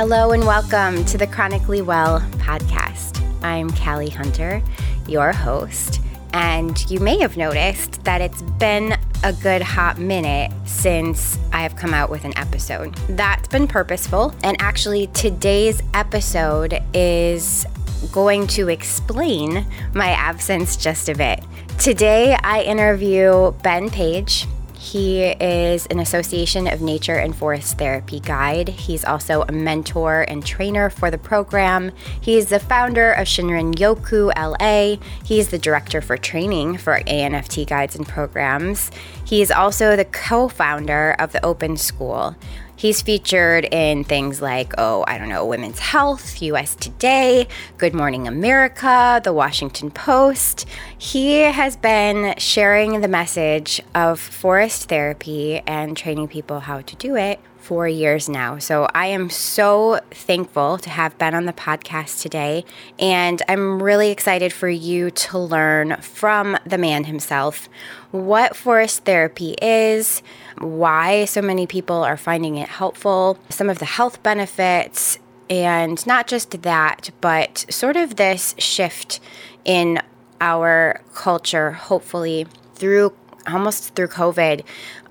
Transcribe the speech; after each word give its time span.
Hello 0.00 0.32
and 0.32 0.46
welcome 0.46 1.04
to 1.04 1.18
the 1.18 1.26
Chronically 1.26 1.82
Well 1.82 2.20
podcast. 2.38 3.22
I'm 3.44 3.68
Callie 3.68 4.08
Hunter, 4.08 4.62
your 5.06 5.30
host, 5.30 6.00
and 6.32 6.90
you 6.90 7.00
may 7.00 7.18
have 7.18 7.36
noticed 7.36 8.02
that 8.04 8.22
it's 8.22 8.40
been 8.40 8.96
a 9.22 9.34
good 9.34 9.60
hot 9.60 9.98
minute 9.98 10.52
since 10.64 11.38
I 11.52 11.60
have 11.60 11.76
come 11.76 11.92
out 11.92 12.08
with 12.08 12.24
an 12.24 12.32
episode. 12.38 12.94
That's 13.10 13.46
been 13.48 13.68
purposeful, 13.68 14.34
and 14.42 14.56
actually, 14.58 15.08
today's 15.08 15.82
episode 15.92 16.82
is 16.94 17.66
going 18.10 18.46
to 18.46 18.70
explain 18.70 19.66
my 19.92 20.12
absence 20.12 20.78
just 20.78 21.10
a 21.10 21.14
bit. 21.14 21.44
Today, 21.78 22.38
I 22.42 22.62
interview 22.62 23.52
Ben 23.62 23.90
Page. 23.90 24.46
He 24.80 25.24
is 25.24 25.84
an 25.88 26.00
Association 26.00 26.66
of 26.66 26.80
Nature 26.80 27.16
and 27.16 27.36
Forest 27.36 27.76
Therapy 27.76 28.18
guide. 28.18 28.70
He's 28.70 29.04
also 29.04 29.42
a 29.42 29.52
mentor 29.52 30.24
and 30.26 30.44
trainer 30.44 30.88
for 30.88 31.10
the 31.10 31.18
program. 31.18 31.92
He's 32.18 32.46
the 32.46 32.58
founder 32.58 33.12
of 33.12 33.26
Shinrin 33.26 33.74
Yoku 33.74 34.32
LA. 34.34 34.96
He's 35.22 35.48
the 35.48 35.58
director 35.58 36.00
for 36.00 36.16
training 36.16 36.78
for 36.78 36.98
ANFT 37.00 37.66
guides 37.66 37.94
and 37.94 38.08
programs. 38.08 38.90
He's 39.22 39.50
also 39.50 39.96
the 39.96 40.06
co 40.06 40.48
founder 40.48 41.14
of 41.18 41.32
the 41.32 41.44
Open 41.44 41.76
School. 41.76 42.34
He's 42.80 43.02
featured 43.02 43.66
in 43.70 44.04
things 44.04 44.40
like, 44.40 44.72
oh, 44.78 45.04
I 45.06 45.18
don't 45.18 45.28
know, 45.28 45.44
Women's 45.44 45.78
Health, 45.78 46.40
US 46.40 46.74
Today, 46.74 47.46
Good 47.76 47.92
Morning 47.92 48.26
America, 48.26 49.20
The 49.22 49.34
Washington 49.34 49.90
Post. 49.90 50.64
He 50.96 51.40
has 51.40 51.76
been 51.76 52.34
sharing 52.38 53.02
the 53.02 53.06
message 53.06 53.82
of 53.94 54.18
forest 54.18 54.88
therapy 54.88 55.58
and 55.66 55.94
training 55.94 56.28
people 56.28 56.60
how 56.60 56.80
to 56.80 56.96
do 56.96 57.16
it 57.16 57.38
for 57.58 57.86
years 57.86 58.30
now. 58.30 58.58
So 58.58 58.88
I 58.94 59.08
am 59.08 59.28
so 59.28 60.00
thankful 60.10 60.78
to 60.78 60.88
have 60.88 61.18
been 61.18 61.34
on 61.34 61.44
the 61.44 61.52
podcast 61.52 62.22
today. 62.22 62.64
And 62.98 63.42
I'm 63.46 63.82
really 63.82 64.10
excited 64.10 64.54
for 64.54 64.70
you 64.70 65.10
to 65.10 65.38
learn 65.38 65.96
from 66.00 66.56
the 66.64 66.78
man 66.78 67.04
himself 67.04 67.68
what 68.10 68.56
forest 68.56 69.04
therapy 69.04 69.54
is, 69.60 70.22
why 70.60 71.24
so 71.24 71.42
many 71.42 71.66
people 71.66 72.04
are 72.04 72.16
finding 72.16 72.56
it 72.56 72.68
helpful, 72.68 73.38
some 73.48 73.68
of 73.68 73.78
the 73.78 73.86
health 73.86 74.22
benefits, 74.22 75.18
and 75.48 76.06
not 76.06 76.26
just 76.26 76.62
that, 76.62 77.10
but 77.20 77.66
sort 77.70 77.96
of 77.96 78.16
this 78.16 78.54
shift 78.58 79.20
in 79.64 80.00
our 80.40 81.00
culture, 81.14 81.72
hopefully 81.72 82.46
through 82.74 83.12
almost 83.46 83.94
through 83.94 84.08
COVID, 84.08 84.62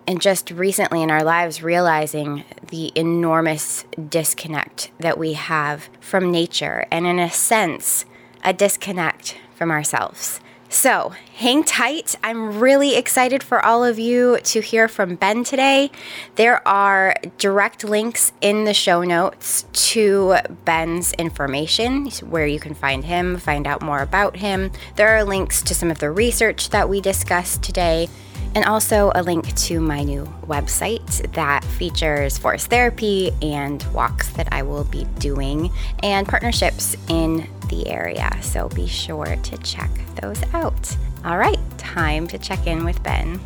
and 0.08 0.22
just 0.22 0.52
recently 0.52 1.02
in 1.02 1.12
our 1.12 1.24
lives, 1.24 1.62
realizing 1.62 2.44
the 2.70 2.92
enormous 2.96 3.86
disconnect 4.08 4.92
that 5.00 5.18
we 5.18 5.34
have 5.34 5.90
from 6.00 6.32
nature, 6.32 6.86
and 6.92 7.06
in 7.06 7.20
a 7.20 7.30
sense, 7.30 8.06
a 8.44 8.54
disconnect 8.54 9.38
from 9.56 9.72
ourselves. 9.72 10.40
So 10.72 11.14
hang 11.34 11.64
tight. 11.64 12.16
I'm 12.24 12.60
really 12.60 12.96
excited 12.96 13.42
for 13.42 13.66
all 13.66 13.84
of 13.84 13.98
you 13.98 14.38
to 14.44 14.62
hear 14.62 14.88
from 14.88 15.16
Ben 15.16 15.44
today. 15.44 15.90
There 16.36 16.66
are 16.68 17.16
direct 17.40 17.84
links 17.84 18.32
in 18.40 18.66
the 18.66 18.74
show 18.76 19.02
notes 19.02 19.66
to 19.74 20.36
Ben's 20.66 21.14
information, 21.14 22.12
where 22.30 22.46
you 22.46 22.60
can 22.60 22.76
find 22.76 23.04
him, 23.04 23.38
find 23.38 23.66
out 23.66 23.82
more 23.82 24.02
about 24.02 24.38
him. 24.38 24.72
There 24.96 25.10
are 25.10 25.24
links 25.24 25.64
to 25.64 25.74
some 25.74 25.90
of 25.90 25.98
the 25.98 26.12
research 26.12 26.70
that 26.70 26.88
we 26.88 27.02
discussed 27.02 27.64
today 27.64 28.08
and 28.56 28.66
also 28.66 29.12
a 29.16 29.24
link 29.24 29.54
to 29.56 29.80
my 29.80 30.04
new 30.04 30.24
website 30.48 31.34
that 31.34 31.64
features 31.64 32.38
forest 32.38 32.68
therapy 32.68 33.32
and 33.42 33.84
walks 33.94 34.30
that 34.32 34.48
I 34.52 34.64
will 34.64 34.86
be 34.86 35.06
doing 35.20 35.72
and 36.02 36.28
partnerships 36.28 36.96
in 37.08 37.48
the 37.70 37.88
area. 37.88 38.36
So 38.42 38.70
be 38.70 38.88
sure 38.88 39.36
to 39.36 39.58
check 39.60 39.90
those 40.22 40.42
out. 40.54 40.98
All 41.26 41.38
right, 41.38 41.60
time 41.78 42.28
to 42.28 42.38
check 42.38 42.66
in 42.66 42.86
with 42.86 43.02
Ben. 43.04 43.40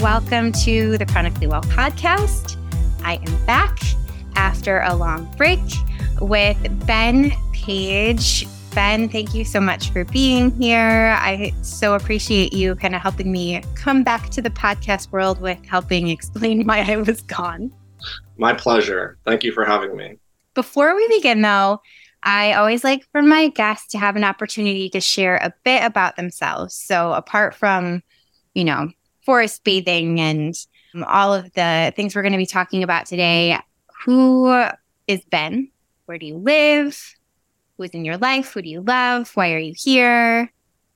Welcome 0.00 0.52
to 0.64 0.98
the 0.98 1.06
Chronically 1.06 1.46
Well 1.46 1.62
podcast. 1.62 2.56
I 3.02 3.14
am 3.14 3.46
back 3.46 3.78
after 4.36 4.80
a 4.80 4.94
long 4.94 5.24
break 5.36 5.60
with 6.20 6.86
Ben 6.86 7.32
Page 7.52 8.46
Ben, 8.74 9.08
thank 9.08 9.34
you 9.34 9.44
so 9.44 9.60
much 9.60 9.90
for 9.90 10.04
being 10.04 10.50
here. 10.60 11.16
I 11.18 11.52
so 11.62 11.94
appreciate 11.94 12.52
you 12.52 12.74
kind 12.76 12.94
of 12.94 13.00
helping 13.00 13.32
me 13.32 13.62
come 13.74 14.02
back 14.02 14.30
to 14.30 14.42
the 14.42 14.50
podcast 14.50 15.10
world 15.10 15.40
with 15.40 15.64
helping 15.66 16.08
explain 16.08 16.64
why 16.66 16.84
I 16.88 16.96
was 16.96 17.22
gone. 17.22 17.72
My 18.36 18.54
pleasure. 18.54 19.18
Thank 19.24 19.42
you 19.42 19.52
for 19.52 19.64
having 19.64 19.96
me. 19.96 20.18
Before 20.54 20.94
we 20.94 21.08
begin, 21.08 21.42
though, 21.42 21.80
I 22.22 22.52
always 22.54 22.84
like 22.84 23.04
for 23.12 23.22
my 23.22 23.48
guests 23.48 23.88
to 23.92 23.98
have 23.98 24.16
an 24.16 24.24
opportunity 24.24 24.88
to 24.90 25.00
share 25.00 25.36
a 25.36 25.52
bit 25.64 25.84
about 25.84 26.16
themselves. 26.16 26.74
So, 26.74 27.12
apart 27.12 27.54
from, 27.54 28.02
you 28.54 28.64
know, 28.64 28.90
forest 29.24 29.64
bathing 29.64 30.20
and 30.20 30.54
all 31.06 31.34
of 31.34 31.52
the 31.52 31.92
things 31.96 32.14
we're 32.14 32.22
going 32.22 32.32
to 32.32 32.38
be 32.38 32.46
talking 32.46 32.82
about 32.82 33.06
today, 33.06 33.58
who 34.04 34.64
is 35.06 35.24
Ben? 35.30 35.70
Where 36.06 36.18
do 36.18 36.26
you 36.26 36.36
live? 36.36 37.17
Who's 37.78 37.90
in 37.90 38.04
your 38.04 38.18
life, 38.18 38.52
who 38.52 38.60
do 38.60 38.68
you 38.68 38.82
love, 38.82 39.30
why 39.34 39.52
are 39.52 39.58
you 39.58 39.72
here? 39.74 40.52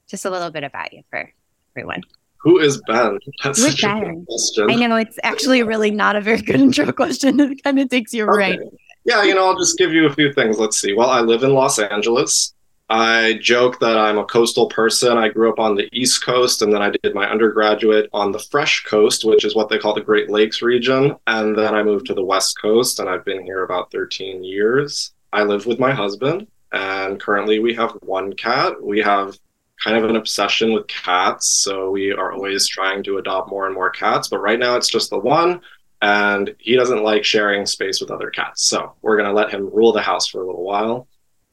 Just 0.08 0.24
a 0.24 0.30
little 0.30 0.50
bit 0.50 0.64
about 0.64 0.92
you 0.92 1.02
for 1.08 1.32
everyone. 1.74 2.02
Who 2.38 2.58
is 2.58 2.82
Ben? 2.88 3.18
That's 3.44 3.62
such 3.62 3.82
ben? 3.82 4.02
a 4.02 4.24
question. 4.26 4.70
I 4.70 4.74
know 4.74 4.96
it's 4.96 5.18
actually 5.22 5.62
really 5.62 5.92
not 5.92 6.16
a 6.16 6.20
very 6.20 6.42
good 6.42 6.60
intro 6.60 6.92
question. 6.92 7.38
It 7.40 7.62
kind 7.62 7.78
of 7.78 7.88
takes 7.88 8.12
you 8.12 8.24
okay. 8.24 8.36
right. 8.36 8.60
Yeah, 9.04 9.22
you 9.22 9.34
know, 9.34 9.46
I'll 9.46 9.58
just 9.58 9.78
give 9.78 9.92
you 9.92 10.06
a 10.06 10.12
few 10.12 10.32
things. 10.32 10.58
Let's 10.58 10.78
see. 10.78 10.92
Well, 10.92 11.10
I 11.10 11.20
live 11.20 11.44
in 11.44 11.54
Los 11.54 11.78
Angeles. 11.78 12.52
I 12.90 13.38
joke 13.40 13.80
that 13.80 13.96
I'm 13.96 14.18
a 14.18 14.24
coastal 14.24 14.66
person. 14.66 15.16
I 15.16 15.28
grew 15.28 15.50
up 15.50 15.58
on 15.58 15.76
the 15.76 15.88
East 15.92 16.24
Coast 16.24 16.60
and 16.62 16.72
then 16.72 16.82
I 16.82 16.90
did 17.02 17.14
my 17.14 17.26
undergraduate 17.26 18.10
on 18.12 18.32
the 18.32 18.38
Fresh 18.38 18.84
Coast, 18.84 19.24
which 19.24 19.44
is 19.44 19.54
what 19.54 19.68
they 19.68 19.78
call 19.78 19.94
the 19.94 20.02
Great 20.02 20.28
Lakes 20.28 20.60
region. 20.60 21.16
And 21.26 21.56
then 21.56 21.74
I 21.74 21.82
moved 21.82 22.06
to 22.06 22.14
the 22.14 22.24
West 22.24 22.60
Coast 22.60 23.00
and 23.00 23.08
I've 23.08 23.24
been 23.24 23.42
here 23.44 23.64
about 23.64 23.90
13 23.92 24.44
years. 24.44 25.12
I 25.32 25.42
live 25.44 25.64
with 25.64 25.78
my 25.78 25.92
husband. 25.92 26.46
And 26.72 27.20
currently 27.20 27.58
we 27.58 27.74
have 27.74 27.92
one 28.02 28.32
cat. 28.32 28.82
We 28.82 29.00
have 29.00 29.38
kind 29.84 29.96
of 29.96 30.08
an 30.08 30.16
obsession 30.16 30.72
with 30.72 30.86
cats. 30.86 31.48
So 31.48 31.90
we 31.90 32.12
are 32.12 32.32
always 32.32 32.66
trying 32.66 33.02
to 33.04 33.18
adopt 33.18 33.50
more 33.50 33.66
and 33.66 33.74
more 33.74 33.90
cats. 33.90 34.28
But 34.28 34.38
right 34.38 34.58
now 34.58 34.76
it's 34.76 34.88
just 34.88 35.10
the 35.10 35.18
one. 35.18 35.60
And 36.00 36.54
he 36.58 36.74
doesn't 36.74 37.02
like 37.02 37.24
sharing 37.24 37.66
space 37.66 38.00
with 38.00 38.10
other 38.10 38.30
cats. 38.30 38.64
So 38.64 38.94
we're 39.02 39.16
going 39.16 39.28
to 39.28 39.34
let 39.34 39.50
him 39.50 39.70
rule 39.70 39.92
the 39.92 40.02
house 40.02 40.26
for 40.26 40.42
a 40.42 40.46
little 40.46 40.64
while. 40.64 41.06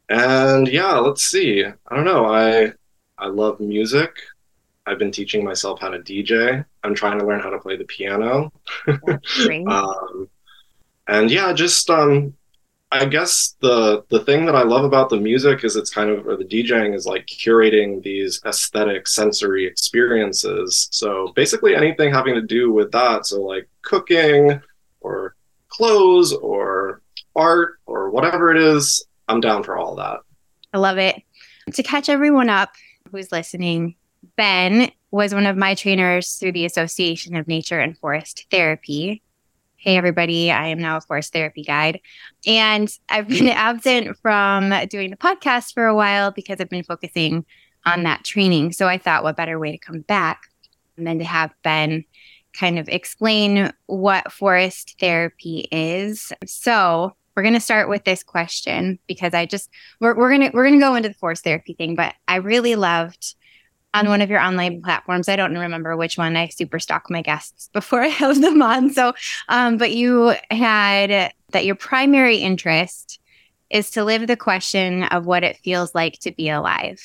And 0.10 0.68
yeah, 0.68 0.94
let's 0.94 1.24
see. 1.24 1.64
I 1.66 1.96
don't 1.96 2.06
know. 2.06 2.26
I 2.26 2.74
I 3.18 3.28
love 3.28 3.60
music. 3.60 4.16
I've 4.88 4.98
been 4.98 5.12
teaching 5.12 5.44
myself 5.44 5.80
how 5.80 5.90
to 5.90 6.00
DJ. 6.00 6.66
I'm 6.84 6.96
trying 6.96 7.20
to 7.20 7.26
learn 7.26 7.42
how 7.42 7.52
to 7.52 7.60
play 7.60 7.78
the 7.78 7.84
piano. 7.84 8.52
um, 9.68 10.30
and 11.08 11.30
yeah, 11.30 11.54
just 11.54 11.88
um, 11.92 12.34
I 12.92 13.06
guess 13.06 13.56
the 13.62 14.04
the 14.10 14.22
thing 14.22 14.46
that 14.46 14.56
I 14.56 14.64
love 14.64 14.84
about 14.84 15.10
the 15.10 15.20
music 15.20 15.64
is 15.64 15.76
it's 15.76 15.94
kind 15.94 16.10
of 16.10 16.26
or 16.28 16.36
the 16.36 16.44
DJing 16.44 16.96
is 16.96 17.06
like 17.06 17.28
curating 17.28 18.02
these 18.02 18.42
aesthetic 18.46 19.08
sensory 19.08 19.66
experiences. 19.68 20.88
So 20.92 21.32
basically 21.36 21.76
anything 21.76 22.12
having 22.12 22.34
to 22.34 22.42
do 22.42 22.72
with 22.72 22.92
that. 22.92 23.28
So 23.28 23.42
like 23.42 23.70
cooking 23.84 24.60
or 25.02 25.36
clothes 25.68 26.34
or 26.34 27.02
art 27.36 27.80
or 27.86 28.10
whatever 28.10 28.52
it 28.52 28.58
is, 28.58 29.06
I'm 29.28 29.40
down 29.40 29.64
for 29.64 29.78
all 29.78 29.96
that. 29.96 30.22
I 30.74 30.80
love 30.80 30.98
it. 30.98 31.22
To 31.74 31.84
catch 31.84 32.10
everyone 32.10 32.50
up 32.50 32.72
who's 33.12 33.32
listening, 33.32 33.96
Ben 34.36 34.92
was 35.12 35.34
one 35.34 35.46
of 35.46 35.58
my 35.58 35.76
trainers 35.76 36.36
through 36.36 36.54
the 36.54 36.66
Association 36.66 37.36
of 37.36 37.48
Nature 37.48 37.80
and 37.80 37.98
Forest 37.98 38.48
Therapy. 38.50 39.22
Hey, 39.82 39.96
everybody, 39.96 40.52
I 40.52 40.68
am 40.68 40.80
now 40.80 40.98
a 40.98 41.02
forest 41.02 41.32
therapy 41.32 41.64
guide. 41.64 42.02
And 42.46 42.94
I've 43.08 43.30
been 43.30 43.48
absent 43.48 44.18
from 44.18 44.74
doing 44.90 45.10
the 45.10 45.16
podcast 45.16 45.74
for 45.74 45.86
a 45.86 45.96
while 45.96 46.32
because 46.32 46.60
I've 46.60 46.70
been 46.70 46.84
focusing 46.84 47.46
on 47.86 48.04
that 48.04 48.26
training. 48.26 48.74
So 48.74 48.90
I 48.90 48.98
thought, 48.98 49.24
what 49.24 49.38
better 49.38 49.58
way 49.58 49.72
to 49.72 49.78
come 49.78 50.02
back 50.02 50.42
than 50.98 51.20
to 51.20 51.24
have 51.24 51.54
Ben 51.64 52.04
kind 52.52 52.78
of 52.78 52.90
explain 52.90 53.72
what 53.86 54.34
forest 54.34 54.98
therapy 55.00 55.70
is. 55.72 56.34
So 56.46 57.16
we're 57.34 57.44
going 57.44 57.54
to 57.54 57.62
start 57.62 57.88
with 57.88 58.04
this 58.04 58.22
question 58.22 59.00
because 59.08 59.34
I 59.34 59.46
just 59.46 59.70
we're, 60.02 60.14
we're 60.14 60.36
going 60.36 60.52
to 60.52 60.52
we're 60.54 60.68
going 60.68 60.78
to 60.78 60.86
go 60.86 60.96
into 60.96 61.08
the 61.08 61.16
forest 61.16 61.46
therapy 61.46 61.74
thing, 61.74 61.96
but 61.96 62.16
I 62.28 62.36
really 62.36 62.76
loved 62.76 63.34
on 63.94 64.08
one 64.08 64.22
of 64.22 64.30
your 64.30 64.40
online 64.40 64.82
platforms. 64.82 65.28
I 65.28 65.36
don't 65.36 65.58
remember 65.58 65.98
which 65.98 66.18
one. 66.18 66.36
I 66.36 66.48
super 66.50 66.80
stalk 66.80 67.10
my 67.10 67.22
guests 67.22 67.70
before 67.74 68.02
I 68.02 68.08
have 68.08 68.42
them 68.42 68.62
on. 68.62 68.92
So, 68.92 69.14
um, 69.48 69.78
but 69.78 69.92
you 69.92 70.36
had 70.52 71.34
that 71.52 71.66
your 71.66 71.76
primary 71.76 72.38
interest 72.38 73.20
is 73.70 73.92
to 73.92 74.04
live 74.04 74.28
the 74.28 74.38
question 74.38 75.04
of 75.04 75.26
what 75.26 75.44
it 75.44 75.58
feels 75.58 75.94
like 75.94 76.20
to 76.20 76.32
be 76.32 76.50
alive. 76.50 77.02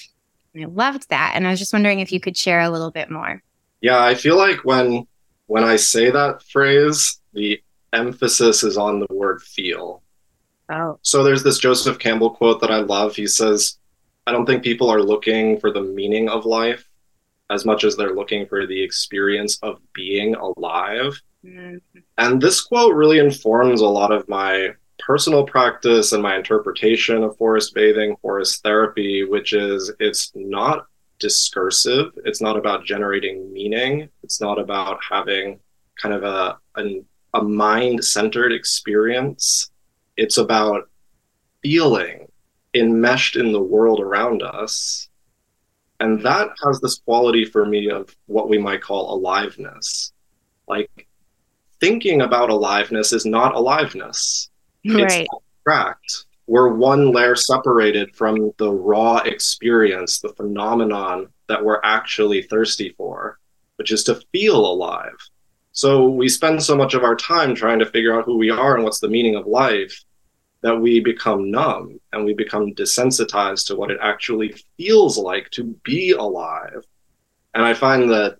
And 0.54 0.64
I 0.64 0.68
loved 0.68 1.08
that, 1.10 1.32
and 1.34 1.46
I 1.46 1.50
was 1.50 1.58
just 1.58 1.72
wondering 1.72 2.00
if 2.00 2.12
you 2.12 2.20
could 2.20 2.36
share 2.36 2.60
a 2.60 2.70
little 2.70 2.90
bit 2.90 3.10
more. 3.10 3.42
Yeah, 3.80 4.02
I 4.02 4.14
feel 4.14 4.36
like 4.36 4.64
when 4.64 5.06
when 5.46 5.64
I 5.64 5.76
say 5.76 6.10
that 6.10 6.42
phrase, 6.44 7.20
the 7.32 7.62
emphasis 7.92 8.62
is 8.62 8.78
on 8.78 9.00
the 9.00 9.06
word 9.10 9.42
feel. 9.42 10.02
Oh. 10.70 10.98
So 11.02 11.22
there's 11.22 11.42
this 11.42 11.58
Joseph 11.58 11.98
Campbell 11.98 12.30
quote 12.30 12.60
that 12.60 12.70
I 12.70 12.78
love. 12.78 13.14
He 13.14 13.26
says, 13.26 13.78
I 14.26 14.32
don't 14.32 14.46
think 14.46 14.62
people 14.62 14.90
are 14.90 15.02
looking 15.02 15.58
for 15.60 15.70
the 15.70 15.82
meaning 15.82 16.28
of 16.28 16.46
life 16.46 16.88
as 17.50 17.64
much 17.64 17.84
as 17.84 17.96
they're 17.96 18.14
looking 18.14 18.46
for 18.46 18.66
the 18.66 18.82
experience 18.82 19.58
of 19.62 19.80
being 19.92 20.34
alive. 20.34 21.20
Mm-hmm. 21.44 21.98
And 22.16 22.40
this 22.40 22.62
quote 22.62 22.94
really 22.94 23.18
informs 23.18 23.80
a 23.80 23.86
lot 23.86 24.12
of 24.12 24.28
my 24.28 24.70
personal 24.98 25.44
practice 25.44 26.12
and 26.12 26.22
my 26.22 26.36
interpretation 26.36 27.22
of 27.22 27.36
forest 27.36 27.74
bathing, 27.74 28.16
forest 28.22 28.62
therapy, 28.62 29.24
which 29.24 29.52
is 29.52 29.92
it's 30.00 30.32
not 30.34 30.86
discursive. 31.18 32.12
It's 32.24 32.40
not 32.40 32.56
about 32.56 32.84
generating 32.84 33.52
meaning. 33.52 34.08
It's 34.22 34.40
not 34.40 34.58
about 34.58 35.00
having 35.08 35.60
kind 36.00 36.14
of 36.14 36.24
a, 36.24 36.58
a, 36.76 37.02
a 37.34 37.42
mind 37.42 38.04
centered 38.04 38.52
experience. 38.52 39.70
It's 40.16 40.38
about 40.38 40.88
feeling 41.62 42.26
enmeshed 42.74 43.36
in 43.36 43.52
the 43.52 43.62
world 43.62 44.00
around 44.00 44.42
us. 44.42 45.08
And 46.00 46.20
that 46.22 46.50
has 46.66 46.80
this 46.80 46.98
quality 46.98 47.44
for 47.44 47.64
me 47.64 47.88
of 47.90 48.14
what 48.26 48.48
we 48.48 48.58
might 48.58 48.82
call 48.82 49.14
aliveness. 49.14 50.12
Like 50.66 51.06
thinking 51.80 52.22
about 52.22 52.50
aliveness 52.50 53.12
is 53.12 53.24
not 53.24 53.54
aliveness. 53.54 54.50
Right. 54.86 55.22
It's 55.22 55.28
abstract. 55.66 56.26
We're 56.46 56.74
one 56.74 57.10
layer 57.12 57.36
separated 57.36 58.14
from 58.14 58.52
the 58.58 58.70
raw 58.70 59.18
experience, 59.18 60.20
the 60.20 60.34
phenomenon 60.34 61.28
that 61.48 61.64
we're 61.64 61.80
actually 61.84 62.42
thirsty 62.42 62.94
for, 62.98 63.38
which 63.76 63.92
is 63.92 64.04
to 64.04 64.20
feel 64.32 64.58
alive. 64.58 65.16
So 65.72 66.08
we 66.08 66.28
spend 66.28 66.62
so 66.62 66.76
much 66.76 66.94
of 66.94 67.02
our 67.02 67.16
time 67.16 67.54
trying 67.54 67.78
to 67.78 67.86
figure 67.86 68.16
out 68.16 68.24
who 68.24 68.36
we 68.36 68.50
are 68.50 68.74
and 68.74 68.84
what's 68.84 69.00
the 69.00 69.08
meaning 69.08 69.36
of 69.36 69.46
life 69.46 70.04
that 70.64 70.80
we 70.80 70.98
become 70.98 71.50
numb 71.50 72.00
and 72.14 72.24
we 72.24 72.32
become 72.32 72.72
desensitized 72.72 73.66
to 73.66 73.76
what 73.76 73.90
it 73.90 73.98
actually 74.00 74.54
feels 74.78 75.18
like 75.18 75.50
to 75.50 75.64
be 75.84 76.12
alive. 76.12 76.82
And 77.54 77.62
I 77.62 77.74
find 77.74 78.10
that 78.10 78.38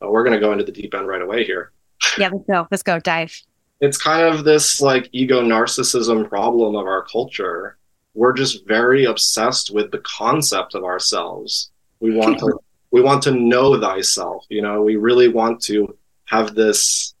oh, 0.00 0.10
we're 0.10 0.24
going 0.24 0.34
to 0.34 0.40
go 0.40 0.50
into 0.50 0.64
the 0.64 0.72
deep 0.72 0.96
end 0.96 1.06
right 1.06 1.22
away 1.22 1.44
here. 1.44 1.70
Yeah, 2.18 2.30
let's 2.32 2.44
go. 2.50 2.66
Let's 2.72 2.82
go. 2.82 2.98
Dive. 2.98 3.40
It's 3.80 3.96
kind 3.96 4.26
of 4.26 4.42
this 4.42 4.80
like 4.80 5.08
ego 5.12 5.40
narcissism 5.40 6.28
problem 6.28 6.74
of 6.74 6.86
our 6.86 7.04
culture. 7.04 7.78
We're 8.14 8.32
just 8.32 8.66
very 8.66 9.04
obsessed 9.04 9.72
with 9.72 9.92
the 9.92 9.98
concept 10.00 10.74
of 10.74 10.82
ourselves. 10.82 11.70
We 12.00 12.16
want 12.16 12.40
to 12.40 12.58
we 12.90 13.00
want 13.00 13.22
to 13.22 13.30
know 13.30 13.80
thyself, 13.80 14.44
you 14.48 14.62
know, 14.62 14.82
we 14.82 14.96
really 14.96 15.28
want 15.28 15.62
to 15.64 15.96
have 16.24 16.56
this 16.56 17.14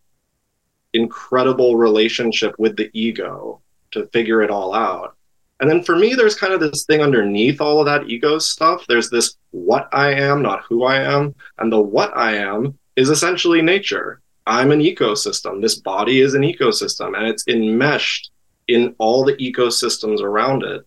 incredible 0.92 1.76
relationship 1.76 2.56
with 2.58 2.76
the 2.76 2.90
ego 2.94 3.60
to 3.92 4.06
figure 4.08 4.42
it 4.42 4.50
all 4.50 4.74
out. 4.74 5.16
And 5.60 5.68
then 5.68 5.82
for 5.82 5.96
me, 5.96 6.14
there's 6.14 6.36
kind 6.36 6.52
of 6.52 6.60
this 6.60 6.84
thing 6.84 7.00
underneath 7.00 7.60
all 7.60 7.80
of 7.80 7.86
that 7.86 8.08
ego 8.08 8.38
stuff. 8.38 8.84
There's 8.88 9.10
this 9.10 9.36
what 9.50 9.88
I 9.92 10.12
am, 10.12 10.42
not 10.42 10.64
who 10.68 10.84
I 10.84 11.00
am. 11.00 11.34
And 11.58 11.72
the 11.72 11.80
what 11.80 12.16
I 12.16 12.36
am 12.36 12.78
is 12.96 13.10
essentially 13.10 13.60
nature. 13.60 14.20
I'm 14.46 14.70
an 14.70 14.80
ecosystem. 14.80 15.60
This 15.60 15.76
body 15.76 16.20
is 16.20 16.34
an 16.34 16.42
ecosystem 16.42 17.16
and 17.16 17.26
it's 17.26 17.46
enmeshed 17.48 18.30
in 18.68 18.94
all 18.98 19.24
the 19.24 19.34
ecosystems 19.36 20.20
around 20.20 20.62
it. 20.62 20.86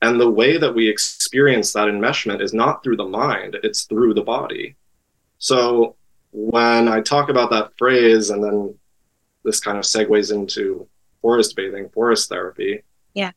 And 0.00 0.20
the 0.20 0.30
way 0.30 0.56
that 0.56 0.74
we 0.74 0.88
experience 0.88 1.72
that 1.72 1.88
enmeshment 1.88 2.40
is 2.40 2.54
not 2.54 2.82
through 2.82 2.96
the 2.96 3.04
mind, 3.04 3.56
it's 3.62 3.84
through 3.84 4.14
the 4.14 4.22
body. 4.22 4.76
So 5.38 5.96
when 6.32 6.88
I 6.88 7.00
talk 7.00 7.28
about 7.28 7.50
that 7.50 7.76
phrase, 7.76 8.30
and 8.30 8.42
then 8.42 8.74
this 9.44 9.60
kind 9.60 9.78
of 9.78 9.84
segues 9.84 10.32
into 10.32 10.88
forest 11.22 11.56
bathing, 11.56 11.88
forest 11.90 12.28
therapy. 12.28 12.82
Yeah. 13.14 13.32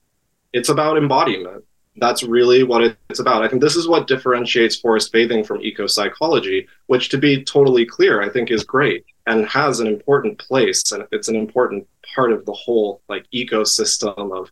It's 0.53 0.69
about 0.69 0.97
embodiment. 0.97 1.63
That's 1.97 2.23
really 2.23 2.63
what 2.63 2.97
it's 3.09 3.19
about. 3.19 3.43
I 3.43 3.49
think 3.49 3.61
this 3.61 3.75
is 3.75 3.87
what 3.87 4.07
differentiates 4.07 4.77
forest 4.77 5.11
bathing 5.11 5.43
from 5.43 5.61
eco 5.61 5.87
psychology, 5.87 6.67
which, 6.87 7.09
to 7.09 7.17
be 7.17 7.43
totally 7.43 7.85
clear, 7.85 8.21
I 8.21 8.29
think 8.29 8.49
is 8.49 8.63
great 8.63 9.05
and 9.27 9.45
has 9.45 9.79
an 9.79 9.87
important 9.87 10.39
place. 10.39 10.91
And 10.91 11.05
it's 11.11 11.27
an 11.27 11.35
important 11.35 11.87
part 12.15 12.31
of 12.31 12.45
the 12.45 12.53
whole 12.53 13.01
like 13.09 13.25
ecosystem 13.33 14.37
of 14.37 14.51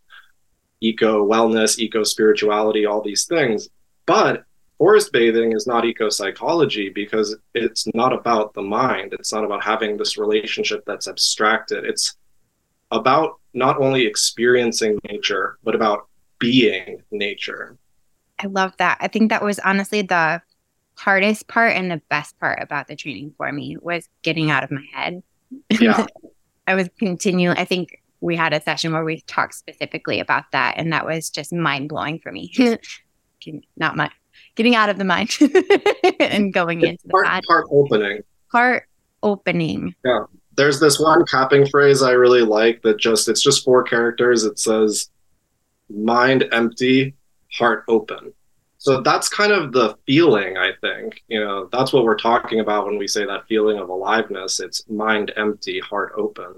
eco 0.80 1.26
wellness, 1.26 1.78
eco 1.78 2.04
spirituality, 2.04 2.84
all 2.86 3.02
these 3.02 3.24
things. 3.24 3.68
But 4.06 4.44
forest 4.78 5.12
bathing 5.12 5.52
is 5.52 5.66
not 5.66 5.84
eco 5.84 6.08
psychology 6.08 6.90
because 6.90 7.36
it's 7.54 7.86
not 7.94 8.12
about 8.12 8.54
the 8.54 8.62
mind. 8.62 9.12
It's 9.12 9.32
not 9.32 9.44
about 9.44 9.62
having 9.62 9.96
this 9.96 10.18
relationship 10.18 10.84
that's 10.86 11.08
abstracted. 11.08 11.84
It's 11.84 12.16
about 12.90 13.40
not 13.54 13.78
only 13.78 14.06
experiencing 14.06 14.98
nature, 15.08 15.58
but 15.64 15.74
about 15.74 16.08
being 16.38 17.02
nature. 17.10 17.76
I 18.38 18.46
love 18.46 18.74
that. 18.78 18.98
I 19.00 19.08
think 19.08 19.30
that 19.30 19.42
was 19.42 19.58
honestly 19.60 20.02
the 20.02 20.40
hardest 20.96 21.48
part 21.48 21.72
and 21.72 21.90
the 21.90 22.00
best 22.08 22.38
part 22.38 22.62
about 22.62 22.88
the 22.88 22.96
training 22.96 23.34
for 23.36 23.50
me 23.52 23.76
was 23.80 24.08
getting 24.22 24.50
out 24.50 24.64
of 24.64 24.70
my 24.70 24.84
head. 24.92 25.22
Yeah. 25.70 26.06
I 26.66 26.74
was 26.74 26.88
continuing, 26.98 27.56
I 27.56 27.64
think 27.64 28.00
we 28.20 28.36
had 28.36 28.52
a 28.52 28.60
session 28.60 28.92
where 28.92 29.04
we 29.04 29.22
talked 29.22 29.54
specifically 29.54 30.20
about 30.20 30.44
that, 30.52 30.74
and 30.76 30.92
that 30.92 31.04
was 31.04 31.30
just 31.30 31.52
mind 31.52 31.88
blowing 31.88 32.20
for 32.20 32.30
me. 32.30 32.52
Not 33.76 33.96
much 33.96 34.12
getting 34.54 34.74
out 34.74 34.88
of 34.88 34.98
the 34.98 35.04
mind 35.04 35.30
and 36.20 36.52
going 36.52 36.82
it's 36.82 37.02
into 37.02 37.08
part, 37.08 37.24
the 37.26 37.46
Heart 37.48 37.66
opening. 37.70 38.20
Heart 38.52 38.88
opening. 39.22 39.94
Yeah 40.04 40.24
there's 40.60 40.78
this 40.78 41.00
one 41.00 41.24
capping 41.24 41.66
phrase 41.66 42.02
I 42.02 42.10
really 42.10 42.42
like 42.42 42.82
that 42.82 42.98
just 42.98 43.30
it's 43.30 43.40
just 43.40 43.64
four 43.64 43.82
characters. 43.82 44.44
It 44.44 44.58
says 44.58 45.08
mind 45.88 46.44
empty, 46.52 47.14
heart 47.50 47.84
open. 47.88 48.34
So 48.76 49.00
that's 49.00 49.30
kind 49.30 49.52
of 49.52 49.72
the 49.72 49.96
feeling, 50.04 50.58
I 50.58 50.72
think. 50.82 51.22
You 51.28 51.40
know, 51.40 51.70
that's 51.72 51.94
what 51.94 52.04
we're 52.04 52.18
talking 52.18 52.60
about 52.60 52.84
when 52.84 52.98
we 52.98 53.08
say 53.08 53.24
that 53.24 53.46
feeling 53.48 53.78
of 53.78 53.88
aliveness. 53.88 54.60
It's 54.60 54.86
mind 54.90 55.32
empty, 55.34 55.80
heart 55.80 56.12
open. 56.18 56.52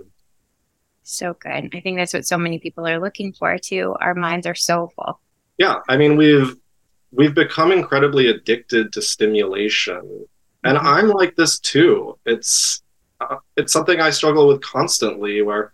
So 1.04 1.34
good. 1.34 1.70
I 1.72 1.80
think 1.80 1.96
that's 1.96 2.12
what 2.12 2.26
so 2.26 2.36
many 2.36 2.58
people 2.58 2.84
are 2.88 2.98
looking 2.98 3.32
for 3.32 3.56
too. 3.56 3.94
Our 4.00 4.16
minds 4.16 4.48
are 4.48 4.56
so 4.56 4.90
full. 4.96 5.20
Yeah, 5.58 5.76
I 5.88 5.96
mean 5.96 6.16
we've 6.16 6.56
we've 7.12 7.36
become 7.36 7.70
incredibly 7.70 8.26
addicted 8.26 8.92
to 8.94 9.00
stimulation. 9.00 10.26
And 10.64 10.76
mm-hmm. 10.76 10.86
I'm 10.88 11.08
like 11.10 11.36
this 11.36 11.60
too. 11.60 12.18
It's 12.26 12.81
it's 13.56 13.72
something 13.72 14.00
I 14.00 14.10
struggle 14.10 14.48
with 14.48 14.62
constantly. 14.62 15.42
Where, 15.42 15.72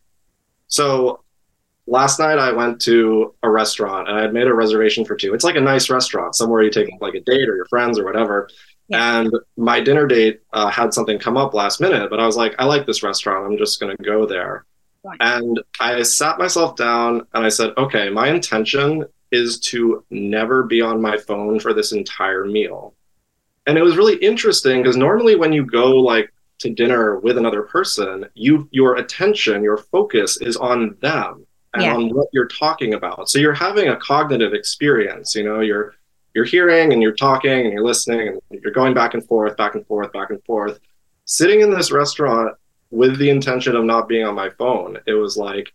so 0.68 1.22
last 1.86 2.18
night 2.18 2.38
I 2.38 2.52
went 2.52 2.80
to 2.82 3.34
a 3.42 3.50
restaurant 3.50 4.08
and 4.08 4.18
I 4.18 4.22
had 4.22 4.32
made 4.32 4.46
a 4.46 4.54
reservation 4.54 5.04
for 5.04 5.16
two. 5.16 5.34
It's 5.34 5.44
like 5.44 5.56
a 5.56 5.60
nice 5.60 5.90
restaurant, 5.90 6.36
somewhere 6.36 6.62
you 6.62 6.70
take 6.70 6.88
like 7.00 7.14
a 7.14 7.20
date 7.20 7.48
or 7.48 7.56
your 7.56 7.66
friends 7.66 7.98
or 7.98 8.04
whatever. 8.04 8.48
Yeah. 8.88 9.20
And 9.20 9.32
my 9.56 9.80
dinner 9.80 10.06
date 10.06 10.40
uh, 10.52 10.70
had 10.70 10.94
something 10.94 11.18
come 11.18 11.36
up 11.36 11.54
last 11.54 11.80
minute, 11.80 12.08
but 12.10 12.20
I 12.20 12.26
was 12.26 12.36
like, 12.36 12.54
I 12.58 12.64
like 12.64 12.86
this 12.86 13.02
restaurant. 13.02 13.46
I'm 13.46 13.58
just 13.58 13.80
going 13.80 13.96
to 13.96 14.02
go 14.02 14.26
there. 14.26 14.64
And 15.20 15.60
I 15.80 16.02
sat 16.02 16.38
myself 16.38 16.76
down 16.76 17.26
and 17.34 17.44
I 17.44 17.48
said, 17.48 17.72
okay, 17.78 18.10
my 18.10 18.28
intention 18.28 19.04
is 19.30 19.58
to 19.60 20.04
never 20.10 20.64
be 20.64 20.80
on 20.80 21.00
my 21.00 21.16
phone 21.16 21.60
for 21.60 21.72
this 21.72 21.92
entire 21.92 22.44
meal. 22.44 22.94
And 23.66 23.76
it 23.76 23.82
was 23.82 23.96
really 23.96 24.16
interesting 24.16 24.82
because 24.82 24.96
normally 24.96 25.36
when 25.36 25.52
you 25.52 25.64
go 25.64 25.96
like 25.96 26.32
to 26.58 26.70
dinner 26.70 27.18
with 27.18 27.38
another 27.38 27.62
person, 27.62 28.26
you 28.34 28.68
your 28.70 28.96
attention, 28.96 29.62
your 29.62 29.76
focus 29.78 30.40
is 30.40 30.56
on 30.56 30.96
them 31.00 31.46
and 31.74 31.82
yeah. 31.82 31.94
on 31.94 32.10
what 32.10 32.28
you're 32.32 32.48
talking 32.48 32.94
about. 32.94 33.28
So 33.28 33.38
you're 33.38 33.52
having 33.52 33.88
a 33.88 33.96
cognitive 33.96 34.54
experience, 34.54 35.34
you 35.34 35.44
know, 35.44 35.60
you're 35.60 35.94
you're 36.34 36.44
hearing 36.44 36.92
and 36.92 37.02
you're 37.02 37.12
talking 37.12 37.50
and 37.50 37.72
you're 37.72 37.84
listening 37.84 38.28
and 38.28 38.40
you're 38.62 38.72
going 38.72 38.94
back 38.94 39.14
and 39.14 39.26
forth, 39.26 39.56
back 39.56 39.74
and 39.74 39.86
forth, 39.86 40.12
back 40.12 40.30
and 40.30 40.42
forth. 40.44 40.78
Sitting 41.24 41.60
in 41.60 41.70
this 41.70 41.90
restaurant 41.90 42.54
with 42.90 43.18
the 43.18 43.30
intention 43.30 43.76
of 43.76 43.84
not 43.84 44.08
being 44.08 44.24
on 44.24 44.34
my 44.34 44.50
phone, 44.50 44.98
it 45.06 45.14
was 45.14 45.36
like, 45.36 45.72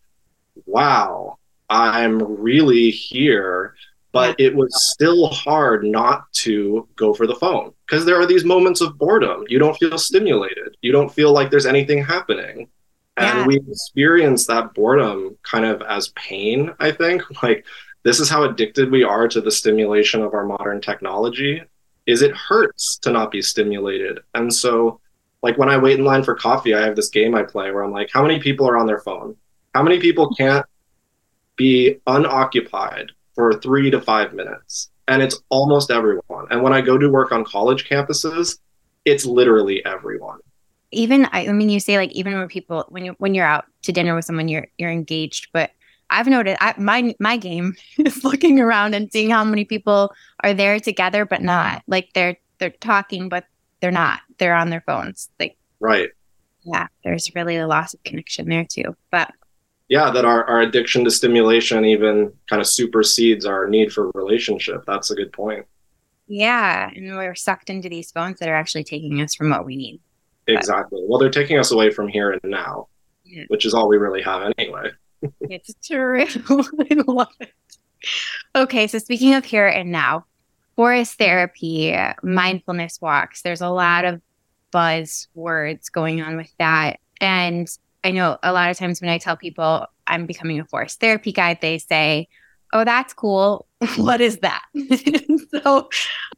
wow, 0.66 1.38
I'm 1.70 2.42
really 2.42 2.90
here 2.92 3.76
but 4.14 4.40
it 4.40 4.56
was 4.56 4.92
still 4.92 5.28
hard 5.28 5.84
not 5.84 6.32
to 6.32 6.88
go 6.96 7.14
for 7.14 7.26
the 7.26 7.36
phone 7.36 7.74
because 7.86 8.06
there 8.06 8.20
are 8.22 8.28
these 8.28 8.46
moments 8.46 8.80
of 8.80 8.98
boredom. 8.98 9.44
You 9.50 9.58
don't 9.58 9.76
feel 9.76 9.98
stimulated. 9.98 10.78
You 10.82 10.92
don't 10.92 11.12
feel 11.12 11.34
like 11.34 11.50
there's 11.50 11.66
anything 11.66 12.02
happening. 12.04 12.70
And 13.18 13.40
yeah. 13.40 13.48
we 13.48 13.58
experience 13.58 14.46
that 14.46 14.76
boredom 14.76 15.36
kind 15.42 15.66
of 15.66 15.82
as 15.82 16.10
pain, 16.10 16.74
I 16.80 16.92
think. 16.92 17.24
Like 17.44 17.66
this 18.04 18.20
is 18.20 18.30
how 18.30 18.44
addicted 18.44 18.92
we 18.92 19.04
are 19.04 19.28
to 19.28 19.42
the 19.42 19.52
stimulation 19.52 20.22
of 20.22 20.34
our 20.34 20.46
modern 20.46 20.80
technology 20.80 21.64
is 22.06 22.22
it 22.22 22.36
hurts 22.36 22.98
to 23.00 23.12
not 23.12 23.32
be 23.32 23.42
stimulated. 23.42 24.20
And 24.36 24.54
so 24.54 25.00
like 25.42 25.58
when 25.58 25.70
I 25.70 25.78
wait 25.78 25.98
in 25.98 26.06
line 26.06 26.24
for 26.24 26.36
coffee, 26.36 26.76
I 26.76 26.82
have 26.82 26.96
this 26.96 27.10
game 27.10 27.34
I 27.34 27.44
play 27.44 27.72
where 27.72 27.84
I'm 27.84 27.92
like, 27.92 28.10
how 28.14 28.22
many 28.22 28.40
people 28.40 28.68
are 28.68 28.78
on 28.78 28.86
their 28.86 29.00
phone? 29.00 29.36
How 29.74 29.82
many 29.82 30.00
people 30.00 30.36
can't 30.36 30.66
be 31.56 31.98
unoccupied 32.06 33.12
for 33.36 33.54
three 33.54 33.90
to 33.92 34.00
five 34.02 34.34
minutes. 34.34 34.90
And 35.08 35.22
it's 35.22 35.42
almost 35.50 35.92
everyone. 35.92 36.48
And 36.50 36.64
when 36.64 36.74
I 36.74 36.82
go 36.82 36.98
to 36.98 37.10
work 37.10 37.32
on 37.32 37.44
college 37.44 37.90
campuses, 37.90 38.60
it's 39.06 39.26
literally 39.26 39.86
everyone. 39.86 40.40
even 40.92 41.26
I, 41.26 41.48
I 41.48 41.52
mean 41.52 41.70
you 41.70 41.80
say 41.80 41.98
like 41.98 42.12
even 42.14 42.38
when 42.38 42.48
people 42.48 42.86
when 42.90 43.04
you 43.06 43.16
when 43.18 43.34
you're 43.34 43.46
out 43.46 43.66
to 43.84 43.92
dinner 43.92 44.16
with 44.16 44.26
someone 44.26 44.48
you're 44.48 44.68
you're 44.78 44.92
engaged 44.92 45.48
but 45.52 45.72
I've 46.10 46.28
noted 46.28 46.56
I, 46.62 46.76
my 46.78 47.16
my 47.20 47.38
game 47.38 47.76
is 47.98 48.24
looking 48.24 48.60
around 48.60 48.94
and 48.94 49.12
seeing 49.12 49.30
how 49.30 49.44
many 49.44 49.66
people 49.66 50.14
are 50.44 50.54
there 50.54 50.80
together 50.80 51.26
but 51.26 51.42
not 51.42 51.84
like 51.88 52.10
they're 52.14 52.38
they're 52.60 52.70
talking 52.70 53.28
but 53.28 53.46
they're 53.82 53.92
not 53.92 54.22
they're 54.38 54.54
on 54.54 54.70
their 54.70 54.82
phones 54.82 55.30
like 55.40 55.58
right 55.80 56.10
yeah 56.64 56.88
there's 57.04 57.34
really 57.36 57.58
a 57.58 57.68
loss 57.68 57.94
of 57.94 58.04
connection 58.04 58.48
there 58.48 58.66
too 58.66 58.96
but 59.12 59.34
yeah 59.94 60.10
that 60.12 60.26
our, 60.26 60.44
our 60.46 60.62
addiction 60.62 61.04
to 61.04 61.12
stimulation 61.12 61.86
even 61.86 62.32
kind 62.50 62.62
of 62.62 62.68
supersedes 62.68 63.46
our 63.46 63.68
need 63.68 63.92
for 63.92 64.12
relationship 64.14 64.84
that's 64.86 65.12
a 65.12 65.16
good 65.16 65.32
point 65.32 65.66
yeah 66.28 66.90
and 66.96 67.16
we're 67.16 67.36
sucked 67.36 67.70
into 67.70 67.90
these 67.90 68.12
phones 68.12 68.40
that 68.40 68.50
are 68.50 68.56
actually 68.56 68.84
taking 68.84 69.22
us 69.22 69.34
from 69.36 69.50
what 69.50 69.66
we 69.66 69.76
need 69.76 70.00
Exactly. 70.48 71.02
Well, 71.08 71.20
they're 71.20 71.30
taking 71.30 71.58
us 71.58 71.72
away 71.72 71.90
from 71.90 72.08
here 72.08 72.32
and 72.32 72.42
now, 72.44 72.88
yeah. 73.24 73.44
which 73.48 73.66
is 73.66 73.74
all 73.74 73.88
we 73.88 73.98
really 73.98 74.22
have 74.22 74.52
anyway. 74.58 74.92
it's 75.42 75.74
true. 75.86 76.26
I 76.50 77.04
love 77.08 77.34
it. 77.40 77.54
Okay, 78.56 78.88
so 78.88 79.00
speaking 79.00 79.34
of 79.34 79.46
here 79.46 79.68
and 79.68 79.92
now, 79.92 80.26
forest 80.76 81.18
therapy, 81.18 81.96
mindfulness 82.22 83.00
walks, 83.02 83.42
there's 83.42 83.62
a 83.62 83.70
lot 83.70 84.06
of 84.06 84.22
buzz 84.72 85.28
words 85.34 85.90
going 85.90 86.22
on 86.22 86.36
with 86.36 86.52
that. 86.60 87.00
And 87.22 87.70
I 88.04 88.12
know 88.12 88.38
a 88.44 88.52
lot 88.52 88.70
of 88.70 88.78
times 88.78 89.02
when 89.02 89.10
I 89.10 89.18
tell 89.18 89.38
people 89.38 89.86
I'm 90.08 90.26
becoming 90.26 90.60
a 90.60 90.66
forest 90.66 91.00
therapy 91.00 91.32
guide, 91.32 91.60
they 91.62 91.78
say, 91.78 92.28
Oh, 92.74 92.84
that's 92.84 93.14
cool. 93.14 93.68
what 93.98 94.20
is 94.20 94.40
that? 94.40 94.64
so 95.64 95.90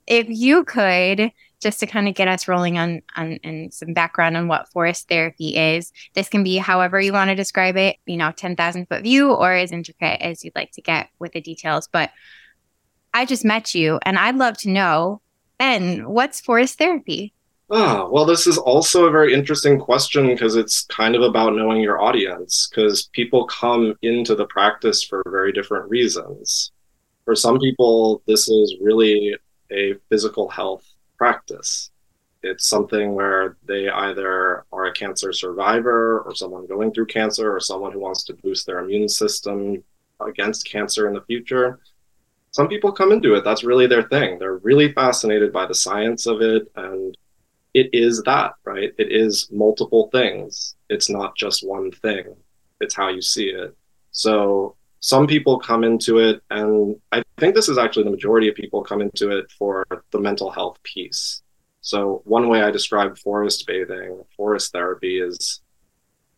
if 0.06 0.28
you 0.30 0.66
could 0.66 1.32
just 1.62 1.80
to 1.80 1.88
kind 1.88 2.08
of 2.08 2.16
get 2.16 2.28
us 2.28 2.48
rolling 2.48 2.78
on 2.78 3.02
on 3.16 3.40
and 3.44 3.74
some 3.74 3.94
background 3.94 4.38
on 4.38 4.48
what 4.48 4.72
forest 4.72 5.08
therapy 5.10 5.56
is. 5.56 5.92
This 6.14 6.30
can 6.30 6.44
be 6.44 6.58
however 6.58 7.00
you 7.00 7.14
want 7.14 7.30
to 7.30 7.36
describe 7.36 7.78
it, 7.78 7.98
you 8.06 8.18
know, 8.18 8.32
10,000 8.32 8.88
foot 8.88 9.04
view 9.04 9.32
or 9.32 9.54
as 9.54 9.72
intricate 9.72 10.22
as 10.22 10.44
you'd 10.44 10.56
like 10.56 10.72
to 10.74 10.82
get 10.82 11.10
with 11.20 11.32
the 11.32 11.42
details. 11.42 11.88
But 11.88 12.12
I 13.14 13.26
just 13.26 13.46
met 13.46 13.74
you 13.74 14.00
and 14.04 14.18
I'd 14.18 14.36
love 14.36 14.58
to 14.60 14.70
know, 14.70 15.22
Ben, 15.58 16.08
what's 16.08 16.42
forest 16.42 16.78
therapy? 16.78 17.34
Ah, 17.72 18.08
well, 18.08 18.26
this 18.26 18.46
is 18.46 18.60
also 18.60 19.06
a 19.06 19.12
very 19.12 19.34
interesting 19.34 19.80
question 19.80 20.28
because 20.28 20.56
it's 20.56 20.84
kind 20.86 21.16
of 21.16 21.24
about 21.24 21.56
knowing 21.56 21.82
your 21.82 22.00
audience 22.00 22.68
because 22.70 23.08
people 23.12 23.48
come 23.48 23.96
into 24.04 24.36
the 24.36 24.46
practice 24.46 25.02
for 25.02 25.24
very 25.30 25.52
different 25.52 25.90
reasons. 25.90 26.72
For 27.24 27.36
some 27.36 27.58
people, 27.60 28.22
this 28.28 28.48
is 28.48 28.76
really 28.82 29.36
a 29.72 29.96
physical 30.10 30.48
health 30.48 30.86
practice. 31.18 31.90
It's 32.44 32.68
something 32.68 33.16
where 33.16 33.58
they 33.66 33.90
either 33.90 34.64
are 34.72 34.86
a 34.86 34.94
cancer 34.94 35.34
survivor 35.34 36.20
or 36.22 36.36
someone 36.36 36.68
going 36.68 36.92
through 36.94 37.08
cancer 37.08 37.52
or 37.52 37.60
someone 37.60 37.92
who 37.92 38.00
wants 38.00 38.24
to 38.26 38.36
boost 38.36 38.68
their 38.68 38.80
immune 38.80 39.10
system 39.10 39.84
against 40.20 40.70
cancer 40.70 41.08
in 41.08 41.16
the 41.16 41.22
future. 41.22 41.80
Some 42.52 42.68
people 42.68 42.92
come 42.92 43.12
into 43.12 43.34
it, 43.34 43.44
that's 43.44 43.64
really 43.64 43.88
their 43.88 44.04
thing. 44.04 44.38
They're 44.38 44.58
really 44.58 44.94
fascinated 44.94 45.52
by 45.52 45.66
the 45.66 45.74
science 45.74 46.28
of 46.28 46.42
it. 46.42 46.72
And 46.76 47.18
it 47.76 47.90
is 47.92 48.24
that, 48.24 48.54
right? 48.64 48.94
It 48.98 49.12
is 49.12 49.50
multiple 49.52 50.10
things. 50.12 50.76
It's 50.90 51.10
not 51.10 51.36
just 51.36 51.68
one 51.68 51.92
thing, 51.92 52.34
it's 52.80 52.96
how 52.96 53.10
you 53.10 53.22
see 53.22 53.50
it. 53.50 53.76
So 54.12 54.78
some 55.02 55.28
people 55.28 55.60
come 55.60 55.84
into 55.84 56.20
it, 56.20 56.42
and 56.50 56.96
I 57.12 57.22
think 57.38 57.54
this 57.54 57.68
is 57.68 57.78
actually 57.78 58.06
the 58.06 58.12
majority 58.12 58.48
of 58.48 58.56
people 58.56 58.82
come 58.82 59.02
into 59.02 59.38
it 59.38 59.52
for 59.52 59.86
the 60.12 60.20
mental 60.20 60.50
health 60.50 60.82
piece. 60.84 61.44
So, 61.82 62.22
one 62.24 62.48
way 62.48 62.64
I 62.64 62.72
describe 62.72 63.18
forest 63.18 63.68
bathing, 63.68 64.24
forest 64.36 64.72
therapy, 64.72 65.20
is 65.20 65.62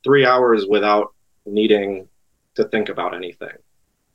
three 0.04 0.26
hours 0.26 0.66
without 0.68 1.14
needing 1.46 2.10
to 2.56 2.66
think 2.66 2.90
about 2.90 3.16
anything 3.16 3.56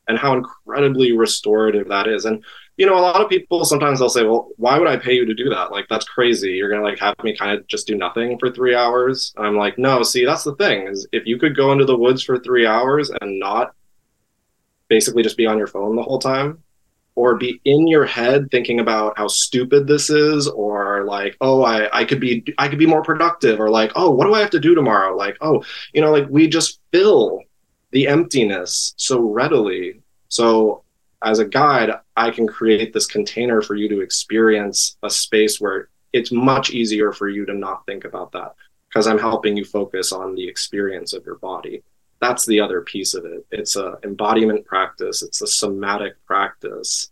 and 0.07 0.17
how 0.17 0.33
incredibly 0.33 1.11
restorative 1.13 1.87
that 1.87 2.07
is. 2.07 2.25
And, 2.25 2.43
you 2.77 2.85
know, 2.85 2.97
a 2.97 2.99
lot 2.99 3.21
of 3.21 3.29
people 3.29 3.63
sometimes 3.65 3.99
they'll 3.99 4.09
say, 4.09 4.23
well, 4.23 4.49
why 4.57 4.77
would 4.77 4.87
I 4.87 4.97
pay 4.97 5.13
you 5.13 5.25
to 5.25 5.33
do 5.33 5.49
that? 5.49 5.71
Like, 5.71 5.87
that's 5.89 6.05
crazy. 6.05 6.51
You're 6.51 6.69
to 6.69 6.81
like 6.81 6.99
have 6.99 7.15
me 7.23 7.35
kind 7.35 7.57
of 7.57 7.65
just 7.67 7.87
do 7.87 7.95
nothing 7.95 8.37
for 8.39 8.51
three 8.51 8.75
hours. 8.75 9.33
And 9.37 9.45
I'm 9.45 9.57
like, 9.57 9.77
no, 9.77 10.03
see, 10.03 10.25
that's 10.25 10.43
the 10.43 10.55
thing 10.55 10.87
is 10.87 11.07
if 11.11 11.25
you 11.25 11.37
could 11.37 11.55
go 11.55 11.71
into 11.71 11.85
the 11.85 11.97
woods 11.97 12.23
for 12.23 12.39
three 12.39 12.65
hours 12.65 13.11
and 13.21 13.39
not 13.39 13.73
basically 14.89 15.23
just 15.23 15.37
be 15.37 15.45
on 15.45 15.57
your 15.57 15.67
phone 15.67 15.95
the 15.95 16.03
whole 16.03 16.19
time 16.19 16.61
or 17.15 17.35
be 17.35 17.61
in 17.65 17.87
your 17.87 18.05
head 18.05 18.49
thinking 18.51 18.79
about 18.79 19.17
how 19.17 19.27
stupid 19.27 19.87
this 19.87 20.09
is 20.09 20.47
or 20.47 21.03
like 21.05 21.37
oh 21.41 21.63
I, 21.63 21.89
I 21.95 22.05
could 22.05 22.19
be 22.19 22.43
i 22.57 22.67
could 22.67 22.79
be 22.79 22.85
more 22.85 23.03
productive 23.03 23.59
or 23.59 23.69
like 23.69 23.91
oh 23.95 24.11
what 24.11 24.25
do 24.25 24.33
i 24.33 24.39
have 24.39 24.49
to 24.51 24.59
do 24.59 24.75
tomorrow 24.75 25.15
like 25.15 25.37
oh 25.41 25.63
you 25.93 26.01
know 26.01 26.11
like 26.11 26.27
we 26.29 26.47
just 26.47 26.79
fill 26.91 27.41
the 27.93 28.07
emptiness 28.07 28.93
so 28.97 29.19
readily 29.19 30.01
so 30.27 30.83
as 31.23 31.39
a 31.39 31.45
guide 31.45 31.91
i 32.17 32.29
can 32.29 32.47
create 32.47 32.93
this 32.93 33.07
container 33.07 33.61
for 33.61 33.75
you 33.75 33.87
to 33.87 34.01
experience 34.01 34.97
a 35.03 35.09
space 35.09 35.61
where 35.61 35.89
it's 36.11 36.31
much 36.31 36.69
easier 36.69 37.11
for 37.11 37.29
you 37.29 37.45
to 37.45 37.53
not 37.53 37.85
think 37.85 38.05
about 38.05 38.31
that 38.31 38.53
because 38.89 39.07
i'm 39.07 39.19
helping 39.19 39.55
you 39.55 39.63
focus 39.63 40.11
on 40.11 40.35
the 40.35 40.47
experience 40.47 41.13
of 41.13 41.25
your 41.25 41.37
body 41.37 41.83
that's 42.23 42.45
the 42.45 42.61
other 42.61 42.79
piece 42.79 43.15
of 43.15 43.25
it. 43.25 43.45
It's 43.51 43.75
a 43.75 43.97
embodiment 44.03 44.65
practice. 44.65 45.21
It's 45.21 45.41
a 45.41 45.47
somatic 45.47 46.13
practice. 46.25 47.11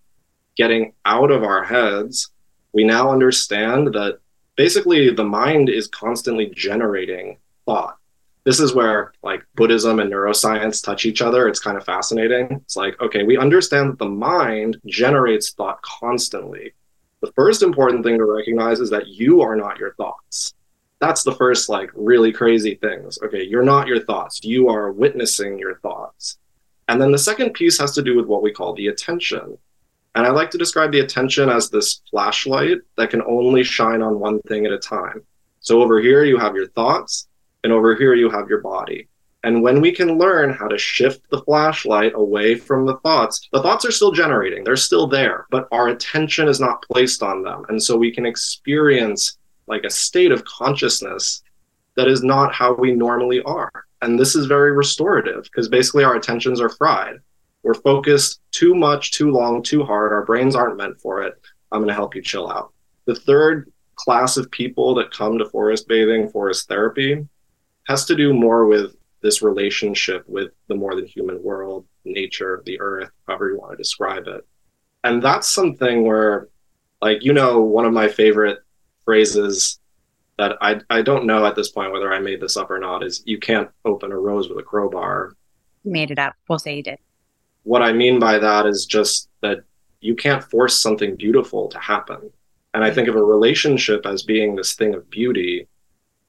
Getting 0.55 0.93
out 1.03 1.31
of 1.31 1.43
our 1.43 1.65
heads, 1.65 2.29
we 2.71 2.85
now 2.85 3.11
understand 3.11 3.87
that 3.87 4.19
basically 4.55 5.13
the 5.13 5.25
mind 5.25 5.67
is 5.67 5.89
constantly 5.89 6.49
generating 6.55 7.39
thought. 7.65 7.97
This 8.43 8.59
is 8.59 8.73
where 8.73 9.13
like 9.21 9.43
Buddhism 9.55 9.99
and 9.99 10.11
neuroscience 10.11 10.83
touch 10.83 11.05
each 11.05 11.21
other. 11.21 11.47
It's 11.47 11.59
kind 11.59 11.77
of 11.77 11.85
fascinating. 11.85 12.47
It's 12.51 12.75
like, 12.75 12.99
okay, 12.99 13.23
we 13.23 13.37
understand 13.37 13.91
that 13.91 13.99
the 13.99 14.09
mind 14.09 14.77
generates 14.87 15.51
thought 15.53 15.81
constantly. 15.83 16.73
The 17.21 17.31
first 17.33 17.61
important 17.61 18.03
thing 18.03 18.17
to 18.17 18.25
recognize 18.25 18.79
is 18.79 18.89
that 18.89 19.07
you 19.07 19.41
are 19.41 19.55
not 19.55 19.77
your 19.77 19.93
thoughts. 19.93 20.55
That's 20.99 21.23
the 21.23 21.35
first 21.35 21.69
like 21.69 21.91
really 21.93 22.31
crazy 22.31 22.75
things. 22.75 23.19
Okay 23.23 23.43
you're 23.43 23.63
not 23.63 23.87
your 23.87 24.03
thoughts. 24.03 24.43
You 24.43 24.69
are 24.69 24.91
witnessing 24.91 25.59
your 25.59 25.77
thoughts. 25.79 26.37
And 26.87 26.99
then 26.99 27.11
the 27.11 27.19
second 27.19 27.53
piece 27.53 27.79
has 27.79 27.91
to 27.93 28.01
do 28.01 28.17
with 28.17 28.25
what 28.25 28.41
we 28.41 28.51
call 28.51 28.73
the 28.73 28.87
attention. 28.87 29.57
And 30.15 30.25
i 30.25 30.29
like 30.29 30.51
to 30.51 30.57
describe 30.57 30.91
the 30.91 30.99
attention 30.99 31.47
as 31.47 31.69
this 31.69 32.01
flashlight 32.09 32.79
that 32.97 33.11
can 33.11 33.21
only 33.21 33.63
shine 33.63 34.01
on 34.01 34.19
one 34.19 34.41
thing 34.41 34.65
at 34.65 34.71
a 34.71 34.79
time. 34.79 35.21
So 35.59 35.81
over 35.81 36.01
here 36.01 36.23
you 36.23 36.37
have 36.37 36.55
your 36.55 36.67
thoughts 36.67 37.27
and 37.63 37.71
over 37.71 37.95
here 37.95 38.13
you 38.13 38.29
have 38.29 38.49
your 38.49 38.61
body 38.61 39.07
and 39.43 39.63
when 39.63 39.81
we 39.81 39.91
can 39.91 40.19
learn 40.19 40.53
how 40.53 40.67
to 40.67 40.77
shift 40.77 41.27
the 41.31 41.41
flashlight 41.41 42.13
away 42.13 42.55
from 42.55 42.85
the 42.85 42.97
thoughts, 42.97 43.47
the 43.51 43.61
thoughts 43.61 43.85
are 43.85 43.91
still 43.91 44.11
generating, 44.11 44.63
they're 44.63 44.75
still 44.75 45.07
there, 45.07 45.47
but 45.49 45.67
our 45.71 45.87
attention 45.87 46.47
is 46.47 46.59
not 46.59 46.83
placed 46.83 47.23
on 47.23 47.41
them. 47.41 47.65
And 47.69 47.81
so 47.81 47.97
we 47.97 48.11
can 48.11 48.25
experience 48.25 49.39
like 49.67 49.83
a 49.83 49.89
state 49.89 50.31
of 50.31 50.45
consciousness 50.45 51.41
that 51.95 52.07
is 52.07 52.23
not 52.23 52.53
how 52.53 52.73
we 52.73 52.91
normally 52.91 53.41
are. 53.41 53.71
And 54.03 54.19
this 54.19 54.35
is 54.35 54.45
very 54.45 54.73
restorative 54.73 55.43
because 55.43 55.67
basically 55.67 56.03
our 56.03 56.15
attentions 56.15 56.61
are 56.61 56.69
fried. 56.69 57.15
We're 57.63 57.73
focused 57.73 58.41
too 58.51 58.75
much, 58.75 59.11
too 59.11 59.31
long, 59.31 59.63
too 59.63 59.83
hard. 59.83 60.11
Our 60.11 60.25
brains 60.25 60.55
aren't 60.55 60.77
meant 60.77 60.99
for 60.99 61.23
it. 61.23 61.39
I'm 61.71 61.79
going 61.79 61.87
to 61.87 61.93
help 61.93 62.15
you 62.15 62.21
chill 62.21 62.49
out. 62.49 62.73
The 63.05 63.15
third 63.15 63.71
class 63.95 64.37
of 64.37 64.51
people 64.51 64.95
that 64.95 65.11
come 65.11 65.37
to 65.37 65.49
forest 65.49 65.87
bathing, 65.87 66.29
forest 66.29 66.67
therapy, 66.67 67.27
has 67.87 68.05
to 68.05 68.15
do 68.15 68.33
more 68.33 68.65
with 68.65 68.95
this 69.21 69.41
relationship 69.41 70.27
with 70.27 70.51
the 70.67 70.75
more 70.75 70.95
than 70.95 71.05
human 71.05 71.41
world, 71.43 71.85
nature, 72.05 72.61
the 72.65 72.79
earth, 72.79 73.11
however 73.27 73.49
you 73.49 73.57
want 73.57 73.71
to 73.71 73.77
describe 73.77 74.27
it. 74.27 74.45
And 75.03 75.21
that's 75.21 75.49
something 75.49 76.05
where, 76.05 76.49
like, 77.01 77.23
you 77.23 77.33
know, 77.33 77.61
one 77.61 77.85
of 77.85 77.93
my 77.93 78.07
favorite 78.07 78.59
phrases 79.05 79.79
that 80.37 80.57
I, 80.61 80.79
I 80.89 81.01
don't 81.01 81.25
know 81.25 81.45
at 81.45 81.55
this 81.55 81.69
point 81.69 81.91
whether 81.91 82.11
I 82.11 82.19
made 82.19 82.41
this 82.41 82.57
up 82.57 82.71
or 82.71 82.79
not 82.79 83.03
is 83.03 83.23
you 83.25 83.39
can't 83.39 83.69
open 83.85 84.11
a 84.11 84.17
rose 84.17 84.49
with 84.49 84.57
a 84.57 84.63
crowbar. 84.63 85.33
You 85.83 85.91
made 85.91 86.11
it 86.11 86.19
up. 86.19 86.35
We'll 86.47 86.59
say 86.59 86.77
you 86.77 86.83
did. 86.83 86.99
What 87.63 87.83
I 87.83 87.93
mean 87.93 88.19
by 88.19 88.39
that 88.39 88.65
is 88.65 88.85
just 88.85 89.29
that 89.41 89.63
you 89.99 90.15
can't 90.15 90.43
force 90.43 90.81
something 90.81 91.15
beautiful 91.15 91.67
to 91.69 91.79
happen. 91.79 92.31
And 92.73 92.83
I 92.83 92.89
mm. 92.89 92.95
think 92.95 93.07
of 93.07 93.15
a 93.15 93.23
relationship 93.23 94.05
as 94.05 94.23
being 94.23 94.55
this 94.55 94.73
thing 94.73 94.95
of 94.95 95.09
beauty. 95.09 95.67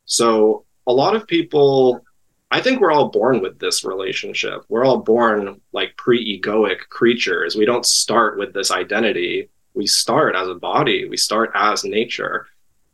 So 0.05 0.65
a 0.87 0.93
lot 0.93 1.15
of 1.17 1.27
people, 1.27 2.05
I 2.51 2.61
think 2.61 2.81
we're 2.81 2.93
all 2.93 3.11
born 3.11 3.41
with 3.41 3.59
this 3.59 3.85
relationship. 3.85 4.65
We're 4.69 4.85
all 4.85 4.99
born 4.99 5.61
like 5.73 5.97
pre 5.97 6.41
egoic 6.41 6.81
creatures. 6.89 7.57
We 7.57 7.65
don't 7.65 7.87
start 7.87 8.39
with 8.39 8.53
this 8.53 8.71
identity. 8.71 9.49
We 9.75 9.87
start 9.87 10.37
as 10.37 10.49
a 10.49 10.55
body, 10.55 11.09
we 11.09 11.17
start 11.17 11.51
as 11.55 11.85
nature. 11.85 12.47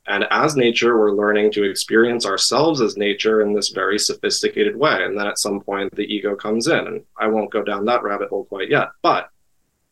And 0.07 0.25
as 0.31 0.57
nature, 0.57 0.99
we're 0.99 1.13
learning 1.13 1.53
to 1.53 1.65
experience 1.65 2.25
ourselves 2.25 2.81
as 2.81 2.97
nature 2.97 3.43
in 3.43 3.53
this 3.53 3.69
very 3.69 3.99
sophisticated 3.99 4.75
way. 4.75 5.05
And 5.05 5.19
then 5.19 5.27
at 5.27 5.39
some 5.39 5.61
point, 5.61 5.95
the 5.95 6.03
ego 6.03 6.35
comes 6.35 6.67
in. 6.67 6.79
And 6.79 7.05
I 7.19 7.27
won't 7.27 7.51
go 7.51 7.63
down 7.63 7.85
that 7.85 8.03
rabbit 8.03 8.31
hole 8.31 8.47
quite 8.47 8.71
yet. 8.71 8.89
But 9.03 9.29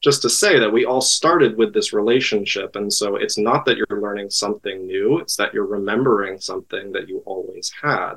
just 0.02 0.22
to 0.22 0.30
say 0.30 0.58
that 0.58 0.72
we 0.72 0.84
all 0.84 1.00
started 1.00 1.56
with 1.56 1.72
this 1.72 1.92
relationship. 1.92 2.76
And 2.76 2.92
so 2.92 3.16
it's 3.16 3.38
not 3.38 3.64
that 3.64 3.76
you're 3.76 4.00
learning 4.00 4.30
something 4.30 4.86
new, 4.86 5.18
it's 5.18 5.36
that 5.36 5.54
you're 5.54 5.66
remembering 5.66 6.38
something 6.38 6.92
that 6.92 7.08
you 7.08 7.22
always 7.26 7.72
had. 7.82 8.14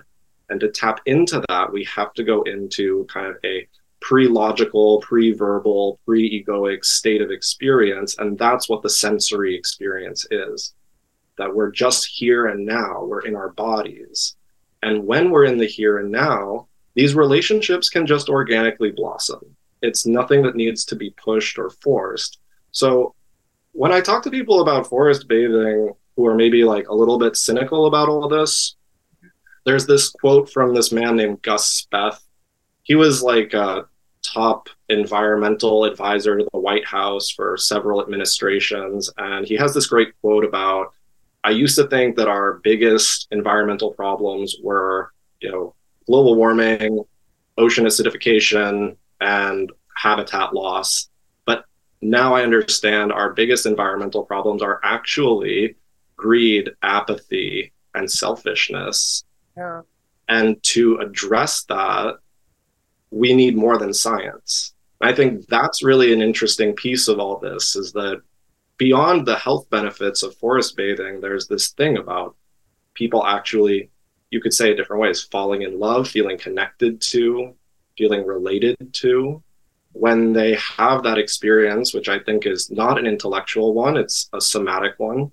And 0.50 0.60
to 0.60 0.70
tap 0.70 1.00
into 1.06 1.44
that, 1.48 1.72
we 1.72 1.84
have 1.86 2.14
to 2.14 2.24
go 2.24 2.42
into 2.44 3.06
kind 3.12 3.28
of 3.28 3.38
a 3.44 3.68
pre 4.02 4.28
logical, 4.28 5.00
pre 5.02 5.32
verbal, 5.32 6.00
pre 6.06 6.44
egoic 6.44 6.84
state 6.84 7.22
of 7.22 7.32
experience. 7.32 8.18
And 8.18 8.38
that's 8.38 8.68
what 8.68 8.82
the 8.82 8.90
sensory 8.90 9.56
experience 9.56 10.26
is 10.32 10.74
that 11.38 11.54
we're 11.54 11.72
just 11.72 12.06
here 12.06 12.48
and 12.48 12.66
now, 12.66 13.04
we're 13.04 13.22
in 13.22 13.36
our 13.36 13.50
bodies. 13.50 14.36
And 14.82 15.06
when 15.06 15.30
we're 15.30 15.46
in 15.46 15.58
the 15.58 15.66
here 15.66 16.00
and 16.00 16.12
now, 16.12 16.68
these 16.96 17.16
relationships 17.16 17.90
can 17.90 18.06
just 18.06 18.30
organically 18.30 18.92
blossom. 18.92 19.56
It's 19.82 20.06
nothing 20.06 20.42
that 20.44 20.56
needs 20.56 20.86
to 20.86 20.96
be 20.96 21.12
pushed 21.12 21.58
or 21.58 21.70
forced. 21.70 22.40
So 22.72 23.16
when 23.72 23.92
I 23.92 24.02
talk 24.02 24.24
to 24.24 24.32
people 24.32 24.62
about 24.62 24.88
forest 24.88 25.28
bathing 25.28 25.94
who 26.16 26.26
are 26.26 26.36
maybe 26.36 26.64
like 26.64 26.88
a 26.90 26.96
little 26.96 27.18
bit 27.18 27.36
cynical 27.36 27.86
about 27.86 28.10
all 28.10 28.28
this, 28.28 28.76
there's 29.66 29.86
this 29.86 30.10
quote 30.10 30.52
from 30.52 30.74
this 30.74 30.92
man 30.92 31.16
named 31.16 31.42
Gus 31.42 31.86
Speth. 31.86 32.20
He 32.84 32.96
was 32.96 33.22
like 33.22 33.54
a 33.54 33.86
top 34.22 34.70
environmental 34.90 35.86
advisor 35.86 36.38
to 36.38 36.48
the 36.52 36.60
White 36.60 36.86
House 36.86 37.30
for 37.30 37.56
several 37.58 38.02
administrations. 38.02 39.10
And 39.18 39.46
he 39.46 39.56
has 39.56 39.74
this 39.74 39.88
great 39.88 40.20
quote 40.22 40.44
about 40.44 40.94
I 41.44 41.52
used 41.52 41.78
to 41.78 41.88
think 41.88 42.18
that 42.18 42.28
our 42.28 42.60
biggest 42.64 43.28
environmental 43.32 43.94
problems 43.94 44.58
were, 44.62 45.14
you 45.40 45.50
know, 45.50 45.74
global 46.06 46.36
warming, 46.36 47.02
ocean 47.58 47.86
acidification, 47.86 48.98
and 49.20 49.72
habitat 49.96 50.54
loss. 50.54 51.10
But 51.46 51.66
now 52.02 52.36
I 52.36 52.44
understand 52.44 53.12
our 53.12 53.34
biggest 53.34 53.66
environmental 53.66 54.24
problems 54.24 54.62
are 54.62 54.80
actually 54.84 55.76
greed, 56.16 56.70
apathy, 56.82 57.72
and 57.96 58.10
selfishness. 58.10 59.24
Yeah. 59.58 59.82
And 60.28 60.62
to 60.64 60.98
address 60.98 61.64
that, 61.66 62.18
we 63.12 63.34
need 63.34 63.56
more 63.56 63.78
than 63.78 63.94
science. 63.94 64.74
I 65.02 65.14
think 65.14 65.48
that's 65.48 65.84
really 65.84 66.14
an 66.14 66.22
interesting 66.22 66.74
piece 66.74 67.08
of 67.08 67.20
all 67.20 67.40
this 67.40 67.76
is 67.76 67.92
that 67.94 68.22
beyond 68.78 69.26
the 69.26 69.38
health 69.38 69.70
benefits 69.70 70.24
of 70.24 70.36
forest 70.36 70.76
bathing, 70.76 71.20
there's 71.20 71.48
this 71.48 71.70
thing 71.70 71.98
about 71.98 72.36
people 72.94 73.26
actually, 73.26 73.90
you 74.30 74.42
could 74.42 74.54
say 74.54 74.72
it 74.72 74.76
different 74.76 75.02
ways, 75.02 75.24
falling 75.24 75.64
in 75.64 75.80
love, 75.80 76.08
feeling 76.08 76.38
connected 76.38 77.02
to, 77.02 77.56
feeling 78.00 78.26
related 78.26 78.78
to. 78.94 79.44
When 79.92 80.32
they 80.32 80.56
have 80.56 81.04
that 81.04 81.18
experience, 81.18 81.94
which 81.94 82.08
I 82.08 82.20
think 82.20 82.46
is 82.46 82.72
not 82.72 82.98
an 82.98 83.06
intellectual 83.06 83.74
one, 83.74 83.98
it's 83.98 84.30
a 84.34 84.40
somatic 84.40 84.94
one, 84.98 85.32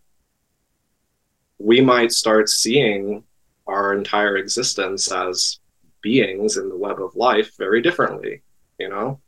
we 1.58 1.80
might 1.80 2.10
start 2.10 2.48
seeing 2.48 3.22
our 3.66 3.94
entire 3.94 4.36
existence 4.36 5.10
as 5.12 5.60
beings 6.02 6.56
in 6.56 6.68
the 6.68 6.76
web 6.76 7.00
of 7.00 7.14
life 7.14 7.56
very 7.56 7.80
differently, 7.80 8.42
you 8.78 8.88
know? 8.88 9.20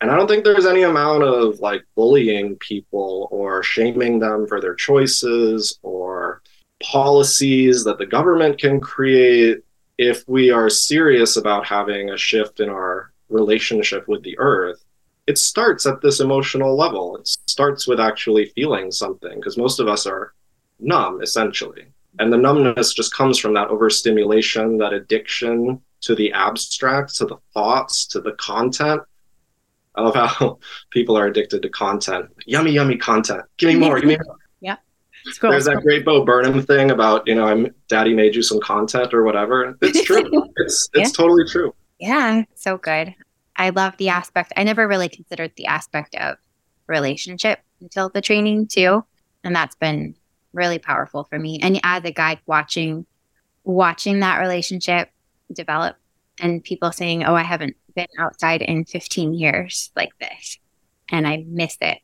And 0.00 0.10
I 0.10 0.16
don't 0.16 0.26
think 0.26 0.44
there's 0.44 0.66
any 0.66 0.82
amount 0.82 1.22
of 1.22 1.60
like 1.60 1.84
bullying 1.94 2.56
people 2.56 3.28
or 3.30 3.62
shaming 3.62 4.18
them 4.18 4.46
for 4.46 4.60
their 4.60 4.74
choices 4.74 5.78
or 5.82 6.42
policies 6.82 7.84
that 7.84 7.98
the 7.98 8.06
government 8.06 8.58
can 8.58 8.80
create 8.80 9.58
if 10.00 10.26
we 10.26 10.50
are 10.50 10.70
serious 10.70 11.36
about 11.36 11.66
having 11.66 12.08
a 12.08 12.16
shift 12.16 12.58
in 12.60 12.70
our 12.70 13.12
relationship 13.28 14.08
with 14.08 14.22
the 14.22 14.36
earth. 14.38 14.82
It 15.26 15.36
starts 15.36 15.86
at 15.86 16.00
this 16.00 16.20
emotional 16.20 16.74
level. 16.74 17.16
It 17.16 17.28
starts 17.28 17.86
with 17.86 18.00
actually 18.00 18.46
feeling 18.46 18.90
something 18.90 19.36
because 19.36 19.58
most 19.58 19.78
of 19.78 19.88
us 19.88 20.06
are 20.06 20.32
numb 20.78 21.20
essentially. 21.22 21.86
And 22.18 22.32
the 22.32 22.38
numbness 22.38 22.94
just 22.94 23.14
comes 23.14 23.38
from 23.38 23.52
that 23.54 23.68
overstimulation, 23.68 24.78
that 24.78 24.94
addiction 24.94 25.82
to 26.00 26.14
the 26.14 26.32
abstract, 26.32 27.14
to 27.16 27.26
the 27.26 27.36
thoughts, 27.52 28.06
to 28.06 28.22
the 28.22 28.32
content 28.32 29.02
I 29.94 30.02
love 30.02 30.14
how 30.14 30.58
people 30.90 31.16
are 31.16 31.26
addicted 31.26 31.62
to 31.62 31.68
content. 31.68 32.26
Yummy, 32.46 32.72
yummy 32.72 32.96
content. 32.96 33.42
Give 33.58 33.68
me 33.68 33.76
more. 33.76 33.96
Give 34.00 34.08
me 34.08 34.18
more. 34.24 34.36
Cool. 35.38 35.50
There's 35.50 35.66
that 35.66 35.82
great 35.82 36.04
Bo 36.04 36.24
Burnham 36.24 36.62
thing 36.62 36.90
about, 36.90 37.26
you 37.26 37.34
know, 37.34 37.44
I'm 37.44 37.74
daddy 37.88 38.14
made 38.14 38.34
you 38.34 38.42
some 38.42 38.60
content 38.60 39.12
or 39.12 39.22
whatever. 39.22 39.76
It's 39.80 40.02
true. 40.04 40.28
it's 40.56 40.88
it's 40.94 41.10
yeah. 41.10 41.16
totally 41.16 41.44
true. 41.44 41.74
Yeah. 41.98 42.44
So 42.54 42.78
good. 42.78 43.14
I 43.56 43.70
love 43.70 43.96
the 43.98 44.08
aspect. 44.08 44.52
I 44.56 44.62
never 44.62 44.88
really 44.88 45.08
considered 45.08 45.52
the 45.56 45.66
aspect 45.66 46.14
of 46.14 46.36
relationship 46.86 47.60
until 47.80 48.08
the 48.08 48.22
training 48.22 48.68
too. 48.68 49.04
And 49.44 49.54
that's 49.54 49.76
been 49.76 50.14
really 50.52 50.78
powerful 50.78 51.24
for 51.24 51.38
me. 51.38 51.60
And 51.62 51.80
as 51.82 52.04
a 52.04 52.10
guide 52.10 52.40
watching 52.46 53.06
watching 53.64 54.20
that 54.20 54.38
relationship 54.38 55.10
develop 55.52 55.96
and 56.40 56.64
people 56.64 56.92
saying, 56.92 57.24
Oh, 57.24 57.34
I 57.34 57.42
haven't 57.42 57.76
been 57.94 58.06
outside 58.18 58.62
in 58.62 58.84
15 58.84 59.34
years 59.34 59.90
like 59.94 60.16
this 60.18 60.58
and 61.10 61.26
I 61.26 61.44
miss 61.46 61.76
it. 61.80 61.98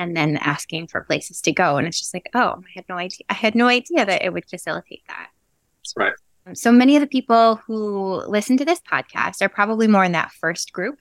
And 0.00 0.16
then 0.16 0.38
asking 0.38 0.86
for 0.86 1.02
places 1.02 1.42
to 1.42 1.52
go. 1.52 1.76
And 1.76 1.86
it's 1.86 1.98
just 1.98 2.14
like, 2.14 2.30
oh, 2.34 2.62
I 2.64 2.70
had 2.74 2.86
no 2.88 2.96
idea. 2.96 3.26
I 3.28 3.34
had 3.34 3.54
no 3.54 3.66
idea 3.66 4.06
that 4.06 4.24
it 4.24 4.32
would 4.32 4.48
facilitate 4.48 5.02
that. 5.08 5.28
That's 5.76 5.94
right. 5.94 6.14
Um, 6.46 6.54
so 6.54 6.72
many 6.72 6.96
of 6.96 7.00
the 7.02 7.06
people 7.06 7.56
who 7.66 8.24
listen 8.26 8.56
to 8.56 8.64
this 8.64 8.80
podcast 8.80 9.42
are 9.42 9.50
probably 9.50 9.86
more 9.86 10.04
in 10.04 10.12
that 10.12 10.32
first 10.32 10.72
group. 10.72 10.98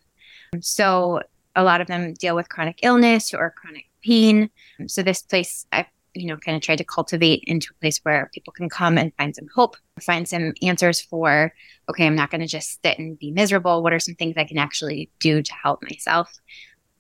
Um, 0.54 0.62
so 0.62 1.22
a 1.56 1.64
lot 1.64 1.80
of 1.80 1.88
them 1.88 2.14
deal 2.14 2.36
with 2.36 2.50
chronic 2.50 2.80
illness 2.84 3.34
or 3.34 3.56
chronic 3.56 3.86
pain. 4.04 4.50
Um, 4.80 4.90
so 4.90 5.02
this 5.02 5.22
place 5.22 5.66
I've 5.72 5.88
you 6.16 6.28
know, 6.28 6.38
kind 6.38 6.56
of 6.56 6.62
tried 6.62 6.78
to 6.78 6.84
cultivate 6.84 7.44
into 7.46 7.70
a 7.72 7.80
place 7.80 8.00
where 8.00 8.30
people 8.34 8.52
can 8.52 8.70
come 8.70 8.98
and 8.98 9.14
find 9.16 9.36
some 9.36 9.48
hope, 9.54 9.78
find 10.02 10.28
some 10.28 10.54
answers 10.62 11.00
for, 11.00 11.54
okay, 11.90 12.06
I'm 12.06 12.16
not 12.16 12.32
going 12.32 12.42
to 12.42 12.48
just 12.48 12.82
sit 12.84 12.98
and 13.00 13.18
be 13.18 13.32
miserable. 13.32 13.84
What 13.84 13.94
are 13.94 14.00
some 14.00 14.16
things 14.16 14.36
I 14.36 14.44
can 14.44 14.58
actually 14.58 15.10
do 15.20 15.42
to 15.42 15.54
help 15.54 15.82
myself? 15.84 16.32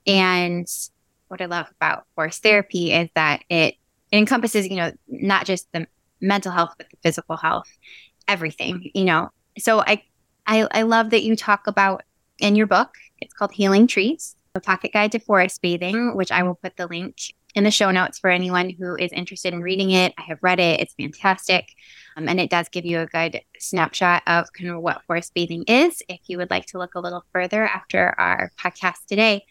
And 0.05 0.67
what 1.29 1.41
I 1.41 1.45
love 1.45 1.67
about 1.79 2.05
forest 2.15 2.43
therapy 2.43 2.91
is 2.91 3.09
that 3.15 3.43
it, 3.49 3.75
encompasses, 4.11 4.67
you 4.67 4.75
know, 4.75 4.91
not 5.07 5.45
just 5.45 5.71
the 5.71 5.87
mental 6.19 6.51
health, 6.51 6.73
but 6.77 6.89
the 6.89 6.97
physical 7.03 7.37
health, 7.37 7.69
everything, 8.27 8.89
you 8.93 9.05
know. 9.05 9.29
So 9.57 9.81
I, 9.81 10.03
I, 10.47 10.67
I 10.71 10.81
love 10.81 11.11
that 11.11 11.23
you 11.23 11.35
talk 11.35 11.67
about 11.67 12.03
in 12.39 12.55
your 12.55 12.67
book, 12.67 12.95
it's 13.19 13.33
called 13.33 13.51
Healing 13.51 13.85
Trees, 13.85 14.35
a 14.55 14.59
pocket 14.59 14.93
guide 14.93 15.11
to 15.11 15.19
forest 15.19 15.61
bathing, 15.61 16.15
which 16.15 16.31
I 16.31 16.43
will 16.43 16.55
put 16.55 16.75
the 16.77 16.87
link 16.87 17.17
in 17.55 17.63
the 17.63 17.71
show 17.71 17.91
notes 17.91 18.19
for 18.19 18.29
anyone 18.29 18.69
who 18.69 18.95
is 18.95 19.11
interested 19.11 19.53
in 19.53 19.61
reading 19.61 19.91
it. 19.91 20.13
I 20.17 20.23
have 20.23 20.39
read 20.41 20.59
it, 20.59 20.79
it's 20.79 20.93
fantastic. 20.93 21.73
Um, 22.15 22.27
and 22.27 22.39
it 22.39 22.49
does 22.49 22.69
give 22.69 22.85
you 22.85 22.99
a 22.99 23.05
good 23.05 23.41
snapshot 23.59 24.23
of 24.27 24.51
kind 24.53 24.69
of 24.69 24.81
what 24.81 25.03
forest 25.03 25.33
bathing 25.33 25.63
is 25.67 26.01
if 26.09 26.19
you 26.27 26.37
would 26.37 26.49
like 26.49 26.65
to 26.67 26.77
look 26.77 26.95
a 26.95 26.99
little 26.99 27.23
further 27.31 27.65
after 27.65 28.13
our 28.19 28.51
podcast 28.57 29.05
today. 29.07 29.45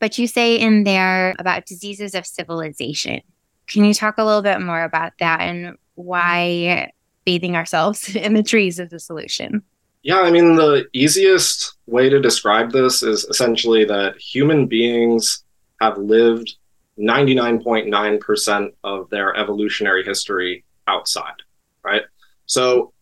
But 0.00 0.18
you 0.18 0.26
say 0.26 0.56
in 0.58 0.84
there 0.84 1.34
about 1.38 1.66
diseases 1.66 2.14
of 2.14 2.26
civilization. 2.26 3.20
Can 3.66 3.84
you 3.84 3.94
talk 3.94 4.18
a 4.18 4.24
little 4.24 4.42
bit 4.42 4.60
more 4.60 4.82
about 4.82 5.12
that 5.18 5.40
and 5.40 5.76
why 5.94 6.90
bathing 7.24 7.56
ourselves 7.56 8.14
in 8.16 8.34
the 8.34 8.42
trees 8.42 8.78
is 8.78 8.90
the 8.90 8.98
solution? 8.98 9.62
Yeah, 10.02 10.20
I 10.20 10.30
mean, 10.30 10.56
the 10.56 10.86
easiest 10.92 11.76
way 11.86 12.10
to 12.10 12.20
describe 12.20 12.72
this 12.72 13.02
is 13.02 13.24
essentially 13.24 13.86
that 13.86 14.18
human 14.18 14.66
beings 14.66 15.42
have 15.80 15.96
lived 15.96 16.56
99.9% 16.98 18.68
of 18.84 19.10
their 19.10 19.36
evolutionary 19.36 20.04
history 20.04 20.64
outside, 20.86 21.42
right? 21.82 22.02
So 22.46 22.92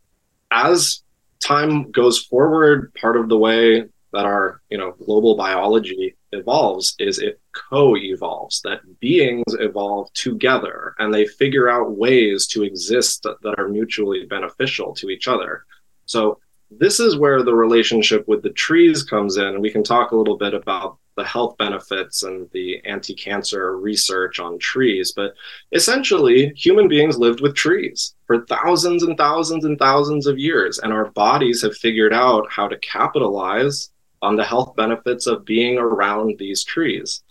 as 0.51 1.03
time 1.41 1.91
goes 1.91 2.21
forward, 2.21 2.95
part 2.95 3.17
of 3.17 3.29
the 3.29 3.39
way 3.39 3.85
that 4.13 4.25
our, 4.27 4.61
you 4.71 4.79
know, 4.79 4.93
global 5.05 5.37
biology 5.37 6.17
evolves 6.33 6.95
is 6.99 7.19
it 7.19 7.41
co-evolves, 7.53 8.61
that 8.63 8.81
beings 9.01 9.55
evolve 9.59 10.13
together 10.13 10.95
and 10.99 11.13
they 11.13 11.27
figure 11.27 11.69
out 11.69 11.97
ways 11.97 12.47
to 12.49 12.63
exist 12.63 13.23
that, 13.23 13.55
are 13.59 13.69
mutually 13.69 14.25
beneficial 14.27 14.95
to 14.95 15.09
each 15.09 15.29
other. 15.29 15.65
So 16.07 16.39
this 16.71 17.01
is 17.01 17.17
where 17.17 17.43
the 17.43 17.55
relationship 17.55 18.27
with 18.29 18.43
the 18.43 18.51
trees 18.51 19.03
comes 19.03 19.37
in. 19.37 19.45
And 19.45 19.61
we 19.61 19.71
can 19.71 19.83
talk 19.83 20.13
a 20.13 20.17
little 20.17 20.37
bit 20.37 20.55
about 20.55 20.99
the 21.17 21.25
health 21.25 21.57
benefits 21.59 22.23
and 22.23 22.49
the 22.53 22.81
anti 22.85 23.15
cancer 23.15 23.79
research 23.79 24.41
on 24.41 24.59
trees. 24.59 25.13
But 25.15 25.35
essentially, 25.73 26.53
human 26.57 26.89
beings 26.89 27.19
lived 27.19 27.41
with 27.41 27.55
trees 27.55 28.15
for 28.27 28.47
thousands 28.47 29.03
and 29.03 29.17
thousands 29.17 29.65
and 29.65 29.79
thousands 29.79 30.27
of 30.27 30.39
years. 30.39 30.79
And 30.79 30.93
our 30.93 31.11
bodies 31.11 31.63
have 31.63 31.77
figured 31.77 32.13
out 32.15 32.51
how 32.51 32.69
to 32.69 32.79
capitalize 32.79 33.91
on 34.23 34.37
the 34.37 34.45
health 34.45 34.75
benefits 34.77 35.27
of 35.27 35.45
being 35.45 35.79
around 35.79 36.39
these 36.39 36.65
trees. 36.65 37.23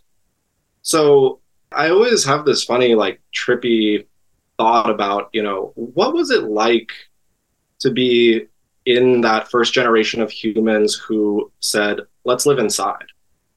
So 0.82 1.40
I 1.72 1.90
always 1.90 2.26
have 2.26 2.46
this 2.46 2.64
funny, 2.64 2.96
like, 2.96 3.22
trippy 3.34 4.06
thought 4.58 4.90
about, 4.90 5.30
you 5.32 5.42
know, 5.42 5.72
what 5.76 6.14
was 6.14 6.30
it 6.32 6.44
like 6.44 6.92
to 7.80 7.92
be 7.92 8.46
in 8.86 9.22
that 9.22 9.50
first 9.50 9.74
generation 9.74 10.22
of 10.22 10.30
humans 10.30 10.96
who 10.96 11.52
said, 11.62 12.02
let's 12.26 12.46
live 12.46 12.60
inside? 12.60 13.06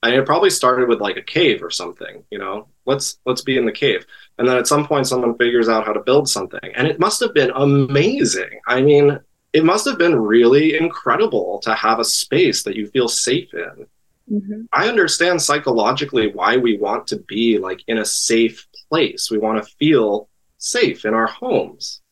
And 0.05 0.15
it 0.15 0.27
probably 0.27 0.51
started 0.51 0.89
with 0.89 1.01
like 1.01 1.17
a 1.17 1.23
cave 1.23 1.63
or 1.63 1.71
something, 1.71 2.23
you 2.31 2.39
know. 2.39 2.69
Let's 2.85 3.19
let's 3.25 3.41
be 3.41 3.57
in 3.57 3.65
the 3.65 3.73
cave. 3.73 4.07
And 4.39 4.47
then 4.47 4.59
at 4.59 4.67
some 4.67 4.87
point 4.87 5.07
someone 5.07 5.39
figures 5.39 5.69
out 5.69 5.87
how 5.87 5.95
to 5.95 6.01
build 6.01 6.29
something. 6.29 6.71
And 6.75 6.87
it 6.87 7.01
must 7.01 7.21
have 7.21 7.33
been 7.33 7.51
amazing. 7.55 8.61
I 8.67 8.83
mean, 8.83 9.19
it 9.55 9.65
must 9.65 9.87
have 9.87 9.97
been 9.97 10.17
really 10.17 10.77
incredible 10.77 11.59
to 11.61 11.75
have 11.75 12.01
a 12.01 12.05
space 12.05 12.65
that 12.65 12.77
you 12.77 12.87
feel 12.89 13.09
safe 13.09 13.55
in. 13.55 13.87
Mm-hmm. 14.31 14.63
I 14.73 14.89
understand 14.89 15.41
psychologically 15.41 16.33
why 16.33 16.59
we 16.59 16.77
want 16.77 17.07
to 17.09 17.17
be 17.17 17.59
like 17.59 17.81
in 17.87 17.99
a 17.99 18.05
safe 18.05 18.67
place. 18.91 19.31
We 19.31 19.39
want 19.39 19.63
to 19.63 19.75
feel 19.79 20.29
safe 20.59 21.07
in 21.07 21.15
our 21.15 21.27
homes. 21.27 22.03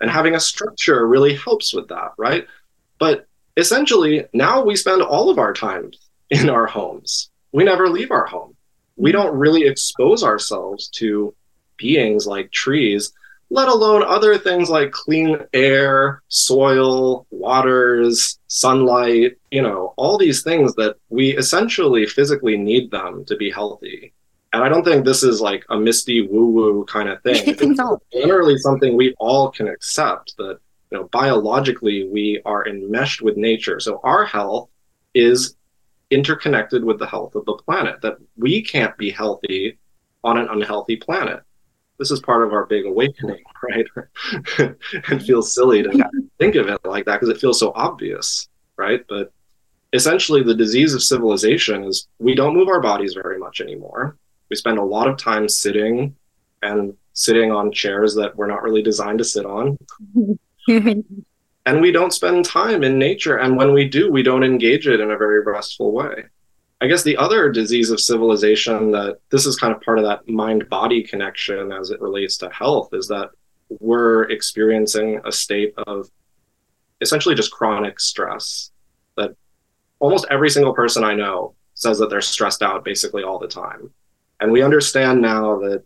And 0.00 0.10
having 0.10 0.34
a 0.34 0.40
structure 0.40 1.06
really 1.06 1.34
helps 1.34 1.74
with 1.74 1.88
that, 1.88 2.12
right? 2.16 2.46
But 2.98 3.26
essentially, 3.58 4.24
now 4.32 4.64
we 4.64 4.76
spend 4.76 5.02
all 5.02 5.28
of 5.28 5.38
our 5.38 5.52
time 5.52 5.90
in 6.30 6.48
our 6.48 6.66
homes. 6.66 7.30
We 7.54 7.64
never 7.64 7.88
leave 7.88 8.10
our 8.10 8.26
home. 8.26 8.54
We 8.96 9.12
don't 9.12 9.34
really 9.34 9.66
expose 9.66 10.22
ourselves 10.22 10.88
to 10.98 11.34
beings 11.78 12.26
like 12.26 12.50
trees 12.52 13.12
let 13.50 13.68
alone 13.68 14.02
other 14.02 14.36
things 14.36 14.68
like 14.68 14.90
clean 14.90 15.38
air, 15.52 16.22
soil, 16.28 17.26
waters, 17.30 18.38
sunlight, 18.48 19.36
you 19.52 19.62
know, 19.62 19.94
all 19.96 20.18
these 20.18 20.42
things 20.42 20.74
that 20.74 20.96
we 21.08 21.36
essentially 21.36 22.04
physically 22.06 22.56
need 22.56 22.90
them 22.90 23.24
to 23.26 23.36
be 23.36 23.50
healthy. 23.50 24.12
And 24.52 24.62
I 24.62 24.68
don't 24.68 24.84
think 24.84 25.04
this 25.04 25.22
is 25.22 25.40
like 25.40 25.64
a 25.70 25.78
misty 25.78 26.26
woo 26.26 26.46
woo 26.46 26.84
kind 26.86 27.08
of 27.08 27.22
thing. 27.22 27.44
It's 27.46 27.62
no. 27.62 28.00
generally 28.12 28.56
something 28.56 28.96
we 28.96 29.14
all 29.18 29.50
can 29.50 29.68
accept 29.68 30.36
that, 30.38 30.58
you 30.90 30.98
know, 30.98 31.08
biologically 31.12 32.08
we 32.08 32.40
are 32.44 32.66
enmeshed 32.66 33.22
with 33.22 33.36
nature. 33.36 33.78
So 33.78 34.00
our 34.02 34.24
health 34.24 34.68
is 35.14 35.54
interconnected 36.14 36.84
with 36.84 36.98
the 36.98 37.06
health 37.06 37.34
of 37.34 37.44
the 37.44 37.54
planet, 37.54 38.00
that 38.02 38.16
we 38.36 38.62
can't 38.62 38.96
be 38.96 39.10
healthy 39.10 39.78
on 40.22 40.38
an 40.38 40.48
unhealthy 40.48 40.96
planet 40.96 41.42
this 41.98 42.10
is 42.10 42.20
part 42.20 42.42
of 42.42 42.52
our 42.52 42.66
big 42.66 42.86
awakening, 42.86 43.42
right? 43.62 43.86
and 45.08 45.22
feels 45.22 45.54
silly 45.54 45.82
to 45.82 46.10
think 46.38 46.54
of 46.54 46.68
it 46.68 46.80
like 46.84 47.04
that 47.04 47.20
because 47.20 47.28
it 47.28 47.40
feels 47.40 47.58
so 47.58 47.72
obvious, 47.74 48.48
right? 48.76 49.04
But 49.08 49.32
essentially, 49.92 50.42
the 50.42 50.54
disease 50.54 50.94
of 50.94 51.02
civilization 51.02 51.84
is 51.84 52.08
we 52.18 52.34
don't 52.34 52.54
move 52.54 52.68
our 52.68 52.80
bodies 52.80 53.14
very 53.14 53.38
much 53.38 53.60
anymore. 53.60 54.16
We 54.50 54.56
spend 54.56 54.78
a 54.78 54.84
lot 54.84 55.08
of 55.08 55.16
time 55.16 55.48
sitting 55.48 56.14
and 56.62 56.96
sitting 57.12 57.52
on 57.52 57.72
chairs 57.72 58.14
that 58.16 58.36
we're 58.36 58.46
not 58.46 58.62
really 58.62 58.82
designed 58.82 59.18
to 59.18 59.24
sit 59.24 59.46
on. 59.46 59.78
and 61.66 61.80
we 61.80 61.92
don't 61.92 62.12
spend 62.12 62.44
time 62.44 62.82
in 62.82 62.98
nature. 62.98 63.38
And 63.38 63.56
when 63.56 63.72
we 63.72 63.88
do, 63.88 64.10
we 64.10 64.22
don't 64.22 64.44
engage 64.44 64.86
it 64.86 65.00
in 65.00 65.10
a 65.10 65.16
very 65.16 65.42
restful 65.42 65.92
way. 65.92 66.24
I 66.80 66.86
guess 66.86 67.02
the 67.02 67.16
other 67.16 67.50
disease 67.50 67.90
of 67.90 68.00
civilization 68.00 68.90
that 68.90 69.18
this 69.30 69.46
is 69.46 69.56
kind 69.56 69.74
of 69.74 69.80
part 69.80 69.98
of 69.98 70.04
that 70.04 70.28
mind 70.28 70.68
body 70.68 71.02
connection 71.02 71.72
as 71.72 71.90
it 71.90 72.00
relates 72.00 72.36
to 72.38 72.50
health 72.50 72.90
is 72.92 73.08
that 73.08 73.30
we're 73.80 74.24
experiencing 74.24 75.20
a 75.24 75.32
state 75.32 75.72
of 75.86 76.10
essentially 77.00 77.34
just 77.34 77.52
chronic 77.52 77.98
stress 77.98 78.70
that 79.16 79.34
almost 79.98 80.26
every 80.30 80.50
single 80.50 80.74
person 80.74 81.04
I 81.04 81.14
know 81.14 81.54
says 81.74 81.98
that 81.98 82.10
they're 82.10 82.20
stressed 82.20 82.62
out 82.62 82.84
basically 82.84 83.22
all 83.22 83.38
the 83.38 83.48
time. 83.48 83.90
And 84.40 84.52
we 84.52 84.62
understand 84.62 85.22
now 85.22 85.58
that 85.60 85.84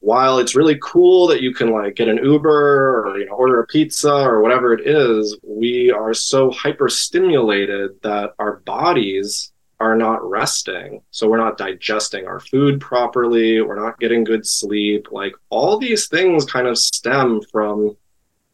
while 0.00 0.38
it's 0.38 0.56
really 0.56 0.78
cool 0.82 1.26
that 1.28 1.42
you 1.42 1.54
can 1.54 1.70
like 1.70 1.94
get 1.94 2.08
an 2.08 2.18
Uber 2.18 3.06
or 3.06 3.18
you 3.18 3.26
know 3.26 3.32
order 3.32 3.60
a 3.60 3.66
pizza 3.66 4.12
or 4.12 4.40
whatever 4.40 4.72
it 4.72 4.86
is, 4.86 5.36
we 5.42 5.90
are 5.90 6.14
so 6.14 6.50
hyper 6.50 6.88
stimulated 6.88 7.90
that 8.02 8.34
our 8.38 8.56
bodies 8.60 9.52
are 9.78 9.96
not 9.96 10.28
resting. 10.28 11.02
So 11.10 11.28
we're 11.28 11.38
not 11.38 11.56
digesting 11.56 12.26
our 12.26 12.40
food 12.40 12.80
properly. 12.80 13.62
We're 13.62 13.82
not 13.82 13.98
getting 13.98 14.24
good 14.24 14.46
sleep. 14.46 15.08
Like 15.10 15.32
all 15.48 15.78
these 15.78 16.06
things 16.06 16.44
kind 16.44 16.66
of 16.66 16.78
stem 16.78 17.40
from, 17.50 17.96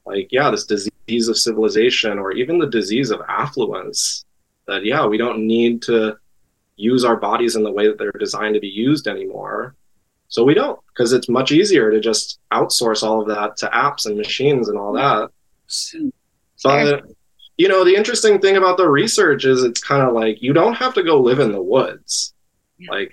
like, 0.05 0.29
yeah, 0.31 0.53
this 0.53 0.67
disease 0.67 1.29
of 1.29 1.37
civilization 1.37 2.19
or 2.19 2.31
even 2.33 2.59
the 2.59 2.71
disease 2.71 3.11
of 3.11 3.21
affluence. 3.29 4.25
That, 4.69 4.85
yeah, 4.85 5.05
we 5.07 5.19
don't 5.19 5.47
need 5.47 5.83
to 5.83 6.17
use 6.77 7.05
our 7.05 7.17
bodies 7.17 7.57
in 7.57 7.65
the 7.65 7.73
way 7.73 7.89
that 7.89 7.99
they're 7.99 8.13
designed 8.13 8.55
to 8.55 8.61
be 8.61 8.69
used 8.69 9.09
anymore. 9.09 9.75
So 10.37 10.45
we 10.45 10.53
don't, 10.53 10.79
because 10.89 11.15
it's 11.15 11.31
much 11.31 11.51
easier 11.51 11.91
to 11.91 11.99
just 11.99 12.41
outsource 12.53 13.03
all 13.03 13.23
of 13.23 13.29
that 13.29 13.57
to 13.57 13.69
apps 13.69 14.05
and 14.05 14.19
machines 14.19 14.69
and 14.69 14.77
all 14.77 14.93
that. 14.93 15.31
But 16.63 17.05
you 17.57 17.69
know, 17.69 17.85
the 17.85 17.97
interesting 17.97 18.39
thing 18.39 18.59
about 18.59 18.77
the 18.77 18.87
research 18.87 19.47
is 19.47 19.63
it's 19.63 19.83
kind 19.83 20.03
of 20.03 20.13
like 20.13 20.43
you 20.43 20.53
don't 20.53 20.75
have 20.75 20.93
to 20.93 21.03
go 21.03 21.19
live 21.23 21.39
in 21.39 21.53
the 21.53 21.63
woods. 21.63 22.35
Yeah. 22.77 22.91
Like 22.91 23.13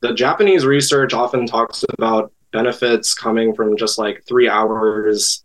the 0.00 0.14
Japanese 0.14 0.66
research 0.66 1.14
often 1.14 1.46
talks 1.46 1.84
about 1.96 2.32
benefits 2.52 3.14
coming 3.14 3.54
from 3.54 3.76
just 3.76 3.96
like 3.96 4.24
three 4.26 4.48
hours. 4.48 5.44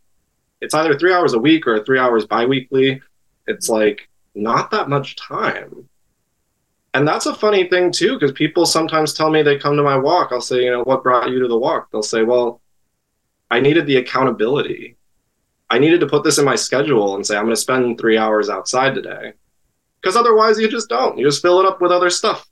It's 0.61 0.73
either 0.73 0.97
three 0.97 1.13
hours 1.13 1.33
a 1.33 1.39
week 1.39 1.67
or 1.67 1.85
three 1.85 1.99
hours 1.99 2.25
biweekly. 2.25 3.03
It's 3.45 3.69
like 3.69 4.09
not 4.33 4.71
that 4.71 4.89
much 4.89 5.15
time. 5.15 5.87
And 6.93 7.07
that's 7.07 7.25
a 7.25 7.33
funny 7.33 7.67
thing 7.67 7.91
too, 7.91 8.13
because 8.13 8.31
people 8.31 8.65
sometimes 8.65 9.13
tell 9.13 9.31
me 9.31 9.41
they 9.41 9.57
come 9.57 9.75
to 9.77 9.83
my 9.83 9.97
walk. 9.97 10.29
I'll 10.31 10.41
say, 10.41 10.63
you 10.63 10.71
know, 10.71 10.83
what 10.83 11.03
brought 11.03 11.29
you 11.29 11.39
to 11.39 11.47
the 11.47 11.57
walk? 11.57 11.89
They'll 11.91 12.03
say, 12.03 12.23
well, 12.23 12.61
I 13.49 13.59
needed 13.59 13.87
the 13.87 13.97
accountability. 13.97 14.97
I 15.69 15.79
needed 15.79 16.01
to 16.01 16.07
put 16.07 16.23
this 16.23 16.37
in 16.37 16.45
my 16.45 16.55
schedule 16.55 17.15
and 17.15 17.25
say, 17.25 17.35
I'm 17.35 17.45
going 17.45 17.55
to 17.55 17.61
spend 17.61 17.99
three 17.99 18.17
hours 18.17 18.47
outside 18.47 18.93
today. 18.93 19.33
Because 19.99 20.15
otherwise, 20.15 20.59
you 20.59 20.69
just 20.69 20.89
don't. 20.89 21.17
You 21.17 21.25
just 21.25 21.41
fill 21.41 21.59
it 21.59 21.65
up 21.65 21.81
with 21.81 21.91
other 21.91 22.09
stuff. 22.09 22.47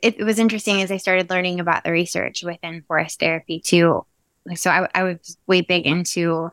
It, 0.00 0.24
was 0.24 0.38
interesting 0.38 0.80
as 0.80 0.90
I 0.90 0.96
started 0.96 1.28
learning 1.28 1.60
about 1.60 1.84
the 1.84 1.90
research 1.90 2.44
within 2.44 2.82
forest 2.86 3.20
therapy, 3.20 3.60
too. 3.60 4.06
So 4.54 4.70
I, 4.70 4.88
I 4.94 5.02
was 5.02 5.36
way 5.46 5.60
big 5.60 5.86
into 5.86 6.50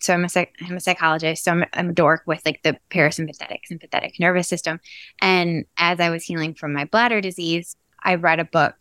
so 0.00 0.14
I'm 0.14 0.24
a, 0.24 0.28
psych, 0.28 0.54
I'm 0.60 0.76
a 0.76 0.80
psychologist. 0.80 1.44
So 1.44 1.52
I'm, 1.52 1.64
I'm, 1.74 1.90
a 1.90 1.92
dork 1.92 2.22
with 2.26 2.40
like 2.44 2.62
the 2.62 2.78
parasympathetic 2.90 3.60
sympathetic 3.66 4.18
nervous 4.18 4.48
system. 4.48 4.80
And 5.20 5.66
as 5.76 6.00
i 6.00 6.10
was 6.10 6.24
healing 6.24 6.54
from 6.54 6.72
my 6.72 6.84
bladder 6.84 7.20
disease 7.20 7.76
i 8.02 8.14
read 8.14 8.40
a 8.40 8.44
book 8.44 8.74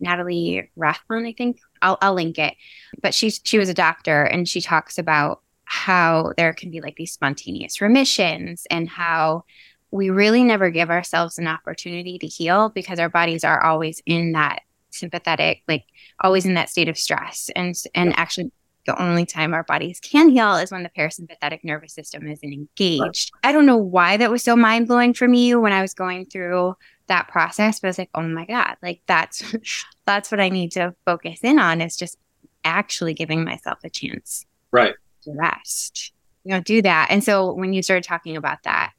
natalie 0.00 0.70
rathbun 0.76 1.26
i 1.26 1.32
think. 1.32 1.58
I'll, 1.82 1.98
I'll 2.00 2.14
link 2.14 2.38
it. 2.38 2.54
But 3.00 3.14
she 3.14 3.30
she 3.30 3.58
was 3.58 3.68
a 3.68 3.74
doctor 3.74 4.24
and 4.24 4.48
she 4.48 4.60
talks 4.60 4.98
about 4.98 5.42
how 5.64 6.32
there 6.36 6.52
can 6.52 6.70
be 6.70 6.80
like 6.80 6.96
these 6.96 7.12
spontaneous 7.12 7.80
remissions 7.80 8.66
and 8.70 8.88
how 8.88 9.44
we 9.90 10.10
really 10.10 10.44
never 10.44 10.70
give 10.70 10.90
ourselves 10.90 11.38
an 11.38 11.46
opportunity 11.46 12.18
to 12.18 12.26
heal 12.26 12.68
because 12.70 12.98
our 12.98 13.08
bodies 13.08 13.44
are 13.44 13.64
always 13.64 14.02
in 14.06 14.32
that 14.32 14.62
sympathetic 14.90 15.62
like 15.68 15.84
always 16.20 16.46
in 16.46 16.54
that 16.54 16.70
state 16.70 16.88
of 16.88 16.98
stress. 16.98 17.50
And 17.54 17.74
and 17.94 18.18
actually 18.18 18.50
the 18.86 19.00
only 19.02 19.26
time 19.26 19.52
our 19.52 19.64
bodies 19.64 20.00
can 20.00 20.28
heal 20.28 20.56
is 20.56 20.70
when 20.70 20.82
the 20.82 20.90
parasympathetic 20.90 21.64
nervous 21.64 21.92
system 21.92 22.26
isn't 22.26 22.52
engaged. 22.52 23.32
I 23.42 23.52
don't 23.52 23.66
know 23.66 23.76
why 23.76 24.16
that 24.16 24.30
was 24.30 24.42
so 24.42 24.56
mind 24.56 24.88
blowing 24.88 25.14
for 25.14 25.28
me 25.28 25.54
when 25.54 25.72
I 25.72 25.82
was 25.82 25.94
going 25.94 26.26
through 26.26 26.76
that 27.08 27.28
process, 27.28 27.80
but 27.80 27.88
I 27.88 27.90
was 27.90 27.98
like, 27.98 28.10
oh 28.14 28.22
my 28.22 28.46
God, 28.46 28.76
like 28.82 29.00
that's 29.06 29.42
that's 30.06 30.30
what 30.30 30.40
I 30.40 30.48
need 30.48 30.72
to 30.72 30.94
focus 31.04 31.40
in 31.42 31.58
on 31.58 31.80
is 31.80 31.96
just 31.96 32.18
actually 32.64 33.14
giving 33.14 33.44
myself 33.44 33.78
a 33.84 33.90
chance. 33.90 34.44
Right 34.70 34.94
rest. 35.26 36.12
You 36.44 36.52
know, 36.52 36.60
do 36.60 36.82
that. 36.82 37.08
And 37.10 37.22
so 37.22 37.52
when 37.52 37.72
you 37.72 37.82
started 37.82 38.04
talking 38.04 38.36
about 38.36 38.62
that, 38.64 38.92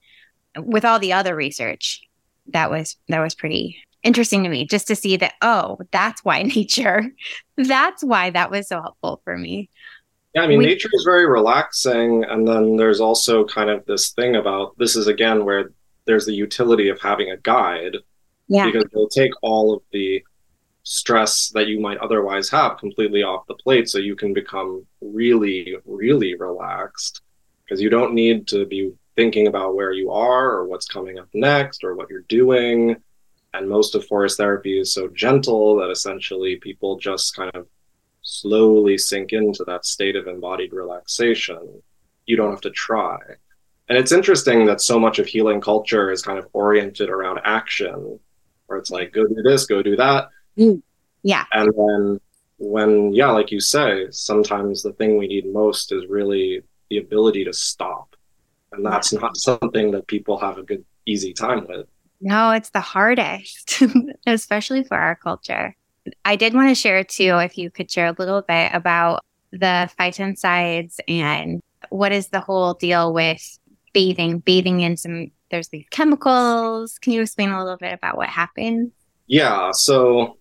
with 0.57 0.85
all 0.85 0.99
the 0.99 1.13
other 1.13 1.35
research, 1.35 2.01
that 2.47 2.71
was 2.71 2.97
that 3.09 3.19
was 3.19 3.35
pretty 3.35 3.77
interesting 4.07 4.43
to 4.43 4.49
me 4.49 4.65
just 4.65 4.87
to 4.87 4.95
see 4.95 5.17
that 5.17 5.33
oh 5.41 5.77
that's 5.91 6.23
why 6.23 6.41
nature 6.55 7.03
that's 7.57 8.03
why 8.03 8.29
that 8.29 8.49
was 8.49 8.67
so 8.67 8.81
helpful 8.81 9.21
for 9.23 9.37
me 9.37 9.69
yeah 10.33 10.41
i 10.41 10.47
mean 10.47 10.57
we, 10.57 10.65
nature 10.65 10.89
is 10.93 11.03
very 11.03 11.27
relaxing 11.27 12.23
and 12.23 12.47
then 12.47 12.77
there's 12.77 13.01
also 13.01 13.45
kind 13.45 13.69
of 13.69 13.85
this 13.85 14.11
thing 14.11 14.35
about 14.35 14.77
this 14.77 14.95
is 14.95 15.07
again 15.07 15.45
where 15.45 15.71
there's 16.05 16.25
the 16.25 16.33
utility 16.33 16.87
of 16.87 16.99
having 17.01 17.31
a 17.31 17.37
guide 17.37 17.97
yeah. 18.47 18.65
because 18.65 18.85
they'll 18.93 19.09
take 19.09 19.31
all 19.41 19.73
of 19.73 19.81
the 19.91 20.23
stress 20.83 21.49
that 21.49 21.67
you 21.67 21.81
might 21.81 21.97
otherwise 21.97 22.49
have 22.49 22.77
completely 22.77 23.21
off 23.21 23.45
the 23.47 23.55
plate 23.55 23.89
so 23.89 23.97
you 23.97 24.15
can 24.15 24.33
become 24.33 24.85
really 25.01 25.75
really 25.85 26.33
relaxed 26.35 27.21
because 27.65 27.81
you 27.81 27.89
don't 27.89 28.13
need 28.13 28.47
to 28.47 28.65
be 28.65 28.93
thinking 29.17 29.47
about 29.47 29.75
where 29.75 29.91
you 29.91 30.11
are 30.11 30.51
or 30.51 30.65
what's 30.65 30.85
coming 30.85 31.19
up 31.19 31.27
next 31.33 31.83
or 31.83 31.95
what 31.95 32.09
you're 32.09 32.21
doing 32.29 32.95
and 33.57 33.69
most 33.69 33.95
of 33.95 34.05
forest 34.05 34.37
therapy 34.37 34.79
is 34.79 34.93
so 34.93 35.07
gentle 35.09 35.75
that 35.75 35.89
essentially 35.89 36.55
people 36.57 36.97
just 36.97 37.35
kind 37.35 37.51
of 37.53 37.67
slowly 38.21 38.97
sink 38.97 39.33
into 39.33 39.63
that 39.65 39.85
state 39.85 40.15
of 40.15 40.27
embodied 40.27 40.73
relaxation 40.73 41.81
you 42.25 42.35
don't 42.35 42.51
have 42.51 42.61
to 42.61 42.71
try 42.71 43.17
and 43.89 43.97
it's 43.97 44.11
interesting 44.11 44.65
that 44.65 44.81
so 44.81 44.99
much 44.99 45.17
of 45.17 45.25
healing 45.25 45.61
culture 45.61 46.11
is 46.11 46.21
kind 46.21 46.37
of 46.37 46.47
oriented 46.53 47.09
around 47.09 47.39
action 47.45 48.19
where 48.65 48.77
it's 48.77 48.91
like 48.91 49.13
go 49.13 49.25
do 49.25 49.41
this 49.43 49.65
go 49.65 49.81
do 49.81 49.95
that 49.95 50.29
Mm. 50.57 50.81
Yeah. 51.23 51.45
And 51.53 51.71
then 51.75 52.19
when, 52.57 53.13
yeah, 53.13 53.31
like 53.31 53.51
you 53.51 53.59
say, 53.59 54.07
sometimes 54.11 54.81
the 54.81 54.93
thing 54.93 55.17
we 55.17 55.27
need 55.27 55.51
most 55.51 55.91
is 55.91 56.05
really 56.07 56.63
the 56.89 56.97
ability 56.97 57.45
to 57.45 57.53
stop. 57.53 58.15
And 58.71 58.85
that's 58.85 59.13
not 59.13 59.37
something 59.37 59.91
that 59.91 60.07
people 60.07 60.37
have 60.37 60.57
a 60.57 60.63
good, 60.63 60.83
easy 61.05 61.33
time 61.33 61.65
with. 61.67 61.87
No, 62.19 62.51
it's 62.51 62.71
the 62.71 62.81
hardest, 62.81 63.83
especially 64.27 64.83
for 64.83 64.97
our 64.97 65.15
culture. 65.15 65.75
I 66.25 66.35
did 66.35 66.53
want 66.53 66.69
to 66.69 66.75
share 66.75 67.03
too, 67.03 67.37
if 67.37 67.57
you 67.57 67.69
could 67.69 67.91
share 67.91 68.07
a 68.07 68.15
little 68.17 68.41
bit 68.41 68.71
about 68.73 69.25
the 69.51 69.89
phytoncides 69.99 70.97
and 71.07 71.61
what 71.89 72.11
is 72.11 72.29
the 72.29 72.39
whole 72.39 72.73
deal 72.73 73.13
with 73.13 73.59
bathing, 73.93 74.39
bathing 74.39 74.81
in 74.81 74.97
some, 74.97 75.31
there's 75.51 75.69
these 75.69 75.85
chemicals. 75.91 76.97
Can 76.99 77.13
you 77.13 77.21
explain 77.21 77.51
a 77.51 77.59
little 77.59 77.77
bit 77.77 77.93
about 77.93 78.17
what 78.17 78.29
happened? 78.29 78.91
Yeah. 79.27 79.71
So 79.73 80.37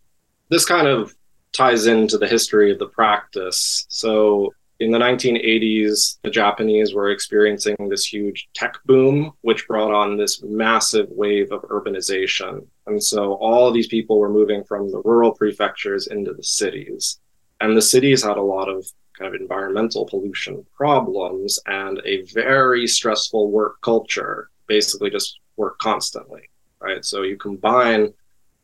this 0.48 0.64
kind 0.64 0.86
of 0.86 1.14
ties 1.52 1.86
into 1.86 2.18
the 2.18 2.26
history 2.26 2.70
of 2.70 2.78
the 2.78 2.88
practice. 2.88 3.86
So 3.88 4.52
in 4.78 4.90
the 4.90 4.98
1980s, 4.98 6.18
the 6.22 6.30
Japanese 6.30 6.94
were 6.94 7.10
experiencing 7.10 7.76
this 7.88 8.04
huge 8.04 8.48
tech 8.54 8.76
boom, 8.84 9.32
which 9.40 9.66
brought 9.66 9.94
on 9.94 10.16
this 10.16 10.42
massive 10.42 11.08
wave 11.10 11.50
of 11.50 11.62
urbanization. 11.62 12.66
And 12.86 13.02
so 13.02 13.34
all 13.34 13.70
these 13.70 13.86
people 13.86 14.18
were 14.18 14.28
moving 14.28 14.64
from 14.64 14.90
the 14.90 15.00
rural 15.02 15.32
prefectures 15.32 16.08
into 16.08 16.34
the 16.34 16.42
cities. 16.42 17.18
And 17.60 17.74
the 17.74 17.82
cities 17.82 18.22
had 18.22 18.36
a 18.36 18.42
lot 18.42 18.68
of 18.68 18.86
kind 19.18 19.34
of 19.34 19.40
environmental 19.40 20.04
pollution 20.04 20.64
problems 20.76 21.58
and 21.66 22.02
a 22.04 22.22
very 22.24 22.86
stressful 22.86 23.50
work 23.50 23.80
culture, 23.80 24.50
basically 24.66 25.08
just 25.08 25.40
work 25.56 25.78
constantly, 25.78 26.50
right? 26.80 27.02
So 27.02 27.22
you 27.22 27.38
combine 27.38 28.12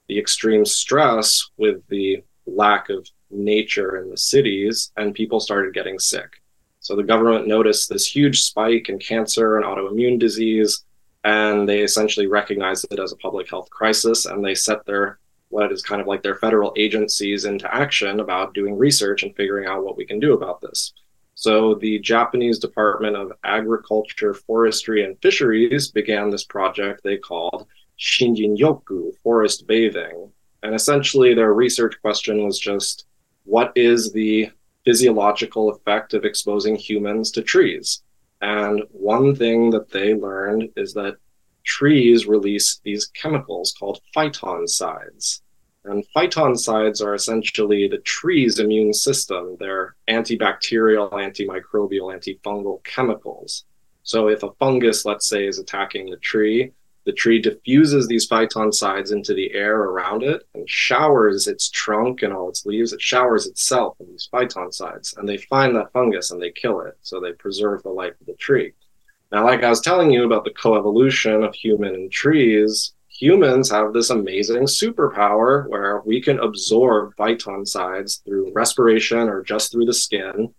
the 0.09 0.19
extreme 0.19 0.67
stress 0.67 1.49
with 1.57 1.87
the 1.89 2.23
lack 2.47 2.91
of 2.91 3.09
nature 3.33 3.97
in 3.97 4.11
the 4.11 4.17
cities, 4.17 4.93
and 4.97 5.15
people 5.15 5.41
started 5.41 5.75
getting 5.75 5.99
sick. 5.99 6.41
So 6.81 6.97
the 6.97 7.03
government 7.03 7.47
noticed 7.47 7.89
this 7.89 8.07
huge 8.07 8.43
spike 8.43 8.89
in 8.89 8.99
cancer 8.99 9.57
and 9.57 9.65
autoimmune 9.65 10.19
disease, 10.19 10.85
and 11.25 11.69
they 11.69 11.81
essentially 11.81 12.27
recognized 12.27 12.87
it 12.91 12.99
as 12.99 13.13
a 13.13 13.17
public 13.17 13.49
health 13.49 13.71
crisis, 13.71 14.27
and 14.27 14.45
they 14.45 14.55
set 14.55 14.85
their 14.85 15.19
what 15.49 15.71
is 15.71 15.83
kind 15.83 16.01
of 16.01 16.07
like 16.07 16.23
their 16.23 16.37
federal 16.37 16.73
agencies 16.77 17.45
into 17.45 17.73
action 17.73 18.21
about 18.21 18.55
doing 18.55 18.77
research 18.77 19.23
and 19.23 19.37
figuring 19.37 19.67
out 19.67 19.85
what 19.85 19.99
we 19.99 20.07
can 20.07 20.19
do 20.19 20.33
about 20.33 20.63
this. 20.63 20.95
So 21.35 21.75
the 21.75 21.99
Japanese 21.99 22.59
Department 22.59 23.17
of 23.17 23.33
Agriculture, 23.45 24.33
Forestry, 24.33 25.05
and 25.05 25.21
Fisheries 25.21 25.91
began 25.91 26.31
this 26.31 26.45
project 26.45 27.03
they 27.05 27.19
called 27.19 27.67
Shinjin-yoku, 27.99 29.15
forest 29.23 29.67
bathing. 29.67 30.33
And 30.63 30.75
essentially 30.75 31.35
their 31.35 31.53
research 31.53 32.01
question 32.01 32.45
was 32.45 32.59
just 32.59 33.07
what 33.45 33.73
is 33.77 34.13
the 34.13 34.51
physiological 34.85 35.71
effect 35.71 36.15
of 36.15 36.25
exposing 36.25 36.77
humans 36.77 37.31
to 37.33 37.43
trees? 37.43 38.03
And 38.41 38.83
one 38.91 39.37
thing 39.37 39.71
that 39.71 39.91
they 39.91 40.15
learned 40.15 40.71
is 40.77 40.93
that 40.95 41.17
trees 41.65 42.27
release 42.27 42.81
these 42.85 43.07
chemicals 43.07 43.75
called 43.79 44.01
phytoncides. 44.17 45.41
And 45.85 46.05
phytoncides 46.15 47.05
are 47.05 47.15
essentially 47.15 47.89
the 47.89 47.99
tree's 47.99 48.59
immune 48.59 48.93
system. 48.93 49.57
They're 49.59 49.97
antibacterial, 50.09 51.11
antimicrobial, 51.13 52.15
antifungal 52.15 52.85
chemicals. 52.85 53.65
So 54.05 54.29
if 54.29 54.43
a 54.43 54.53
fungus, 54.59 55.05
let's 55.05 55.29
say, 55.29 55.47
is 55.47 55.59
attacking 55.59 56.11
the 56.11 56.17
tree, 56.17 56.73
the 57.05 57.13
tree 57.13 57.41
diffuses 57.41 58.07
these 58.07 58.29
phytoncides 58.29 59.13
into 59.13 59.35
the 59.35 59.53
air 59.53 59.77
around 59.77 60.23
it 60.23 60.47
and 60.55 60.69
showers 60.69 61.49
its 61.49 61.69
trunk 61.69 62.23
and 62.23 62.33
all 62.33 62.49
its 62.49 62.65
leaves. 62.65 62.93
It 62.93 63.01
showers 63.01 63.47
itself 63.47 63.97
in 64.01 64.07
these 64.07 64.29
phytoncides, 64.33 65.17
and 65.17 65.29
they 65.29 65.39
find 65.39 65.75
that 65.77 65.93
fungus 65.93 66.31
and 66.31 66.41
they 66.41 66.51
kill 66.51 66.81
it. 66.83 66.97
So 67.03 67.21
they 67.21 67.33
preserve 67.33 67.83
the 67.83 67.91
life 67.91 68.15
of 68.21 68.27
the 68.27 68.35
tree. 68.35 68.73
Now, 69.33 69.45
like 69.45 69.65
I 69.65 69.71
was 69.71 69.81
telling 69.81 70.11
you 70.11 70.25
about 70.25 70.45
the 70.45 70.51
coevolution 70.51 71.47
of 71.47 71.55
human 71.55 71.95
and 71.95 72.13
trees, 72.13 72.93
humans 73.09 73.71
have 73.71 73.93
this 73.93 74.11
amazing 74.11 74.65
superpower 74.65 75.69
where 75.69 76.01
we 76.05 76.21
can 76.21 76.39
absorb 76.39 77.17
phytoncides 77.17 78.23
through 78.25 78.53
respiration 78.53 79.29
or 79.29 79.43
just 79.43 79.73
through 79.73 79.87
the 79.87 79.95
skin 79.95 80.55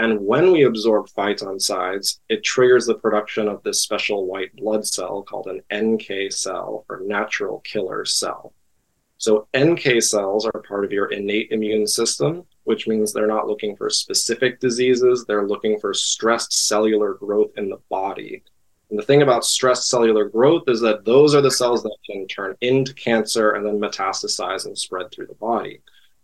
and 0.00 0.18
when 0.18 0.50
we 0.50 0.62
absorb 0.62 1.08
phytoncides, 1.08 2.20
it 2.30 2.42
triggers 2.42 2.86
the 2.86 2.94
production 2.94 3.48
of 3.48 3.62
this 3.62 3.82
special 3.82 4.24
white 4.24 4.56
blood 4.56 4.86
cell 4.86 5.22
called 5.22 5.46
an 5.46 5.60
NK 5.70 6.32
cell 6.32 6.86
or 6.88 7.02
natural 7.04 7.60
killer 7.60 8.06
cell. 8.06 8.54
So 9.18 9.46
NK 9.54 10.02
cells 10.02 10.46
are 10.46 10.62
part 10.66 10.86
of 10.86 10.90
your 10.90 11.12
innate 11.12 11.52
immune 11.52 11.86
system, 11.86 12.46
which 12.64 12.88
means 12.88 13.12
they're 13.12 13.26
not 13.26 13.46
looking 13.46 13.76
for 13.76 13.90
specific 13.90 14.58
diseases, 14.58 15.26
they're 15.26 15.46
looking 15.46 15.78
for 15.78 15.92
stressed 15.92 16.66
cellular 16.66 17.12
growth 17.12 17.50
in 17.58 17.68
the 17.68 17.82
body. 17.90 18.42
And 18.88 18.98
the 18.98 19.04
thing 19.04 19.20
about 19.20 19.44
stressed 19.44 19.86
cellular 19.86 20.24
growth 20.24 20.62
is 20.68 20.80
that 20.80 21.04
those 21.04 21.34
are 21.34 21.42
the 21.42 21.50
cells 21.50 21.82
that 21.82 21.96
can 22.10 22.26
turn 22.26 22.56
into 22.62 22.94
cancer 22.94 23.50
and 23.50 23.66
then 23.66 23.78
metastasize 23.78 24.64
and 24.64 24.78
spread 24.78 25.12
through 25.12 25.26
the 25.26 25.34
body. 25.34 25.82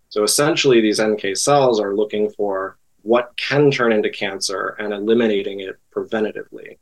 So 0.08 0.22
essentially, 0.22 0.80
these 0.80 0.98
NK 0.98 1.36
cells 1.36 1.78
are 1.78 1.94
looking 1.94 2.30
for 2.30 2.78
what 3.06 3.32
can 3.36 3.70
turn 3.70 3.92
into 3.92 4.10
cancer 4.10 4.74
and 4.80 4.92
eliminating 4.92 5.60
it 5.60 5.76
preventatively. 5.94 6.76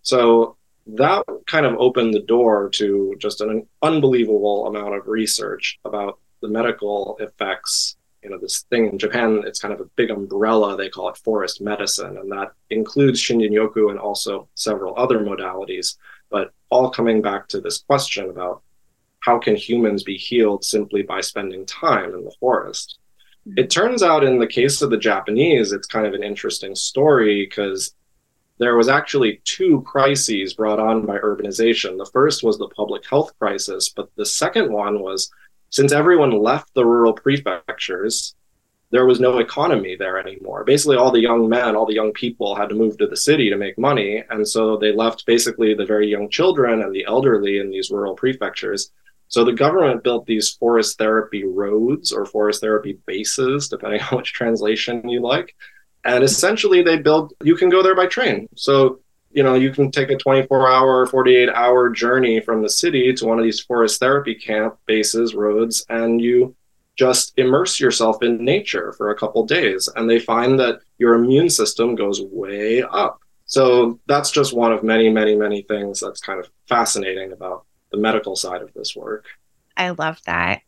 So 0.00 0.56
that 0.86 1.22
kind 1.46 1.66
of 1.66 1.76
opened 1.78 2.14
the 2.14 2.22
door 2.22 2.70
to 2.70 3.14
just 3.18 3.42
an 3.42 3.66
unbelievable 3.82 4.66
amount 4.66 4.94
of 4.94 5.06
research 5.06 5.78
about 5.84 6.18
the 6.40 6.48
medical 6.48 7.18
effects. 7.20 7.96
You 8.22 8.30
know, 8.30 8.38
this 8.38 8.62
thing 8.70 8.86
in 8.86 8.98
Japan, 8.98 9.42
it's 9.46 9.60
kind 9.60 9.74
of 9.74 9.80
a 9.80 9.90
big 9.96 10.10
umbrella. 10.10 10.74
They 10.74 10.88
call 10.88 11.10
it 11.10 11.18
forest 11.18 11.60
medicine, 11.60 12.16
and 12.16 12.32
that 12.32 12.52
includes 12.70 13.22
Shinjin-yoku 13.22 13.90
and 13.90 13.98
also 13.98 14.48
several 14.54 14.98
other 14.98 15.18
modalities, 15.18 15.96
but 16.30 16.52
all 16.70 16.90
coming 16.90 17.20
back 17.20 17.46
to 17.48 17.60
this 17.60 17.78
question 17.82 18.30
about 18.30 18.62
how 19.20 19.38
can 19.38 19.54
humans 19.54 20.02
be 20.02 20.16
healed 20.16 20.64
simply 20.64 21.02
by 21.02 21.20
spending 21.20 21.66
time 21.66 22.14
in 22.14 22.24
the 22.24 22.34
forest? 22.40 22.98
It 23.56 23.70
turns 23.70 24.02
out 24.02 24.24
in 24.24 24.38
the 24.38 24.46
case 24.46 24.82
of 24.82 24.90
the 24.90 24.98
Japanese, 24.98 25.72
it's 25.72 25.86
kind 25.86 26.06
of 26.06 26.14
an 26.14 26.22
interesting 26.22 26.74
story 26.74 27.46
because 27.46 27.94
there 28.58 28.76
was 28.76 28.88
actually 28.88 29.40
two 29.44 29.82
crises 29.86 30.54
brought 30.54 30.80
on 30.80 31.06
by 31.06 31.18
urbanization. 31.18 31.96
The 31.96 32.10
first 32.12 32.42
was 32.42 32.58
the 32.58 32.68
public 32.68 33.06
health 33.06 33.32
crisis, 33.38 33.88
but 33.88 34.10
the 34.16 34.26
second 34.26 34.72
one 34.72 35.00
was 35.00 35.30
since 35.70 35.92
everyone 35.92 36.42
left 36.42 36.74
the 36.74 36.84
rural 36.84 37.12
prefectures, 37.12 38.34
there 38.90 39.06
was 39.06 39.20
no 39.20 39.38
economy 39.38 39.96
there 39.96 40.18
anymore. 40.18 40.64
Basically, 40.64 40.96
all 40.96 41.10
the 41.10 41.20
young 41.20 41.48
men, 41.48 41.76
all 41.76 41.84
the 41.84 41.94
young 41.94 42.12
people 42.12 42.54
had 42.54 42.70
to 42.70 42.74
move 42.74 42.96
to 42.98 43.06
the 43.06 43.16
city 43.16 43.50
to 43.50 43.56
make 43.56 43.78
money. 43.78 44.24
And 44.30 44.48
so 44.48 44.78
they 44.78 44.92
left 44.92 45.26
basically 45.26 45.74
the 45.74 45.84
very 45.84 46.08
young 46.08 46.30
children 46.30 46.80
and 46.80 46.94
the 46.94 47.04
elderly 47.04 47.58
in 47.58 47.70
these 47.70 47.90
rural 47.90 48.14
prefectures. 48.14 48.90
So 49.28 49.44
the 49.44 49.52
government 49.52 50.02
built 50.02 50.26
these 50.26 50.50
forest 50.50 50.98
therapy 50.98 51.44
roads 51.44 52.12
or 52.12 52.24
forest 52.26 52.60
therapy 52.60 52.98
bases, 53.06 53.68
depending 53.68 54.00
on 54.10 54.18
which 54.18 54.32
translation 54.32 55.08
you 55.08 55.20
like. 55.20 55.54
And 56.04 56.24
essentially, 56.24 56.82
they 56.82 56.98
build, 56.98 57.34
you 57.42 57.56
can 57.56 57.68
go 57.68 57.82
there 57.82 57.94
by 57.94 58.06
train. 58.06 58.48
So, 58.56 59.00
you 59.30 59.42
know, 59.42 59.54
you 59.54 59.70
can 59.70 59.90
take 59.90 60.10
a 60.10 60.16
24 60.16 60.70
hour, 60.70 61.06
48 61.06 61.50
hour 61.50 61.90
journey 61.90 62.40
from 62.40 62.62
the 62.62 62.70
city 62.70 63.12
to 63.12 63.26
one 63.26 63.38
of 63.38 63.44
these 63.44 63.60
forest 63.60 64.00
therapy 64.00 64.34
camp 64.34 64.78
bases, 64.86 65.34
roads, 65.34 65.84
and 65.90 66.20
you 66.20 66.56
just 66.96 67.32
immerse 67.36 67.78
yourself 67.78 68.22
in 68.22 68.44
nature 68.44 68.92
for 68.92 69.10
a 69.10 69.16
couple 69.16 69.44
days. 69.44 69.88
And 69.94 70.08
they 70.08 70.18
find 70.18 70.58
that 70.60 70.80
your 70.98 71.14
immune 71.14 71.50
system 71.50 71.94
goes 71.94 72.22
way 72.22 72.82
up. 72.82 73.20
So 73.44 73.98
that's 74.06 74.30
just 74.30 74.52
one 74.52 74.72
of 74.72 74.82
many, 74.82 75.08
many, 75.08 75.36
many 75.36 75.62
things 75.62 76.00
that's 76.00 76.20
kind 76.20 76.40
of 76.40 76.50
fascinating 76.68 77.32
about 77.32 77.64
the 77.90 77.98
medical 77.98 78.36
side 78.36 78.62
of 78.62 78.72
this 78.74 78.94
work. 78.94 79.26
I 79.76 79.90
love 79.90 80.20
that. 80.26 80.62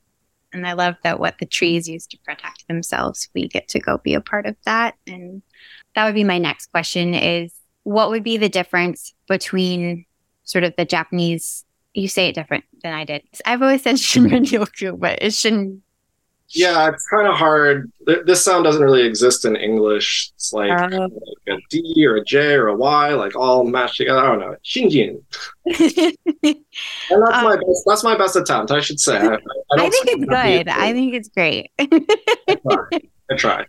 And 0.52 0.66
I 0.66 0.72
love 0.72 0.96
that 1.04 1.20
what 1.20 1.38
the 1.38 1.46
trees 1.46 1.88
use 1.88 2.06
to 2.08 2.18
protect 2.24 2.66
themselves, 2.66 3.28
we 3.34 3.46
get 3.46 3.68
to 3.68 3.78
go 3.78 3.98
be 3.98 4.14
a 4.14 4.20
part 4.20 4.46
of 4.46 4.56
that. 4.64 4.96
And 5.06 5.42
that 5.94 6.04
would 6.04 6.14
be 6.14 6.24
my 6.24 6.38
next 6.38 6.66
question 6.72 7.14
is 7.14 7.52
what 7.84 8.10
would 8.10 8.24
be 8.24 8.36
the 8.36 8.48
difference 8.48 9.14
between 9.28 10.06
sort 10.44 10.64
of 10.64 10.74
the 10.76 10.84
Japanese 10.84 11.64
you 11.94 12.08
say 12.08 12.28
it 12.28 12.34
different 12.34 12.64
than 12.82 12.92
I 12.92 13.04
did. 13.04 13.22
I've 13.44 13.62
always 13.62 13.82
said 13.82 13.94
Shinrin 13.96 14.44
Yoku, 14.44 14.98
but 14.98 15.22
it 15.22 15.34
shouldn't 15.34 15.82
yeah, 16.52 16.88
it's 16.88 17.06
kind 17.06 17.28
of 17.28 17.34
hard. 17.34 17.90
This 18.06 18.44
sound 18.44 18.64
doesn't 18.64 18.82
really 18.82 19.06
exist 19.06 19.44
in 19.44 19.54
English. 19.54 20.32
It's 20.34 20.52
like, 20.52 20.70
uh, 20.70 20.88
like, 20.90 21.10
a 21.48 21.56
D 21.70 22.04
or 22.06 22.16
a 22.16 22.24
J 22.24 22.54
or 22.54 22.68
a 22.68 22.76
Y, 22.76 23.14
like 23.14 23.36
all 23.36 23.64
mashed 23.64 23.98
together. 23.98 24.18
I 24.18 24.26
don't 24.26 24.40
know. 24.40 24.56
Shinjin. 24.64 25.22
and 25.66 27.22
that's 27.22 27.36
um, 27.36 27.44
my 27.44 27.56
best. 27.56 27.84
That's 27.86 28.04
my 28.04 28.16
best 28.18 28.34
attempt. 28.34 28.72
I 28.72 28.80
should 28.80 28.98
say. 28.98 29.18
I, 29.18 29.34
I, 29.34 29.36
I 29.78 29.90
think 29.90 30.08
it's 30.08 30.24
good. 30.24 30.68
I 30.68 30.92
think 30.92 31.14
it's 31.14 31.28
great. 31.28 31.70
I 31.78 32.56
try. 32.56 32.88
I 33.30 33.36
try. 33.36 33.64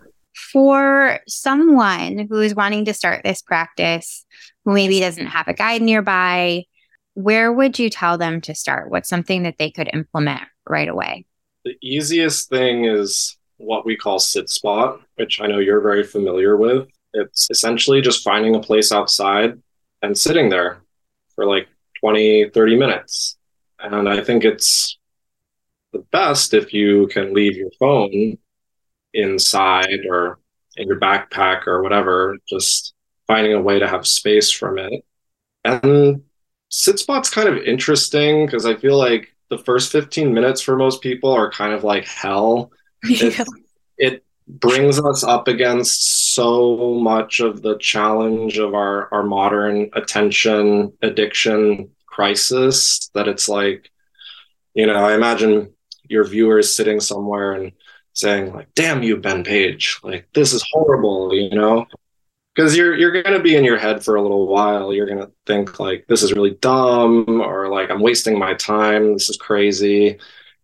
For 0.51 1.19
someone 1.27 2.27
who 2.29 2.39
is 2.39 2.55
wanting 2.55 2.85
to 2.85 2.93
start 2.93 3.23
this 3.23 3.41
practice, 3.41 4.25
who 4.65 4.73
maybe 4.73 4.99
doesn't 4.99 5.27
have 5.27 5.47
a 5.47 5.53
guide 5.53 5.81
nearby, 5.81 6.63
where 7.13 7.51
would 7.51 7.77
you 7.77 7.89
tell 7.89 8.17
them 8.17 8.41
to 8.41 8.55
start? 8.55 8.89
What's 8.89 9.09
something 9.09 9.43
that 9.43 9.57
they 9.59 9.69
could 9.69 9.89
implement 9.93 10.41
right 10.67 10.87
away? 10.87 11.25
The 11.63 11.77
easiest 11.81 12.49
thing 12.49 12.85
is 12.85 13.37
what 13.57 13.85
we 13.85 13.95
call 13.95 14.19
sit 14.19 14.49
spot, 14.49 14.99
which 15.15 15.39
I 15.39 15.47
know 15.47 15.59
you're 15.59 15.81
very 15.81 16.03
familiar 16.03 16.57
with. 16.57 16.87
It's 17.13 17.47
essentially 17.51 18.01
just 18.01 18.23
finding 18.23 18.55
a 18.55 18.59
place 18.59 18.91
outside 18.91 19.61
and 20.01 20.17
sitting 20.17 20.49
there 20.49 20.81
for 21.35 21.45
like 21.45 21.67
20, 21.99 22.49
30 22.49 22.77
minutes. 22.77 23.37
And 23.79 24.09
I 24.09 24.23
think 24.23 24.43
it's 24.43 24.97
the 25.93 25.99
best 26.11 26.53
if 26.53 26.73
you 26.73 27.07
can 27.07 27.33
leave 27.33 27.55
your 27.55 27.69
phone 27.79 28.37
inside 29.13 30.05
or 30.09 30.39
in 30.77 30.87
your 30.87 30.99
backpack 30.99 31.67
or 31.67 31.83
whatever, 31.83 32.37
just 32.47 32.93
finding 33.27 33.53
a 33.53 33.61
way 33.61 33.77
to 33.77 33.87
have 33.87 34.07
space 34.07 34.49
from 34.49 34.79
it. 34.79 35.05
And 35.63 36.23
sit 36.69 36.97
spot's 36.97 37.29
kind 37.29 37.49
of 37.49 37.57
interesting 37.57 38.45
because 38.45 38.65
I 38.65 38.75
feel 38.75 38.97
like 38.97 39.30
the 39.51 39.57
first 39.59 39.91
15 39.91 40.33
minutes 40.33 40.61
for 40.61 40.77
most 40.77 41.01
people 41.01 41.29
are 41.29 41.51
kind 41.51 41.73
of 41.73 41.83
like 41.83 42.05
hell. 42.05 42.71
It, 43.03 43.47
it 43.97 44.23
brings 44.47 44.99
us 44.99 45.23
up 45.23 45.47
against 45.47 46.33
so 46.33 46.95
much 47.01 47.39
of 47.39 47.61
the 47.61 47.77
challenge 47.77 48.57
of 48.57 48.73
our, 48.73 49.13
our 49.13 49.23
modern 49.23 49.89
attention 49.93 50.93
addiction 51.01 51.89
crisis 52.05 53.09
that 53.13 53.27
it's 53.27 53.49
like, 53.49 53.89
you 54.73 54.87
know, 54.87 54.95
I 54.95 55.13
imagine 55.13 55.73
your 56.03 56.23
viewers 56.23 56.75
sitting 56.75 56.99
somewhere 56.99 57.53
and 57.53 57.71
saying 58.13 58.53
like, 58.53 58.67
damn 58.75 59.03
you, 59.03 59.17
Ben 59.17 59.43
Page, 59.43 59.99
like 60.03 60.27
this 60.33 60.53
is 60.53 60.65
horrible, 60.71 61.33
you 61.33 61.49
know? 61.51 61.85
Because 62.61 62.77
you're 62.77 62.95
you're 62.95 63.23
gonna 63.23 63.39
be 63.39 63.55
in 63.55 63.63
your 63.63 63.79
head 63.79 64.03
for 64.03 64.17
a 64.17 64.21
little 64.21 64.45
while. 64.45 64.93
You're 64.93 65.07
gonna 65.07 65.31
think 65.47 65.79
like 65.79 66.05
this 66.07 66.21
is 66.21 66.31
really 66.31 66.51
dumb 66.61 67.41
or 67.41 67.69
like 67.69 67.89
I'm 67.89 68.01
wasting 68.01 68.37
my 68.37 68.53
time, 68.53 69.13
this 69.13 69.31
is 69.31 69.37
crazy. 69.37 70.19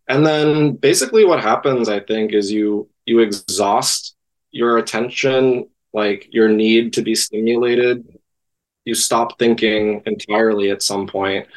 And 0.08 0.24
then 0.24 0.74
basically 0.74 1.26
what 1.26 1.42
happens, 1.42 1.90
I 1.90 2.00
think, 2.02 2.34
is 2.34 2.52
you 2.52 2.88
you 3.08 3.22
exhaust 3.22 4.16
your 4.52 4.78
attention, 4.78 5.70
like 5.92 6.28
your 6.32 6.50
need 6.50 6.94
to 6.94 7.02
be 7.02 7.16
stimulated. 7.16 8.08
You 8.86 8.94
stop 8.94 9.40
thinking 9.40 10.04
entirely 10.06 10.70
at 10.70 10.84
some 10.84 11.08
point. 11.08 11.48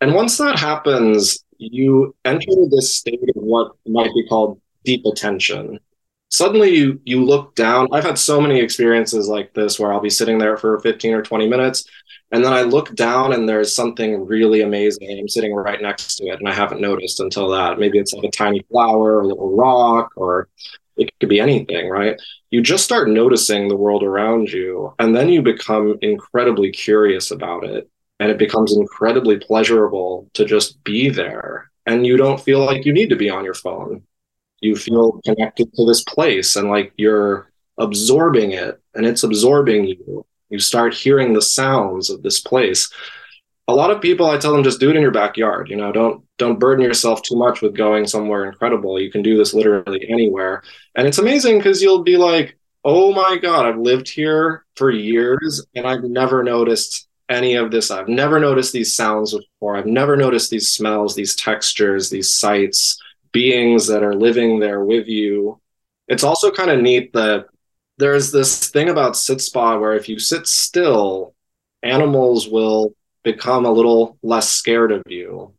And 0.00 0.12
once 0.12 0.38
that 0.38 0.58
happens, 0.58 1.44
you 1.58 2.16
enter 2.24 2.50
this 2.68 2.96
state 2.96 3.22
of 3.36 3.40
what 3.44 3.76
might 3.86 4.12
be 4.12 4.26
called 4.26 4.60
deep 4.84 5.06
attention. 5.06 5.78
Suddenly 6.34 6.74
you 6.74 7.00
you 7.04 7.24
look 7.24 7.54
down. 7.54 7.86
I've 7.92 8.02
had 8.02 8.18
so 8.18 8.40
many 8.40 8.58
experiences 8.58 9.28
like 9.28 9.54
this 9.54 9.78
where 9.78 9.92
I'll 9.92 10.00
be 10.00 10.10
sitting 10.10 10.38
there 10.38 10.56
for 10.56 10.80
15 10.80 11.14
or 11.14 11.22
20 11.22 11.48
minutes 11.48 11.84
and 12.32 12.44
then 12.44 12.52
I 12.52 12.62
look 12.62 12.92
down 12.96 13.32
and 13.32 13.48
there's 13.48 13.72
something 13.72 14.26
really 14.26 14.62
amazing 14.62 15.16
I'm 15.16 15.28
sitting 15.28 15.54
right 15.54 15.80
next 15.80 16.16
to 16.16 16.24
it 16.24 16.40
and 16.40 16.48
I 16.48 16.52
haven't 16.52 16.80
noticed 16.80 17.20
until 17.20 17.48
that. 17.50 17.78
Maybe 17.78 18.00
it's 18.00 18.12
like 18.12 18.24
a 18.24 18.30
tiny 18.32 18.62
flower 18.68 19.18
or 19.18 19.20
a 19.20 19.26
little 19.28 19.54
rock 19.54 20.10
or 20.16 20.48
it 20.96 21.12
could 21.20 21.28
be 21.28 21.38
anything, 21.38 21.88
right? 21.88 22.20
You 22.50 22.60
just 22.62 22.82
start 22.82 23.08
noticing 23.08 23.68
the 23.68 23.76
world 23.76 24.02
around 24.02 24.48
you, 24.48 24.94
and 25.00 25.14
then 25.14 25.28
you 25.28 25.42
become 25.42 25.98
incredibly 26.02 26.70
curious 26.70 27.30
about 27.30 27.64
it. 27.64 27.88
And 28.20 28.30
it 28.30 28.38
becomes 28.38 28.76
incredibly 28.76 29.38
pleasurable 29.38 30.30
to 30.34 30.44
just 30.44 30.82
be 30.84 31.10
there. 31.10 31.70
And 31.86 32.06
you 32.06 32.16
don't 32.16 32.40
feel 32.40 32.64
like 32.64 32.84
you 32.84 32.92
need 32.92 33.10
to 33.10 33.16
be 33.16 33.28
on 33.28 33.44
your 33.44 33.54
phone. 33.54 34.02
You 34.64 34.76
feel 34.76 35.20
connected 35.24 35.72
to 35.74 35.86
this 35.86 36.02
place 36.02 36.56
and 36.56 36.70
like 36.70 36.92
you're 36.96 37.50
absorbing 37.78 38.52
it 38.52 38.80
and 38.94 39.04
it's 39.04 39.22
absorbing 39.22 39.84
you. 39.84 40.26
You 40.48 40.58
start 40.58 40.94
hearing 40.94 41.32
the 41.32 41.42
sounds 41.42 42.10
of 42.10 42.22
this 42.22 42.40
place. 42.40 42.90
A 43.66 43.74
lot 43.74 43.90
of 43.90 44.02
people 44.02 44.26
i 44.26 44.36
tell 44.36 44.52
them 44.52 44.62
just 44.62 44.80
do 44.80 44.90
it 44.90 44.96
in 44.96 45.00
your 45.02 45.10
backyard 45.10 45.70
you 45.70 45.76
know 45.76 45.90
don't 45.90 46.22
don't 46.36 46.58
burden 46.58 46.84
yourself 46.84 47.22
too 47.22 47.36
much 47.36 47.62
with 47.62 47.74
going 47.76 48.06
somewhere 48.06 48.44
incredible. 48.44 49.00
You 49.00 49.10
can 49.10 49.22
do 49.22 49.38
this 49.38 49.54
literally 49.54 50.04
anywhere. 50.10 50.62
And 50.96 51.06
it's 51.06 51.18
amazing 51.18 51.58
because 51.58 51.82
you'll 51.82 52.02
be 52.02 52.16
like 52.16 52.58
oh 52.86 53.12
my 53.12 53.38
god 53.38 53.64
i've 53.64 53.78
lived 53.78 54.08
here 54.08 54.66
for 54.76 54.90
years 54.90 55.64
and 55.74 55.86
i've 55.86 56.04
never 56.04 56.42
noticed 56.42 57.08
any 57.28 57.54
of 57.54 57.70
this. 57.70 57.90
I've 57.90 58.08
never 58.08 58.38
noticed 58.38 58.72
these 58.72 58.94
sounds 58.94 59.34
before. 59.34 59.76
I've 59.76 59.86
never 59.86 60.16
noticed 60.16 60.50
these 60.50 60.70
smells 60.70 61.14
these 61.14 61.34
textures 61.34 62.10
these 62.10 62.32
sights 62.32 63.00
beings 63.34 63.86
that 63.88 64.02
are 64.02 64.14
living 64.14 64.58
there 64.58 64.82
with 64.82 65.06
you 65.06 65.60
it's 66.08 66.24
also 66.24 66.50
kind 66.50 66.70
of 66.70 66.80
neat 66.80 67.12
that 67.12 67.46
there's 67.98 68.32
this 68.32 68.70
thing 68.70 68.88
about 68.88 69.16
sit 69.16 69.40
spot 69.40 69.80
where 69.80 69.94
if 69.94 70.08
you 70.08 70.18
sit 70.18 70.46
still 70.46 71.34
animals 71.82 72.48
will 72.48 72.94
become 73.22 73.64
a 73.64 73.72
little 73.72 74.18
less 74.22 74.52
scared 74.52 74.92
of 74.92 75.02
you. 75.06 75.52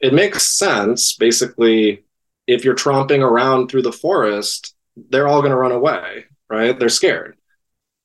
It 0.00 0.14
makes 0.14 0.46
sense. 0.46 1.14
Basically, 1.14 2.04
if 2.46 2.64
you're 2.64 2.74
tromping 2.74 3.20
around 3.20 3.68
through 3.68 3.82
the 3.82 3.92
forest, 3.92 4.74
they're 5.10 5.28
all 5.28 5.40
going 5.40 5.52
to 5.52 5.56
run 5.56 5.72
away, 5.72 6.24
right? 6.48 6.78
They're 6.78 6.88
scared. 6.88 7.36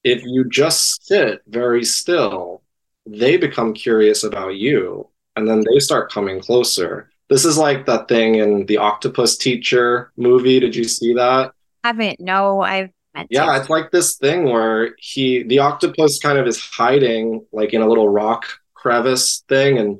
If 0.03 0.23
you 0.23 0.47
just 0.47 1.05
sit 1.05 1.41
very 1.47 1.83
still, 1.83 2.63
they 3.05 3.37
become 3.37 3.73
curious 3.73 4.23
about 4.23 4.55
you 4.55 5.09
and 5.35 5.47
then 5.47 5.63
they 5.69 5.79
start 5.79 6.11
coming 6.11 6.39
closer. 6.39 7.08
This 7.29 7.45
is 7.45 7.57
like 7.57 7.85
that 7.85 8.07
thing 8.07 8.35
in 8.35 8.65
the 8.65 8.77
Octopus 8.77 9.37
Teacher 9.37 10.11
movie. 10.17 10.59
Did 10.59 10.75
you 10.75 10.83
see 10.83 11.13
that? 11.13 11.53
I 11.83 11.87
haven't. 11.89 12.19
No, 12.19 12.61
I've 12.61 12.89
yeah, 13.29 13.59
it's 13.59 13.69
like 13.69 13.91
this 13.91 14.15
thing 14.17 14.45
where 14.45 14.95
he 14.97 15.43
the 15.43 15.59
octopus 15.59 16.19
kind 16.19 16.37
of 16.37 16.47
is 16.47 16.59
hiding 16.59 17.45
like 17.51 17.73
in 17.73 17.81
a 17.81 17.87
little 17.87 18.07
rock 18.07 18.45
crevice 18.75 19.43
thing 19.49 19.77
and 19.77 19.99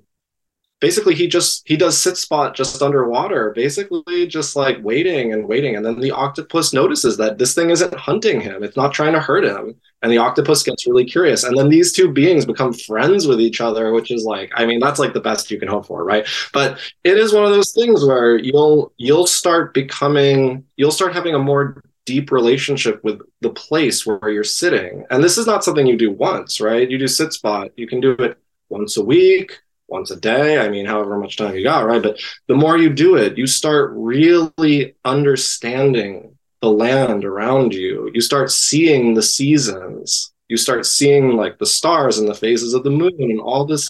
basically 0.79 1.13
he 1.13 1.27
just 1.27 1.67
he 1.67 1.75
does 1.75 1.99
sit 1.99 2.17
spot 2.17 2.55
just 2.55 2.81
underwater 2.81 3.51
basically 3.51 4.27
just 4.27 4.55
like 4.55 4.77
waiting 4.81 5.33
and 5.33 5.47
waiting. 5.47 5.75
And 5.75 5.85
then 5.85 5.99
the 5.99 6.11
octopus 6.11 6.73
notices 6.73 7.17
that 7.17 7.37
this 7.37 7.53
thing 7.53 7.69
isn't 7.69 7.93
hunting 7.93 8.39
him. 8.39 8.63
It's 8.63 8.77
not 8.77 8.93
trying 8.93 9.13
to 9.13 9.19
hurt 9.19 9.43
him. 9.43 9.75
And 10.01 10.11
the 10.11 10.17
octopus 10.17 10.63
gets 10.63 10.87
really 10.87 11.03
curious. 11.03 11.43
And 11.43 11.57
then 11.57 11.67
these 11.67 11.91
two 11.91 12.11
beings 12.11 12.45
become 12.45 12.71
friends 12.71 13.27
with 13.27 13.41
each 13.41 13.59
other 13.59 13.91
which 13.93 14.11
is 14.11 14.23
like 14.23 14.51
i 14.55 14.65
mean 14.65 14.79
that's 14.79 14.99
like 14.99 15.13
the 15.13 15.19
best 15.19 15.51
you 15.51 15.59
can 15.59 15.67
hope 15.67 15.87
for 15.87 16.03
right? 16.03 16.27
But 16.53 16.79
it 17.03 17.17
is 17.17 17.33
one 17.33 17.45
of 17.45 17.51
those 17.51 17.71
things 17.71 18.05
where 18.05 18.37
you'll 18.37 18.93
you'll 18.97 19.27
start 19.27 19.73
becoming 19.73 20.65
you'll 20.77 20.91
start 20.91 21.13
having 21.13 21.35
a 21.35 21.39
more 21.39 21.83
deep 22.05 22.31
relationship 22.31 23.03
with 23.03 23.21
the 23.41 23.51
place 23.51 24.05
where 24.05 24.29
you're 24.29 24.43
sitting. 24.43 25.05
And 25.11 25.23
this 25.23 25.37
is 25.37 25.45
not 25.45 25.63
something 25.63 25.85
you 25.85 25.97
do 25.97 26.11
once 26.11 26.61
right? 26.61 26.89
You 26.89 26.97
do 26.97 27.07
sit 27.07 27.33
spot. 27.33 27.71
You 27.75 27.87
can 27.87 27.99
do 27.99 28.13
it 28.13 28.37
once 28.69 28.97
a 28.97 29.03
week, 29.03 29.59
once 29.89 30.11
a 30.11 30.15
day. 30.15 30.57
I 30.59 30.69
mean, 30.69 30.85
however 30.85 31.17
much 31.17 31.37
time 31.37 31.55
you 31.55 31.63
got, 31.63 31.85
right? 31.85 32.01
But 32.01 32.19
the 32.47 32.55
more 32.55 32.77
you 32.77 32.89
do 32.89 33.15
it, 33.15 33.37
you 33.37 33.47
start 33.47 33.91
really 33.95 34.95
understanding 35.05 36.37
the 36.61 36.71
land 36.71 37.25
around 37.25 37.73
you. 37.73 38.11
You 38.13 38.21
start 38.21 38.51
seeing 38.51 39.13
the 39.13 39.23
seasons. 39.23 40.33
You 40.47 40.57
start 40.57 40.85
seeing 40.85 41.35
like 41.35 41.57
the 41.59 41.65
stars 41.65 42.17
and 42.17 42.27
the 42.27 42.35
phases 42.35 42.73
of 42.73 42.83
the 42.83 42.89
moon 42.89 43.13
and 43.19 43.39
all 43.39 43.65
this 43.65 43.89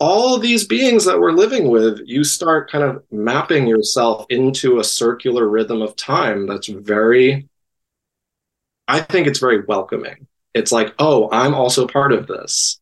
all 0.00 0.38
these 0.38 0.66
beings 0.66 1.04
that 1.04 1.20
we're 1.20 1.30
living 1.30 1.68
with, 1.68 2.00
you 2.06 2.24
start 2.24 2.70
kind 2.70 2.82
of 2.82 3.04
mapping 3.12 3.66
yourself 3.66 4.24
into 4.30 4.80
a 4.80 4.84
circular 4.84 5.46
rhythm 5.46 5.82
of 5.82 5.94
time 5.94 6.46
that's 6.46 6.68
very, 6.68 7.46
I 8.88 9.00
think 9.00 9.26
it's 9.26 9.38
very 9.38 9.62
welcoming. 9.62 10.26
It's 10.54 10.72
like, 10.72 10.94
oh, 10.98 11.28
I'm 11.30 11.54
also 11.54 11.86
part 11.86 12.12
of 12.12 12.26
this. 12.26 12.79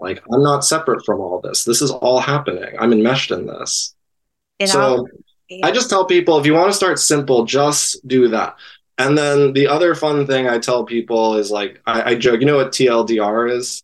Like 0.00 0.22
I'm 0.32 0.42
not 0.42 0.64
separate 0.64 1.04
from 1.04 1.20
all 1.20 1.40
this. 1.40 1.64
This 1.64 1.82
is 1.82 1.90
all 1.90 2.20
happening. 2.20 2.74
I'm 2.78 2.92
enmeshed 2.92 3.30
in 3.30 3.46
this. 3.46 3.94
so 4.64 4.80
all. 4.80 5.08
I 5.62 5.70
just 5.70 5.90
tell 5.90 6.06
people 6.06 6.38
if 6.38 6.46
you 6.46 6.54
want 6.54 6.70
to 6.70 6.76
start 6.76 6.98
simple, 6.98 7.44
just 7.44 8.06
do 8.08 8.28
that. 8.28 8.56
And 8.98 9.16
then 9.16 9.52
the 9.52 9.66
other 9.66 9.94
fun 9.94 10.26
thing 10.26 10.48
I 10.48 10.58
tell 10.58 10.84
people 10.84 11.36
is 11.36 11.50
like 11.50 11.80
I, 11.86 12.12
I 12.12 12.14
joke, 12.14 12.40
you 12.40 12.46
know 12.46 12.56
what 12.56 12.72
TLDR 12.72 13.50
is? 13.50 13.82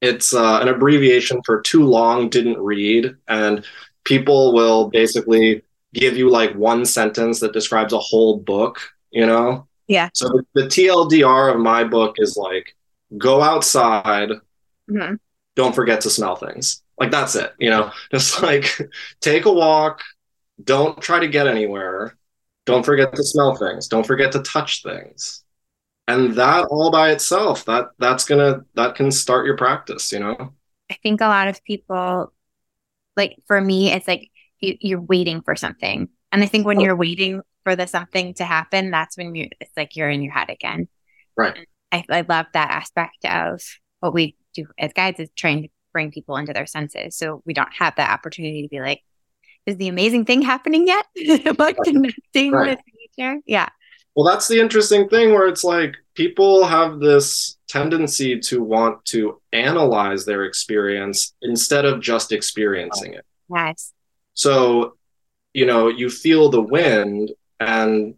It's 0.00 0.34
uh, 0.34 0.60
an 0.60 0.68
abbreviation 0.68 1.40
for 1.44 1.60
too 1.60 1.84
long 1.84 2.28
didn't 2.28 2.58
read, 2.58 3.16
and 3.26 3.64
people 4.04 4.52
will 4.52 4.90
basically 4.90 5.62
give 5.92 6.16
you 6.16 6.30
like 6.30 6.54
one 6.54 6.84
sentence 6.84 7.40
that 7.40 7.52
describes 7.52 7.92
a 7.92 7.98
whole 7.98 8.38
book. 8.38 8.80
You 9.10 9.26
know? 9.26 9.66
Yeah. 9.88 10.10
So 10.14 10.28
the, 10.28 10.44
the 10.54 10.68
TLDR 10.68 11.54
of 11.54 11.60
my 11.60 11.82
book 11.82 12.16
is 12.18 12.36
like 12.36 12.76
go 13.16 13.42
outside, 13.42 14.30
mm-hmm 14.90 15.14
don't 15.58 15.74
forget 15.74 16.00
to 16.02 16.08
smell 16.08 16.36
things. 16.36 16.84
Like 17.00 17.10
that's 17.10 17.34
it, 17.34 17.52
you 17.58 17.68
know, 17.68 17.90
just 18.12 18.42
like 18.42 18.80
take 19.20 19.44
a 19.44 19.52
walk, 19.52 20.02
don't 20.62 21.02
try 21.02 21.18
to 21.18 21.28
get 21.28 21.48
anywhere, 21.48 22.16
don't 22.64 22.86
forget 22.86 23.14
to 23.14 23.24
smell 23.24 23.56
things, 23.56 23.88
don't 23.88 24.06
forget 24.06 24.32
to 24.32 24.42
touch 24.42 24.82
things. 24.82 25.42
And 26.06 26.34
that 26.36 26.66
all 26.66 26.90
by 26.90 27.10
itself, 27.10 27.64
that 27.66 27.88
that's 27.98 28.24
gonna 28.24 28.60
that 28.74 28.94
can 28.94 29.10
start 29.10 29.44
your 29.44 29.56
practice, 29.56 30.12
you 30.12 30.20
know. 30.20 30.54
I 30.90 30.96
think 31.02 31.20
a 31.20 31.26
lot 31.26 31.48
of 31.48 31.62
people 31.64 32.32
like 33.16 33.36
for 33.46 33.60
me, 33.60 33.92
it's 33.92 34.08
like 34.08 34.30
you, 34.60 34.78
you're 34.80 35.00
waiting 35.00 35.42
for 35.42 35.56
something. 35.56 36.08
And 36.30 36.42
I 36.42 36.46
think 36.46 36.66
when 36.66 36.78
oh. 36.78 36.82
you're 36.82 36.96
waiting 36.96 37.42
for 37.64 37.74
the 37.74 37.86
something 37.86 38.32
to 38.34 38.44
happen, 38.44 38.90
that's 38.90 39.18
when 39.18 39.34
you 39.34 39.48
it's 39.60 39.76
like 39.76 39.96
you're 39.96 40.08
in 40.08 40.22
your 40.22 40.32
head 40.32 40.50
again. 40.50 40.88
Right. 41.36 41.66
I, 41.90 42.04
I 42.08 42.24
love 42.28 42.46
that 42.52 42.70
aspect 42.70 43.24
of 43.24 43.60
what 44.00 44.14
we 44.14 44.36
as 44.78 44.92
guides 44.92 45.20
is 45.20 45.28
trying 45.36 45.62
to 45.64 45.68
bring 45.92 46.10
people 46.10 46.36
into 46.36 46.52
their 46.52 46.66
senses. 46.66 47.16
So 47.16 47.42
we 47.44 47.54
don't 47.54 47.72
have 47.74 47.94
that 47.96 48.10
opportunity 48.10 48.62
to 48.62 48.68
be 48.68 48.80
like, 48.80 49.02
is 49.66 49.76
the 49.76 49.88
amazing 49.88 50.24
thing 50.24 50.42
happening 50.42 50.86
yet? 50.86 51.06
Am 51.46 51.56
I 51.58 51.72
connecting 51.72 52.52
right. 52.52 52.70
with 52.70 52.80
nature? 53.18 53.40
Yeah. 53.46 53.68
Well, 54.14 54.26
that's 54.26 54.48
the 54.48 54.58
interesting 54.58 55.08
thing 55.08 55.32
where 55.32 55.46
it's 55.46 55.62
like 55.62 55.94
people 56.14 56.64
have 56.64 56.98
this 56.98 57.56
tendency 57.68 58.38
to 58.40 58.62
want 58.62 59.04
to 59.06 59.40
analyze 59.52 60.24
their 60.24 60.44
experience 60.44 61.34
instead 61.42 61.84
of 61.84 62.00
just 62.00 62.32
experiencing 62.32 63.14
it. 63.14 63.24
Yes. 63.54 63.92
So, 64.34 64.96
you 65.52 65.66
know, 65.66 65.88
you 65.88 66.10
feel 66.10 66.50
the 66.50 66.62
wind, 66.62 67.30
and 67.60 68.14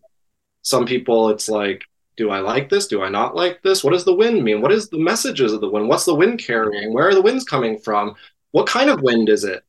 some 0.63 0.87
people, 0.87 1.31
it's 1.31 1.49
like, 1.49 1.83
do 2.21 2.29
I 2.29 2.41
like 2.41 2.69
this? 2.69 2.87
Do 2.87 3.03
I 3.03 3.09
not 3.09 3.35
like 3.35 3.63
this? 3.63 3.83
What 3.83 3.95
does 3.95 4.05
the 4.05 4.15
wind 4.15 4.45
mean? 4.45 4.61
What 4.61 4.73
is 4.73 4.91
the 4.91 4.99
messages 4.99 5.55
of 5.55 5.63
the 5.63 5.71
wind? 5.71 5.89
What's 5.89 6.05
the 6.05 6.15
wind 6.15 6.39
carrying? 6.39 6.93
Where 6.93 7.09
are 7.09 7.15
the 7.15 7.23
winds 7.23 7.45
coming 7.45 7.79
from? 7.79 8.15
What 8.51 8.67
kind 8.67 8.91
of 8.91 9.01
wind 9.01 9.31
is 9.31 9.45
it? 9.45 9.65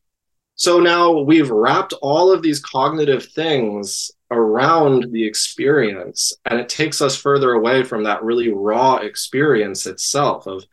So 0.56 0.82
now 0.82 1.22
we've 1.22 1.50
wrapped 1.50 1.94
all 2.02 2.30
of 2.30 2.42
these 2.42 2.60
cognitive 2.60 3.24
things 3.24 4.12
around 4.32 5.14
the 5.14 5.26
experience, 5.26 6.34
and 6.44 6.60
it 6.60 6.68
takes 6.68 7.02
us 7.02 7.16
further 7.16 7.54
away 7.54 7.86
from 7.86 8.04
that 8.04 8.22
really 8.22 8.52
raw 8.52 8.98
experience 8.98 9.86
itself 9.86 10.46
of 10.46 10.66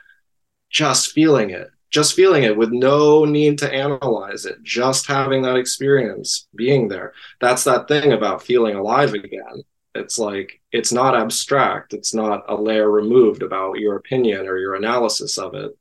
just 0.71 1.13
feeling 1.13 1.51
it, 1.51 1.69
just 1.91 2.15
feeling 2.15 2.43
it 2.43 2.57
with 2.57 2.73
no 2.73 3.25
need 3.25 3.57
to 3.59 3.73
analyze 3.73 4.47
it, 4.47 4.61
just 4.65 5.07
having 5.07 5.43
that 5.43 5.57
experience, 5.57 6.49
being 6.57 6.89
there. 6.89 7.13
That's 7.41 7.63
that 7.65 7.87
thing 7.87 8.13
about 8.13 8.43
feeling 8.43 8.75
alive 8.75 9.15
again. 9.15 9.63
It's 9.99 10.19
like 10.19 10.61
it's 10.73 10.93
not 10.93 11.17
abstract. 11.17 11.93
It's 11.93 12.15
not 12.15 12.45
a 12.49 12.55
layer 12.55 12.91
removed 12.91 13.43
about 13.43 13.79
your 13.79 13.97
opinion 13.97 14.47
or 14.47 14.59
your 14.59 14.75
analysis 14.75 15.39
of 15.39 15.55
it. 15.55 15.77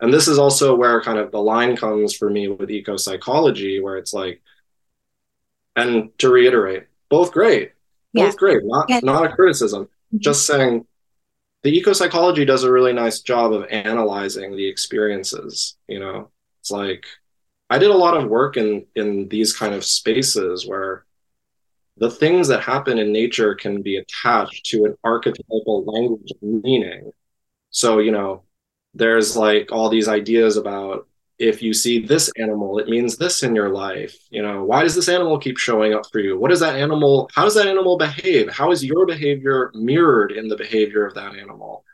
And 0.00 0.12
this 0.12 0.28
is 0.28 0.38
also 0.38 0.74
where 0.74 1.02
kind 1.02 1.18
of 1.18 1.30
the 1.30 1.42
line 1.42 1.76
comes 1.76 2.14
for 2.14 2.30
me 2.30 2.48
with 2.48 2.70
eco 2.70 2.96
psychology, 2.96 3.80
where 3.80 3.98
it's 3.98 4.14
like, 4.14 4.42
and 5.76 6.16
to 6.18 6.30
reiterate, 6.30 6.86
both 7.08 7.32
great, 7.32 7.72
both 8.14 8.36
great, 8.36 8.62
not 8.64 8.86
yeah. 8.88 9.00
not 9.02 9.26
a 9.26 9.34
criticism. 9.34 9.84
Mm-hmm. 9.84 10.18
Just 10.18 10.46
saying, 10.46 10.86
the 11.62 11.76
eco 11.76 11.92
psychology 11.92 12.44
does 12.44 12.64
a 12.64 12.72
really 12.72 12.94
nice 12.94 13.20
job 13.20 13.52
of 13.52 13.66
analyzing 13.70 14.56
the 14.56 14.66
experiences. 14.66 15.76
You 15.86 16.00
know, 16.00 16.30
it's 16.60 16.70
like 16.70 17.04
I 17.68 17.78
did 17.78 17.90
a 17.90 17.96
lot 17.96 18.16
of 18.16 18.28
work 18.28 18.56
in 18.56 18.86
in 18.96 19.28
these 19.28 19.54
kind 19.54 19.74
of 19.74 19.84
spaces 19.84 20.66
where 20.66 21.04
the 22.00 22.10
things 22.10 22.48
that 22.48 22.62
happen 22.62 22.98
in 22.98 23.12
nature 23.12 23.54
can 23.54 23.82
be 23.82 23.98
attached 23.98 24.64
to 24.64 24.86
an 24.86 24.96
archetypal 25.04 25.84
language 25.84 26.30
of 26.30 26.42
meaning. 26.42 27.12
So, 27.68 27.98
you 27.98 28.10
know, 28.10 28.44
there's 28.94 29.36
like 29.36 29.70
all 29.70 29.90
these 29.90 30.08
ideas 30.08 30.56
about 30.56 31.06
if 31.38 31.62
you 31.62 31.72
see 31.74 32.04
this 32.04 32.30
animal, 32.38 32.78
it 32.78 32.88
means 32.88 33.16
this 33.16 33.42
in 33.42 33.54
your 33.54 33.68
life. 33.68 34.16
You 34.30 34.42
know, 34.42 34.64
why 34.64 34.82
does 34.82 34.94
this 34.94 35.10
animal 35.10 35.38
keep 35.38 35.58
showing 35.58 35.94
up 35.94 36.02
for 36.10 36.20
you? 36.20 36.38
What 36.38 36.48
does 36.48 36.60
that 36.60 36.76
animal, 36.76 37.30
how 37.34 37.44
does 37.44 37.54
that 37.54 37.66
animal 37.66 37.98
behave? 37.98 38.50
How 38.50 38.72
is 38.72 38.84
your 38.84 39.06
behavior 39.06 39.70
mirrored 39.74 40.32
in 40.32 40.48
the 40.48 40.56
behavior 40.56 41.06
of 41.06 41.14
that 41.14 41.36
animal? 41.36 41.84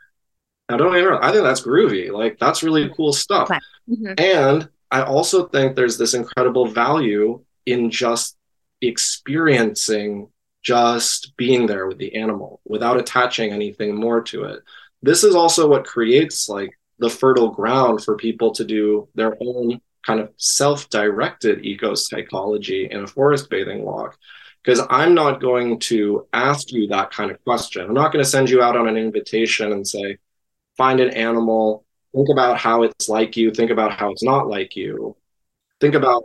Now, 0.69 0.77
don't 0.77 0.93
get 0.93 1.01
me 1.01 1.07
wrong, 1.07 1.19
I 1.21 1.31
think 1.31 1.43
that's 1.43 1.61
groovy. 1.61 2.11
Like, 2.11 2.39
that's 2.39 2.63
really 2.63 2.89
cool 2.95 3.13
stuff. 3.13 3.49
Mm-hmm. 3.89 4.13
And 4.17 4.69
I 4.89 5.01
also 5.03 5.47
think 5.47 5.75
there's 5.75 5.97
this 5.97 6.13
incredible 6.13 6.67
value 6.67 7.43
in 7.65 7.89
just 7.91 8.36
experiencing 8.81 10.29
just 10.63 11.35
being 11.37 11.65
there 11.65 11.87
with 11.87 11.97
the 11.97 12.15
animal 12.15 12.59
without 12.65 12.97
attaching 12.97 13.51
anything 13.51 13.95
more 13.95 14.21
to 14.21 14.43
it. 14.43 14.61
This 15.01 15.23
is 15.23 15.35
also 15.35 15.67
what 15.67 15.85
creates 15.85 16.49
like 16.49 16.71
the 16.99 17.09
fertile 17.09 17.51
ground 17.51 18.03
for 18.03 18.17
people 18.17 18.51
to 18.51 18.65
do 18.65 19.07
their 19.15 19.37
own 19.39 19.79
kind 20.05 20.19
of 20.19 20.31
self-directed 20.37 21.65
eco 21.65 21.93
psychology 21.93 22.87
in 22.89 23.03
a 23.03 23.07
forest 23.07 23.49
bathing 23.49 23.83
walk. 23.83 24.17
Because 24.63 24.85
I'm 24.89 25.13
not 25.13 25.39
going 25.39 25.79
to 25.79 26.27
ask 26.33 26.71
you 26.71 26.87
that 26.87 27.11
kind 27.11 27.31
of 27.31 27.41
question. 27.45 27.83
I'm 27.83 27.93
not 27.93 28.11
going 28.11 28.23
to 28.23 28.29
send 28.29 28.49
you 28.49 28.61
out 28.61 28.75
on 28.75 28.87
an 28.89 28.97
invitation 28.97 29.71
and 29.71 29.87
say, 29.87 30.17
find 30.75 30.99
an 30.99 31.11
animal, 31.11 31.85
think 32.13 32.27
about 32.29 32.57
how 32.57 32.83
it's 32.83 33.07
like 33.07 33.37
you, 33.37 33.51
think 33.51 33.71
about 33.71 33.93
how 33.93 34.11
it's 34.11 34.23
not 34.23 34.47
like 34.47 34.75
you, 34.75 35.15
think 35.79 35.95
about 35.95 36.23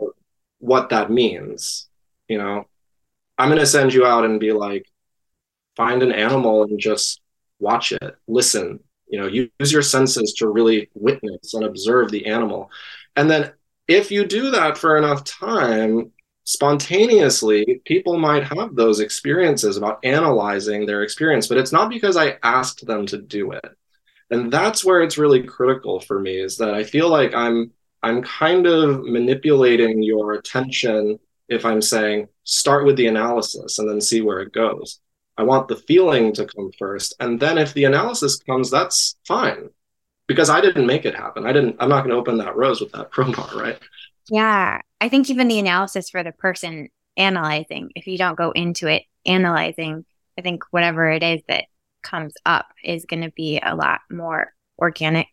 what 0.59 0.89
that 0.89 1.09
means 1.09 1.87
you 2.33 2.37
know 2.37 2.55
i'm 3.37 3.49
going 3.49 3.59
to 3.59 3.75
send 3.77 3.93
you 3.93 4.05
out 4.05 4.25
and 4.25 4.39
be 4.39 4.51
like 4.51 4.85
find 5.75 6.03
an 6.03 6.11
animal 6.11 6.63
and 6.63 6.79
just 6.79 7.21
watch 7.59 7.91
it 7.91 8.15
listen 8.27 8.79
you 9.13 9.19
know 9.19 9.27
use 9.27 9.71
your 9.71 9.83
senses 9.83 10.33
to 10.33 10.47
really 10.47 10.89
witness 10.95 11.53
and 11.53 11.63
observe 11.63 12.09
the 12.09 12.25
animal. 12.25 12.71
And 13.15 13.29
then 13.29 13.51
if 13.87 14.09
you 14.09 14.25
do 14.25 14.49
that 14.49 14.75
for 14.75 14.97
enough 14.97 15.23
time 15.23 16.11
spontaneously 16.45 17.79
people 17.85 18.17
might 18.17 18.43
have 18.43 18.75
those 18.75 18.99
experiences 18.99 19.77
about 19.77 19.99
analyzing 20.03 20.85
their 20.85 21.03
experience 21.03 21.47
but 21.47 21.57
it's 21.57 21.71
not 21.71 21.89
because 21.89 22.17
i 22.17 22.37
asked 22.43 22.85
them 22.85 23.05
to 23.05 23.17
do 23.17 23.51
it. 23.51 23.65
And 24.31 24.51
that's 24.51 24.83
where 24.83 25.01
it's 25.01 25.19
really 25.19 25.43
critical 25.43 25.99
for 25.99 26.19
me 26.19 26.39
is 26.39 26.57
that 26.57 26.73
i 26.73 26.83
feel 26.83 27.07
like 27.07 27.35
i'm 27.35 27.71
i'm 28.01 28.23
kind 28.23 28.65
of 28.65 29.03
manipulating 29.03 30.01
your 30.01 30.33
attention 30.33 31.19
if 31.47 31.65
I'm 31.65 31.81
saying 31.81 32.27
start 32.43 32.85
with 32.85 32.95
the 32.95 33.07
analysis 33.07 33.79
and 33.79 33.89
then 33.89 34.01
see 34.01 34.21
where 34.21 34.39
it 34.39 34.53
goes. 34.53 34.99
I 35.37 35.43
want 35.43 35.67
the 35.67 35.75
feeling 35.75 36.33
to 36.33 36.45
come 36.45 36.71
first. 36.77 37.15
And 37.19 37.39
then 37.39 37.57
if 37.57 37.73
the 37.73 37.85
analysis 37.85 38.37
comes, 38.37 38.69
that's 38.69 39.15
fine 39.27 39.69
because 40.27 40.49
I 40.49 40.61
didn't 40.61 40.85
make 40.85 41.05
it 41.05 41.15
happen. 41.15 41.45
I 41.45 41.53
didn't, 41.53 41.77
I'm 41.79 41.89
not 41.89 42.01
going 42.01 42.11
to 42.11 42.19
open 42.19 42.37
that 42.37 42.55
rose 42.55 42.79
with 42.79 42.91
that 42.91 43.11
crowbar, 43.11 43.49
right? 43.55 43.79
Yeah. 44.29 44.81
I 45.01 45.09
think 45.09 45.29
even 45.29 45.47
the 45.47 45.59
analysis 45.59 46.09
for 46.09 46.23
the 46.23 46.31
person 46.31 46.89
analyzing, 47.17 47.91
if 47.95 48.07
you 48.07 48.17
don't 48.17 48.37
go 48.37 48.51
into 48.51 48.87
it 48.87 49.03
analyzing, 49.25 50.05
I 50.37 50.41
think 50.41 50.63
whatever 50.71 51.09
it 51.09 51.23
is 51.23 51.41
that 51.47 51.65
comes 52.03 52.33
up 52.45 52.67
is 52.83 53.05
going 53.05 53.23
to 53.23 53.31
be 53.31 53.59
a 53.63 53.75
lot 53.75 54.01
more 54.11 54.53
organic 54.77 55.27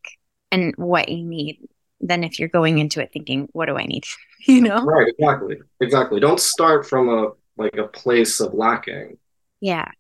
and 0.51 0.75
what 0.77 1.09
you 1.09 1.25
need 1.25 1.69
than 2.01 2.25
if 2.25 2.39
you're 2.39 2.49
going 2.49 2.79
into 2.79 3.01
it 3.01 3.13
thinking, 3.13 3.49
what 3.53 3.67
do 3.67 3.77
I 3.77 3.87
need? 3.87 4.05
you 4.47 4.61
know? 4.61 4.83
Right, 4.83 5.09
exactly. 5.09 5.59
Exactly. 5.81 6.21
Don't 6.21 6.41
start 6.41 6.87
from 6.87 7.09
a 7.09 7.31
like 7.57 7.77
a 7.77 7.89
place 7.89 8.41
of 8.41 8.55
lacking. 8.55 9.19
Yeah. 9.61 9.91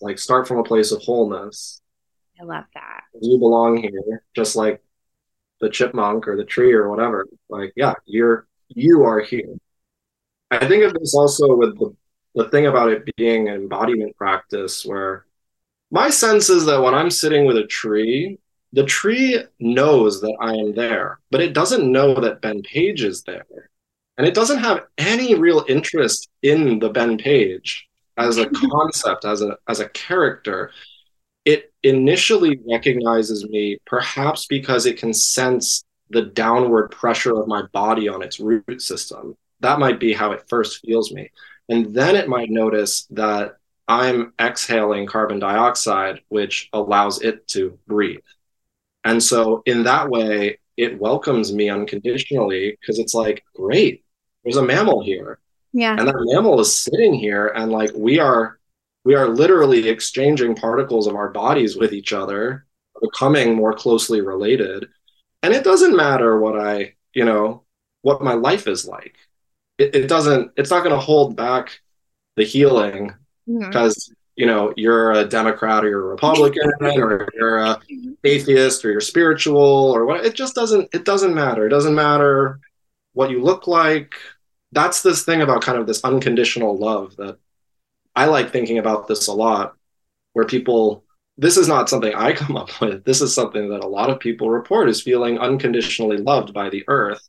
Like 0.00 0.18
start 0.18 0.46
from 0.46 0.58
a 0.58 0.64
place 0.64 0.92
of 0.92 1.02
wholeness. 1.02 1.80
I 2.40 2.44
love 2.44 2.64
that. 2.74 3.00
You 3.20 3.38
belong 3.38 3.78
here, 3.78 4.22
just 4.36 4.54
like 4.54 4.80
the 5.60 5.68
chipmunk 5.68 6.28
or 6.28 6.36
the 6.36 6.44
tree 6.44 6.72
or 6.72 6.88
whatever. 6.88 7.26
Like, 7.48 7.72
yeah, 7.74 7.94
you're 8.04 8.46
you 8.68 9.02
are 9.04 9.20
here. 9.20 9.56
I 10.50 10.66
think 10.66 10.84
of 10.84 10.94
this 10.94 11.14
also 11.14 11.56
with 11.56 11.78
the 11.78 11.96
the 12.34 12.48
thing 12.50 12.66
about 12.66 12.92
it 12.92 13.16
being 13.16 13.48
an 13.48 13.54
embodiment 13.54 14.16
practice 14.16 14.86
where 14.86 15.26
my 15.90 16.10
sense 16.10 16.50
is 16.50 16.66
that 16.66 16.80
when 16.80 16.94
I'm 16.94 17.10
sitting 17.10 17.46
with 17.46 17.56
a 17.56 17.66
tree, 17.66 18.38
the 18.72 18.84
tree 18.84 19.42
knows 19.58 20.20
that 20.20 20.36
I 20.40 20.54
am 20.54 20.74
there, 20.74 21.20
but 21.30 21.40
it 21.40 21.54
doesn't 21.54 21.90
know 21.90 22.14
that 22.20 22.42
Ben 22.42 22.62
Page 22.62 23.02
is 23.02 23.22
there. 23.22 23.70
And 24.16 24.26
it 24.26 24.34
doesn't 24.34 24.58
have 24.58 24.86
any 24.98 25.34
real 25.34 25.64
interest 25.68 26.28
in 26.42 26.78
the 26.78 26.90
Ben 26.90 27.18
Page 27.18 27.88
as 28.16 28.36
a 28.38 28.46
concept, 28.70 29.24
as 29.24 29.42
a 29.42 29.56
as 29.68 29.80
a 29.80 29.88
character. 29.90 30.72
It 31.44 31.72
initially 31.82 32.60
recognizes 32.68 33.48
me, 33.48 33.78
perhaps 33.86 34.46
because 34.46 34.84
it 34.84 34.98
can 34.98 35.14
sense 35.14 35.84
the 36.10 36.22
downward 36.22 36.90
pressure 36.90 37.38
of 37.38 37.48
my 37.48 37.62
body 37.72 38.08
on 38.08 38.22
its 38.22 38.40
root 38.40 38.82
system. 38.82 39.36
That 39.60 39.78
might 39.78 40.00
be 40.00 40.12
how 40.12 40.32
it 40.32 40.48
first 40.48 40.80
feels 40.84 41.12
me. 41.12 41.30
And 41.68 41.94
then 41.94 42.16
it 42.16 42.28
might 42.28 42.50
notice 42.50 43.06
that 43.10 43.56
I'm 43.86 44.32
exhaling 44.40 45.06
carbon 45.06 45.38
dioxide, 45.38 46.20
which 46.28 46.68
allows 46.72 47.22
it 47.22 47.46
to 47.48 47.78
breathe. 47.86 48.18
And 49.04 49.22
so, 49.22 49.62
in 49.66 49.84
that 49.84 50.08
way, 50.08 50.58
it 50.76 50.98
welcomes 51.00 51.52
me 51.52 51.68
unconditionally 51.68 52.76
because 52.80 52.98
it's 52.98 53.14
like, 53.14 53.44
great, 53.54 54.04
there's 54.44 54.56
a 54.56 54.62
mammal 54.62 55.02
here. 55.02 55.38
Yeah. 55.72 55.96
And 55.98 56.06
that 56.08 56.14
mammal 56.16 56.60
is 56.60 56.74
sitting 56.74 57.14
here, 57.14 57.48
and 57.48 57.70
like 57.72 57.90
we 57.94 58.18
are, 58.18 58.58
we 59.04 59.14
are 59.14 59.28
literally 59.28 59.88
exchanging 59.88 60.54
particles 60.54 61.06
of 61.06 61.14
our 61.14 61.30
bodies 61.30 61.76
with 61.76 61.92
each 61.92 62.12
other, 62.12 62.66
becoming 63.00 63.54
more 63.54 63.72
closely 63.72 64.20
related. 64.20 64.88
And 65.42 65.54
it 65.54 65.64
doesn't 65.64 65.96
matter 65.96 66.38
what 66.38 66.58
I, 66.58 66.94
you 67.12 67.24
know, 67.24 67.64
what 68.02 68.22
my 68.22 68.34
life 68.34 68.66
is 68.66 68.86
like. 68.86 69.16
It, 69.78 69.94
it 69.94 70.08
doesn't, 70.08 70.52
it's 70.56 70.70
not 70.70 70.82
going 70.82 70.94
to 70.94 71.00
hold 71.00 71.36
back 71.36 71.80
the 72.36 72.44
healing 72.44 73.14
because 73.46 73.94
mm-hmm 73.96 74.14
you 74.38 74.46
know 74.46 74.72
you're 74.76 75.10
a 75.12 75.24
democrat 75.24 75.84
or 75.84 75.88
you're 75.88 76.06
a 76.06 76.10
republican 76.10 76.70
or 76.80 77.28
you're 77.34 77.58
a 77.58 77.80
atheist 78.22 78.84
or 78.84 78.92
you're 78.92 79.00
spiritual 79.00 79.92
or 79.94 80.06
what 80.06 80.24
it 80.24 80.34
just 80.34 80.54
doesn't 80.54 80.88
it 80.94 81.04
doesn't 81.04 81.34
matter. 81.34 81.66
It 81.66 81.70
doesn't 81.70 81.94
matter 81.94 82.60
what 83.12 83.30
you 83.30 83.42
look 83.42 83.66
like. 83.66 84.14
That's 84.70 85.02
this 85.02 85.24
thing 85.24 85.42
about 85.42 85.62
kind 85.62 85.76
of 85.76 85.86
this 85.86 86.04
unconditional 86.04 86.78
love 86.78 87.16
that 87.16 87.38
i 88.14 88.26
like 88.26 88.50
thinking 88.50 88.78
about 88.78 89.06
this 89.08 89.26
a 89.26 89.32
lot 89.32 89.76
where 90.32 90.44
people 90.46 91.04
this 91.36 91.56
is 91.56 91.68
not 91.68 91.88
something 91.88 92.14
i 92.14 92.32
come 92.42 92.56
up 92.56 92.80
with. 92.80 93.04
This 93.04 93.20
is 93.20 93.34
something 93.34 93.68
that 93.70 93.84
a 93.84 93.88
lot 93.88 94.08
of 94.08 94.20
people 94.20 94.50
report 94.50 94.88
is 94.88 95.02
feeling 95.02 95.38
unconditionally 95.38 96.18
loved 96.18 96.54
by 96.54 96.70
the 96.70 96.84
earth. 96.86 97.28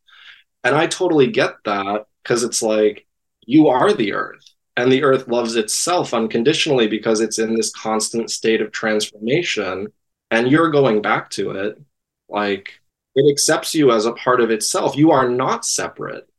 And 0.63 0.75
i 0.75 0.85
totally 0.85 1.31
get 1.31 1.53
that 1.65 2.05
because 2.21 2.43
it's 2.43 2.61
like 2.61 3.07
you 3.47 3.69
are 3.69 3.93
the 3.93 4.13
earth 4.13 4.48
and 4.79 4.89
the 4.89 5.03
earth 5.03 5.27
loves 5.27 5.57
itself 5.57 6.13
unconditionally 6.13 6.87
because 6.87 7.19
it's 7.19 7.37
in 7.37 7.53
this 7.53 7.69
constant 7.73 8.31
state 8.31 8.61
of 8.61 8.71
transformation 8.71 9.91
and 10.31 10.49
you're 10.49 10.71
going 10.71 11.01
back 11.01 11.29
to 11.31 11.51
it. 11.51 11.81
Like 12.29 12.79
it 13.13 13.29
accepts 13.29 13.75
you 13.75 13.91
as 13.91 14.05
a 14.05 14.13
part 14.13 14.39
of 14.39 14.51
itself. 14.51 14.95
You 14.95 15.11
are 15.11 15.27
not 15.27 15.65
separate. 15.65 16.29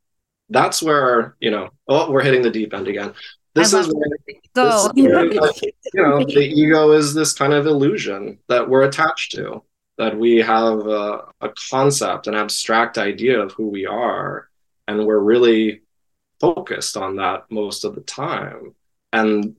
That's 0.49 0.83
where 0.83 1.37
you 1.39 1.51
know 1.51 1.69
oh 1.87 2.11
we're 2.11 2.23
hitting 2.23 2.41
the 2.41 2.51
deep 2.51 2.73
end 2.73 2.89
again. 2.89 3.13
This 3.55 3.75
is 3.75 3.93
where, 3.93 4.09
this 4.55 4.89
where, 4.95 5.27
you 5.27 6.03
know 6.03 6.25
the 6.25 6.41
ego 6.41 6.93
is 6.93 7.13
this 7.13 7.35
kind 7.35 7.53
of 7.53 7.67
illusion 7.67 8.39
that 8.49 8.67
we're 8.67 8.85
attached 8.85 9.33
to 9.33 9.63
that 9.99 10.17
we 10.17 10.37
have 10.39 10.87
a, 10.87 11.27
a 11.43 11.51
concept 11.71 12.27
an 12.27 12.35
abstract 12.35 12.97
idea 12.97 13.39
of 13.39 13.53
who 13.53 13.69
we 13.69 13.85
are 13.85 14.49
and 14.89 15.05
we're 15.05 15.19
really 15.19 15.83
focused 16.41 16.97
on 16.97 17.17
that 17.17 17.45
most 17.51 17.85
of 17.85 17.95
the 17.95 18.01
time. 18.01 18.75
And 19.13 19.57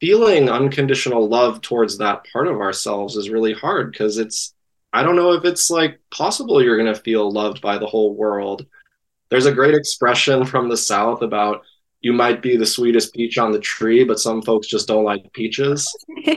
feeling 0.00 0.50
unconditional 0.50 1.28
love 1.28 1.60
towards 1.60 1.98
that 1.98 2.26
part 2.32 2.48
of 2.48 2.60
ourselves 2.60 3.16
is 3.16 3.30
really 3.30 3.54
hard 3.54 3.92
because 3.92 4.18
it's 4.18 4.52
i 4.92 5.02
don't 5.02 5.16
know 5.16 5.32
if 5.32 5.44
it's 5.44 5.70
like 5.70 6.00
possible 6.10 6.62
you're 6.62 6.76
going 6.76 6.92
to 6.92 7.00
feel 7.00 7.30
loved 7.30 7.60
by 7.60 7.78
the 7.78 7.86
whole 7.86 8.14
world. 8.14 8.66
There's 9.30 9.46
a 9.46 9.52
great 9.52 9.74
expression 9.74 10.44
from 10.44 10.68
the 10.68 10.76
south 10.76 11.22
about 11.22 11.62
you 12.00 12.12
might 12.12 12.42
be 12.42 12.56
the 12.56 12.66
sweetest 12.66 13.14
peach 13.14 13.38
on 13.38 13.52
the 13.52 13.58
tree 13.58 14.04
but 14.04 14.20
some 14.20 14.42
folks 14.42 14.66
just 14.66 14.88
don't 14.88 15.04
like 15.04 15.32
peaches. 15.32 15.90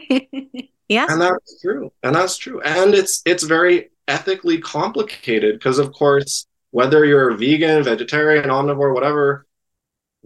Yeah. 0.88 1.08
And 1.10 1.22
that's 1.22 1.60
true. 1.62 1.92
And 2.04 2.16
that's 2.16 2.38
true. 2.38 2.62
And 2.62 2.94
it's 2.94 3.22
it's 3.26 3.44
very 3.44 3.90
ethically 4.08 4.60
complicated 4.60 5.56
because 5.56 5.80
of 5.80 5.92
course 5.92 6.48
whether 6.72 7.04
you're 7.04 7.36
vegan 7.36 7.84
vegetarian 7.84 8.50
omnivore 8.50 8.94
whatever 8.94 9.46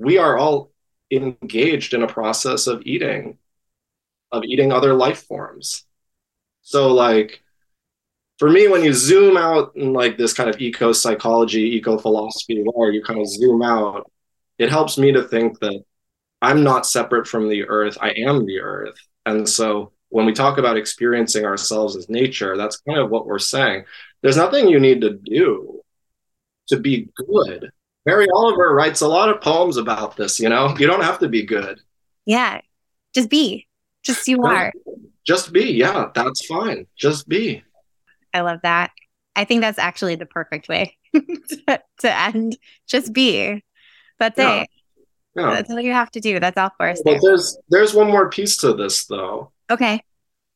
we 0.02 0.18
are 0.18 0.38
all 0.38 0.72
engaged 1.12 1.94
in 1.94 2.04
a 2.04 2.08
process 2.08 2.68
of 2.68 2.82
eating 2.86 3.38
of 4.32 4.44
eating 4.46 4.72
other 4.72 4.94
life 4.94 5.24
forms. 5.24 5.84
So 6.62 6.94
like 6.94 7.44
for 8.40 8.50
me 8.50 8.68
when 8.68 8.84
you 8.84 8.94
zoom 8.94 9.38
out 9.38 9.76
in 9.76 9.94
like 9.94 10.18
this 10.18 10.34
kind 10.34 10.50
of 10.50 10.60
eco 10.60 10.92
psychology 10.94 11.76
eco 11.76 11.98
philosophy 11.98 12.64
where 12.74 12.92
you 12.92 13.04
kind 13.04 13.20
of 13.20 13.28
zoom 13.28 13.62
out 13.62 14.10
it 14.58 14.70
helps 14.70 14.98
me 14.98 15.12
to 15.12 15.24
think 15.24 15.60
that 15.60 15.84
i'm 16.42 16.64
not 16.64 16.88
separate 16.88 17.28
from 17.28 17.50
the 17.50 17.64
earth 17.68 17.98
i 18.02 18.10
am 18.12 18.46
the 18.46 18.60
earth. 18.60 18.98
And 19.26 19.48
so 19.48 19.92
when 20.10 20.26
we 20.26 20.34
talk 20.34 20.58
about 20.58 20.78
experiencing 20.78 21.46
ourselves 21.46 21.96
as 21.96 22.10
nature 22.10 22.58
that's 22.58 22.78
kind 22.78 23.00
of 23.00 23.12
what 23.12 23.28
we're 23.28 23.40
saying. 23.40 23.86
There's 24.22 24.38
nothing 24.38 24.68
you 24.68 24.80
need 24.80 25.02
to 25.02 25.12
do 25.12 25.82
to 26.70 26.80
be 26.80 27.10
good 27.16 27.72
Mary 28.06 28.28
Oliver 28.34 28.74
writes 28.74 29.02
a 29.02 29.08
lot 29.08 29.30
of 29.30 29.42
poems 29.42 29.78
about 29.78 30.16
this, 30.18 30.40
you 30.40 30.50
know? 30.50 30.76
You 30.78 30.88
don't 30.88 31.04
have 31.04 31.20
to 31.20 31.28
be 31.28 31.44
good. 31.44 31.80
Yeah. 32.26 32.62
Just 33.14 33.30
be. 33.30 33.68
Just 34.04 34.28
you 34.28 34.44
are. 34.44 34.74
Just 35.26 35.54
be. 35.54 35.72
Yeah, 35.74 36.10
that's 36.16 36.46
fine. 36.46 36.88
Just 36.96 37.28
be. 37.30 37.64
I 38.34 38.42
love 38.42 38.60
that. 38.64 38.92
I 39.36 39.46
think 39.46 39.62
that's 39.62 39.80
actually 39.80 40.16
the 40.16 40.26
perfect 40.26 40.68
way 40.68 40.98
to, 41.14 41.82
to, 42.00 42.20
end. 42.20 42.58
Just 42.88 43.14
be. 43.14 43.64
That's 44.18 44.38
yeah. 44.38 44.62
it. 44.62 44.70
Yeah. 45.36 45.54
That's 45.54 45.70
all 45.70 45.80
you 45.80 45.94
have 45.94 46.12
to 46.12 46.20
do. 46.20 46.40
That's 46.40 46.58
all 46.58 46.72
for 46.78 46.90
us. 46.90 47.02
But 47.06 47.20
there's 47.22 47.58
there's 47.70 47.94
one 47.94 48.08
more 48.08 48.30
piece 48.30 48.58
to 48.58 48.74
this 48.74 49.06
though. 49.06 49.52
Okay. 49.70 50.04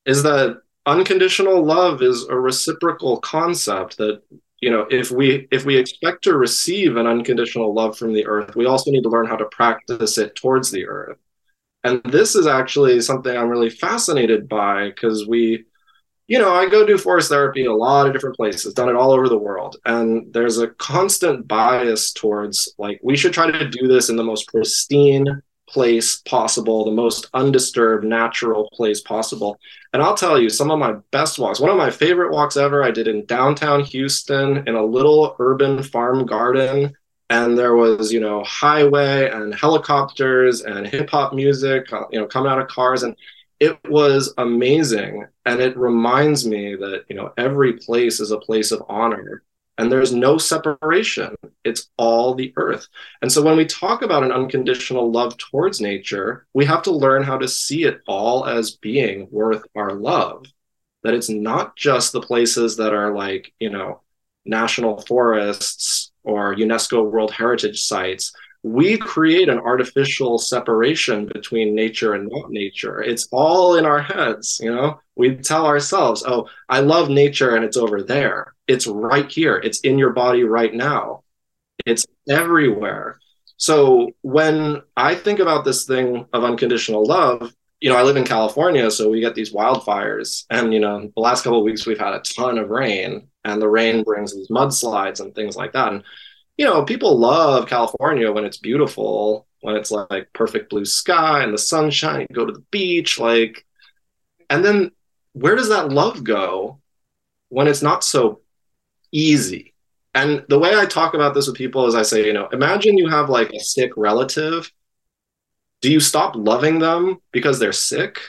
Is 0.06 0.24
that 0.24 0.62
unconditional 0.86 1.64
love 1.64 2.02
is 2.02 2.26
a 2.28 2.36
reciprocal 2.36 3.18
concept 3.18 3.98
that 3.98 4.22
you 4.62 4.70
know 4.70 4.86
if 4.90 5.12
we 5.12 5.48
if 5.52 5.66
we 5.66 5.78
expect 5.78 6.24
to 6.24 6.38
receive 6.38 6.96
an 6.96 7.08
unconditional 7.08 7.74
love 7.74 7.98
from 7.98 8.14
the 8.14 8.26
earth 8.26 8.56
we 8.56 8.66
also 8.66 8.92
need 8.92 9.04
to 9.04 9.10
learn 9.10 9.28
how 9.28 9.36
to 9.36 9.46
practice 9.46 10.18
it 10.18 10.36
towards 10.36 10.72
the 10.72 10.86
earth. 10.88 11.18
And 11.84 12.02
this 12.04 12.36
is 12.36 12.48
actually 12.48 13.00
something 13.02 13.36
i'm 13.36 13.50
really 13.50 13.70
fascinated 13.70 14.50
by 14.50 14.90
because 14.90 15.28
we 15.28 15.66
you 16.28 16.40
know 16.40 16.54
i 16.54 16.68
go 16.68 16.86
do 16.86 16.98
forest 16.98 17.30
therapy 17.30 17.66
a 17.66 17.74
lot 17.74 18.08
of 18.08 18.14
different 18.14 18.36
places 18.36 18.74
done 18.74 18.90
it 18.90 18.96
all 18.96 19.12
over 19.12 19.30
the 19.30 19.38
world 19.38 19.78
and 19.86 20.34
there's 20.34 20.58
a 20.58 20.70
constant 20.70 21.48
bias 21.48 22.12
towards 22.14 22.74
like 22.80 23.00
we 23.04 23.16
should 23.16 23.34
try 23.34 23.52
to 23.52 23.70
do 23.70 23.88
this 23.88 24.10
in 24.10 24.16
the 24.16 24.24
most 24.24 24.48
pristine 24.48 25.42
place 25.76 26.16
possible, 26.22 26.86
the 26.86 26.92
most 26.92 27.28
undisturbed, 27.34 28.06
natural 28.06 28.70
place 28.72 29.02
possible. 29.02 29.60
And 29.92 30.02
I'll 30.02 30.16
tell 30.16 30.40
you, 30.42 30.50
some 30.50 30.72
of 30.72 30.80
my 30.80 30.94
best 31.12 31.38
walks, 31.38 31.60
one 31.60 31.70
of 31.70 31.76
my 31.76 31.92
favorite 31.92 32.32
walks 32.32 32.56
ever, 32.56 32.82
I 32.82 32.92
did 32.92 33.10
in 33.10 33.26
downtown 33.26 33.84
Houston 33.84 34.66
in 34.70 34.76
a 34.76 34.86
little 34.86 35.36
urban 35.38 35.84
farm 35.84 36.26
garden. 36.26 36.96
And 37.30 37.58
there 37.58 37.76
was, 37.76 38.14
you 38.14 38.22
know, 38.22 38.42
highway 38.46 39.30
and 39.30 39.54
helicopters 39.54 40.62
and 40.62 40.88
hip 40.88 41.10
hop 41.10 41.34
music, 41.34 41.92
uh, 41.92 42.06
you 42.10 42.22
know, 42.22 42.28
coming 42.28 42.50
out 42.50 42.62
of 42.62 42.70
cars. 42.70 43.04
And 43.04 43.14
it 43.60 43.78
was 43.90 44.34
amazing. 44.38 45.28
And 45.46 45.60
it 45.60 45.76
reminds 45.76 46.48
me 46.48 46.76
that, 46.76 47.04
you 47.10 47.18
know, 47.18 47.34
every 47.38 47.74
place 47.74 48.22
is 48.22 48.32
a 48.32 48.40
place 48.40 48.72
of 48.72 48.82
honor 48.88 49.44
and 49.78 49.92
there's 49.92 50.14
no 50.14 50.38
separation. 50.38 51.36
It's 51.64 51.90
all 51.98 52.34
the 52.34 52.54
earth. 52.56 52.88
And 53.22 53.32
so 53.32 53.42
when 53.42 53.58
we 53.58 53.66
talk 53.66 54.02
about 54.02 54.24
an 54.24 54.32
unconditional 54.32 55.12
love 55.12 55.38
towards 55.38 55.82
nature, 55.82 56.48
we 56.54 56.66
have 56.66 56.82
to 56.84 56.92
learn 56.92 57.24
how 57.24 57.38
to 57.38 57.48
see 57.48 57.84
it 57.84 58.00
all 58.08 58.46
as 58.46 58.78
being 58.78 59.28
worth 59.32 59.64
our 59.76 59.94
love. 59.94 60.46
That 61.04 61.14
it's 61.14 61.30
not 61.30 61.76
just 61.76 62.14
the 62.14 62.22
places 62.22 62.78
that 62.78 62.94
are 62.94 63.14
like, 63.16 63.54
you 63.60 63.70
know, 63.70 64.02
national 64.46 65.02
forests 65.02 66.12
or 66.24 66.56
UNESCO 66.56 67.12
World 67.12 67.32
Heritage 67.32 67.82
sites, 67.84 68.32
we 68.64 68.98
create 68.98 69.48
an 69.48 69.60
artificial 69.60 70.40
separation 70.40 71.28
between 71.28 71.76
nature 71.76 72.16
and 72.16 72.28
not 72.32 72.50
nature. 72.50 73.04
It's 73.04 73.28
all 73.32 73.76
in 73.76 73.86
our 73.86 74.02
heads, 74.02 74.60
you 74.60 74.74
know? 74.74 75.00
We 75.16 75.36
tell 75.36 75.68
ourselves, 75.68 76.24
oh, 76.26 76.50
I 76.68 76.80
love 76.80 77.10
nature 77.10 77.56
and 77.56 77.64
it's 77.64 77.78
over 77.78 78.02
there. 78.02 78.55
It's 78.68 78.88
right 78.88 79.30
here. 79.32 79.58
It's 79.58 79.80
in 79.82 79.98
your 79.98 80.12
body 80.12 80.44
right 80.44 80.74
now. 80.74 81.24
It's 81.86 82.06
everywhere. 82.30 83.20
So 83.58 84.12
when 84.22 84.82
I 84.98 85.16
think 85.16 85.40
about 85.40 85.66
this 85.66 85.86
thing 85.86 86.26
of 86.34 86.44
unconditional 86.44 87.06
love, 87.06 87.54
you 87.80 87.90
know, 87.90 87.98
I 87.98 88.04
live 88.04 88.18
in 88.18 88.24
California, 88.24 88.90
so 88.90 89.10
we 89.10 89.20
get 89.20 89.36
these 89.36 89.54
wildfires. 89.54 90.46
And, 90.50 90.74
you 90.74 90.80
know, 90.80 91.12
the 91.16 91.22
last 91.22 91.44
couple 91.44 91.60
of 91.60 91.66
weeks 91.66 91.86
we've 91.86 92.00
had 92.00 92.14
a 92.14 92.22
ton 92.22 92.58
of 92.58 92.70
rain, 92.70 93.28
and 93.44 93.62
the 93.62 93.70
rain 93.70 94.04
brings 94.04 94.34
these 94.34 94.50
mudslides 94.50 95.20
and 95.20 95.36
things 95.36 95.56
like 95.56 95.74
that. 95.74 95.94
And 95.94 96.04
you 96.58 96.66
know, 96.66 96.84
people 96.84 97.18
love 97.18 97.68
California 97.68 98.32
when 98.32 98.46
it's 98.46 98.58
beautiful, 98.58 99.46
when 99.62 99.76
it's 99.76 99.92
like 99.92 100.32
perfect 100.34 100.70
blue 100.70 100.86
sky 100.86 101.44
and 101.44 101.54
the 101.54 101.58
sunshine, 101.58 102.28
you 102.30 102.36
go 102.36 102.46
to 102.46 102.54
the 102.54 102.64
beach, 102.72 103.20
like, 103.20 103.66
and 104.50 104.64
then 104.64 104.92
where 105.34 105.56
does 105.56 105.70
that 105.70 105.90
love 105.90 106.24
go 106.24 106.80
when 107.50 107.68
it's 107.68 107.82
not 107.82 108.04
so 108.04 108.42
easy? 109.12 109.74
And 110.14 110.46
the 110.48 110.60
way 110.60 110.74
I 110.76 110.86
talk 110.86 111.14
about 111.14 111.34
this 111.34 111.48
with 111.48 111.58
people 111.58 111.88
is 111.88 111.96
I 111.96 112.04
say, 112.04 112.26
you 112.26 112.34
know, 112.34 112.48
imagine 112.54 112.98
you 112.98 113.10
have 113.10 113.30
like 113.30 113.52
a 113.52 113.60
sick 113.60 113.92
relative. 113.98 114.72
Do 115.82 115.92
you 115.92 116.00
stop 116.00 116.36
loving 116.36 116.80
them 116.80 117.20
because 117.32 117.60
they're 117.60 117.74
sick? 117.74 118.20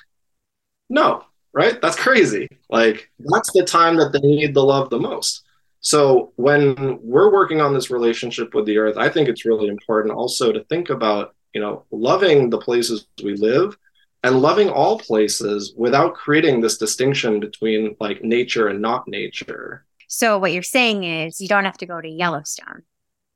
No, 0.90 1.24
right? 1.52 1.80
That's 1.80 1.96
crazy. 1.96 2.48
Like, 2.68 3.10
that's 3.18 3.52
the 3.52 3.64
time 3.64 3.96
that 3.96 4.12
they 4.12 4.20
need 4.20 4.52
the 4.52 4.64
love 4.64 4.90
the 4.90 4.98
most. 4.98 5.44
So 5.80 6.32
when 6.34 6.98
we're 7.00 7.32
working 7.32 7.60
on 7.60 7.72
this 7.72 7.90
relationship 7.90 8.54
with 8.54 8.66
the 8.66 8.78
earth, 8.78 8.96
I 8.96 9.08
think 9.08 9.28
it's 9.28 9.44
really 9.44 9.68
important 9.68 10.14
also 10.14 10.50
to 10.50 10.64
think 10.64 10.90
about, 10.90 11.36
you 11.54 11.60
know, 11.60 11.84
loving 11.92 12.50
the 12.50 12.58
places 12.58 13.06
we 13.22 13.36
live 13.36 13.78
and 14.24 14.42
loving 14.42 14.68
all 14.68 14.98
places 14.98 15.72
without 15.76 16.14
creating 16.14 16.60
this 16.60 16.78
distinction 16.78 17.38
between 17.38 17.94
like 18.00 18.24
nature 18.24 18.66
and 18.66 18.82
not 18.82 19.06
nature. 19.06 19.85
So 20.06 20.38
what 20.38 20.52
you're 20.52 20.62
saying 20.62 21.04
is 21.04 21.40
you 21.40 21.48
don't 21.48 21.64
have 21.64 21.78
to 21.78 21.86
go 21.86 22.00
to 22.00 22.08
Yellowstone. 22.08 22.82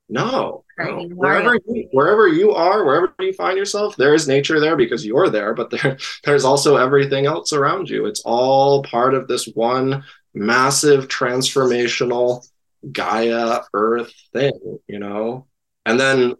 No, 0.08 0.64
no. 0.76 1.04
wherever 1.14 1.56
you, 1.68 1.88
wherever 1.92 2.26
you 2.26 2.50
are, 2.50 2.84
wherever 2.84 3.14
you 3.20 3.32
find 3.32 3.56
yourself, 3.56 3.94
there 3.96 4.12
is 4.12 4.26
nature 4.26 4.58
there 4.58 4.76
because 4.76 5.06
you're 5.06 5.28
there, 5.28 5.54
but 5.54 5.70
there 5.70 5.98
there's 6.24 6.44
also 6.44 6.76
everything 6.76 7.26
else 7.26 7.52
around 7.52 7.88
you. 7.88 8.06
It's 8.06 8.22
all 8.24 8.82
part 8.82 9.14
of 9.14 9.28
this 9.28 9.46
one 9.46 10.02
massive 10.34 11.06
transformational 11.06 12.44
Gaia 12.90 13.60
Earth 13.72 14.12
thing, 14.32 14.78
you 14.88 14.98
know? 14.98 15.46
And 15.86 15.98
then 15.98 16.34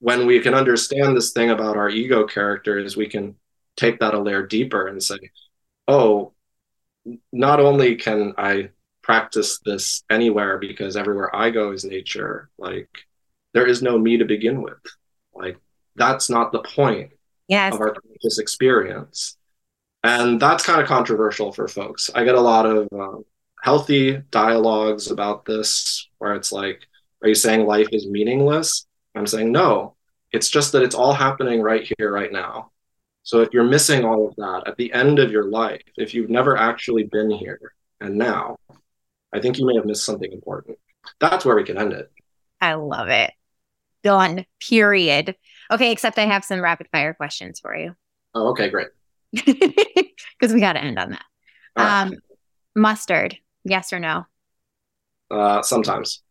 when 0.00 0.26
we 0.26 0.40
can 0.40 0.54
understand 0.54 1.16
this 1.16 1.32
thing 1.32 1.50
about 1.50 1.76
our 1.76 1.88
ego 1.88 2.26
characters, 2.26 2.96
we 2.96 3.08
can 3.08 3.36
take 3.76 4.00
that 4.00 4.14
a 4.14 4.18
layer 4.18 4.46
deeper 4.46 4.86
and 4.86 5.02
say, 5.02 5.18
oh, 5.88 6.32
not 7.32 7.60
only 7.60 7.96
can 7.96 8.34
I 8.36 8.70
practice 9.06 9.60
this 9.64 10.02
anywhere 10.10 10.58
because 10.58 10.96
everywhere 10.96 11.34
I 11.34 11.50
go 11.50 11.72
is 11.72 11.84
nature, 11.84 12.50
like 12.58 12.88
there 13.54 13.66
is 13.66 13.80
no 13.82 13.98
me 13.98 14.18
to 14.18 14.24
begin 14.24 14.62
with. 14.62 14.82
Like 15.34 15.58
that's 15.94 16.28
not 16.28 16.52
the 16.52 16.62
point 16.62 17.12
yes. 17.48 17.74
of 17.74 17.80
our 17.80 17.94
conscious 17.94 18.38
experience 18.38 19.36
and 20.06 20.40
that's 20.40 20.64
kind 20.64 20.80
of 20.80 20.86
controversial 20.86 21.52
for 21.52 21.66
folks. 21.66 22.10
I 22.14 22.24
get 22.24 22.36
a 22.36 22.40
lot 22.40 22.64
of 22.64 22.88
um, 22.92 23.24
healthy 23.60 24.22
dialogues 24.30 25.10
about 25.10 25.44
this 25.44 26.08
where 26.18 26.34
it's 26.34 26.52
like, 26.52 26.86
are 27.22 27.28
you 27.28 27.34
saying 27.34 27.66
life 27.66 27.88
is 27.90 28.06
meaningless? 28.06 28.86
I'm 29.16 29.26
saying 29.26 29.50
no. 29.50 29.96
It's 30.32 30.48
just 30.48 30.70
that 30.72 30.82
it's 30.82 30.94
all 30.94 31.12
happening 31.12 31.60
right 31.60 31.90
here, 31.98 32.12
right 32.12 32.30
now. 32.30 32.70
So 33.24 33.40
if 33.40 33.48
you're 33.52 33.64
missing 33.64 34.04
all 34.04 34.28
of 34.28 34.36
that 34.36 34.62
at 34.66 34.76
the 34.76 34.92
end 34.92 35.18
of 35.18 35.32
your 35.32 35.50
life, 35.50 35.82
if 35.96 36.14
you've 36.14 36.30
never 36.30 36.56
actually 36.56 37.04
been 37.04 37.30
here 37.30 37.74
and 38.00 38.16
now, 38.16 38.58
I 39.32 39.40
think 39.40 39.58
you 39.58 39.66
may 39.66 39.74
have 39.76 39.84
missed 39.84 40.04
something 40.04 40.32
important. 40.32 40.78
That's 41.20 41.44
where 41.44 41.56
we 41.56 41.64
can 41.64 41.78
end 41.78 41.92
it. 41.92 42.10
I 42.60 42.74
love 42.74 43.08
it. 43.08 43.32
done. 44.02 44.46
Period. 44.60 45.36
Okay, 45.70 45.90
except 45.92 46.18
I 46.18 46.26
have 46.26 46.44
some 46.44 46.60
rapid 46.60 46.88
fire 46.92 47.12
questions 47.14 47.60
for 47.60 47.76
you. 47.76 47.94
Oh, 48.34 48.48
okay, 48.50 48.68
great. 48.70 48.88
Because 50.38 50.52
we 50.52 50.60
got 50.60 50.74
to 50.74 50.82
end 50.84 50.98
on 50.98 51.10
that. 51.10 51.24
Right. 51.76 52.02
Um, 52.02 52.14
mustard, 52.74 53.36
yes 53.64 53.92
or 53.92 53.98
no? 53.98 54.26
Uh, 55.30 55.62
sometimes. 55.62 56.22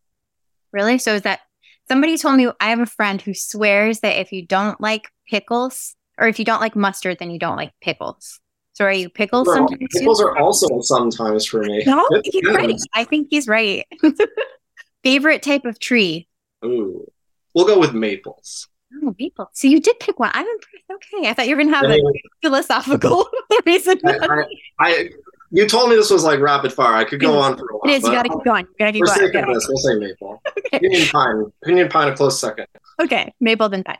Really? 0.72 0.98
So 0.98 1.14
is 1.14 1.22
that 1.22 1.40
somebody 1.88 2.16
told 2.16 2.36
me 2.36 2.48
I 2.60 2.70
have 2.70 2.78
a 2.80 2.86
friend 2.86 3.20
who 3.20 3.34
swears 3.34 4.00
that 4.00 4.20
if 4.20 4.30
you 4.32 4.46
don't 4.46 4.80
like 4.80 5.08
pickles 5.28 5.96
or 6.18 6.28
if 6.28 6.38
you 6.38 6.44
don't 6.44 6.60
like 6.60 6.76
mustard, 6.76 7.18
then 7.18 7.30
you 7.30 7.38
don't 7.38 7.56
like 7.56 7.72
pickles. 7.80 8.40
So 8.76 8.84
are 8.84 8.92
you 8.92 9.08
pickles 9.08 9.46
Well, 9.46 9.56
sometimes? 9.56 9.80
too? 9.80 9.98
pickles 10.00 10.20
are 10.20 10.36
also 10.36 10.82
sometimes 10.82 11.46
for 11.46 11.62
me. 11.62 11.82
No, 11.86 12.06
It 12.10 12.26
he's 12.30 12.44
right. 12.54 12.78
I 12.92 13.04
think 13.04 13.28
he's 13.30 13.48
right. 13.48 13.86
Favorite 15.02 15.42
type 15.42 15.64
of 15.64 15.78
tree? 15.78 16.28
Ooh. 16.62 17.10
We'll 17.54 17.64
go 17.66 17.78
with 17.78 17.94
maples. 17.94 18.68
Oh, 19.02 19.14
maple. 19.18 19.48
So 19.54 19.66
you 19.66 19.80
did 19.80 19.98
pick 19.98 20.20
one. 20.20 20.30
I'm 20.34 20.46
impressed. 20.46 20.84
Okay, 21.14 21.26
I 21.26 21.32
thought 21.32 21.48
you 21.48 21.56
were 21.56 21.62
gonna 21.62 21.74
have 21.74 21.86
a 21.90 21.98
philosophical 22.42 23.26
reason. 23.66 23.98
I, 24.04 24.18
I, 24.20 24.44
I, 24.78 25.08
you 25.52 25.66
told 25.66 25.88
me 25.88 25.96
this 25.96 26.10
was 26.10 26.22
like 26.24 26.40
rapid 26.40 26.70
fire. 26.70 26.94
I 26.96 27.04
could 27.04 27.18
go 27.18 27.38
on 27.38 27.56
for 27.56 27.64
a 27.64 27.78
while. 27.78 27.80
it 27.90 27.96
is. 27.96 28.02
You 28.02 28.10
got 28.10 28.24
to 28.24 28.28
keep 28.28 28.44
going. 28.44 28.66
You 28.66 28.74
got 28.78 28.86
to 28.86 28.92
keep 28.92 29.06
For 29.06 29.32
going. 29.32 29.44
Okay. 29.44 29.54
this, 29.54 29.66
we'll 29.68 29.78
say 29.78 29.94
maple. 29.94 30.42
Pinyon 30.70 31.08
pine. 31.08 31.44
Pinyon 31.64 31.88
pine, 31.88 32.08
a 32.12 32.14
close 32.14 32.38
second. 32.38 32.66
okay, 33.00 33.32
maple 33.40 33.70
then 33.70 33.84
pine. 33.84 33.96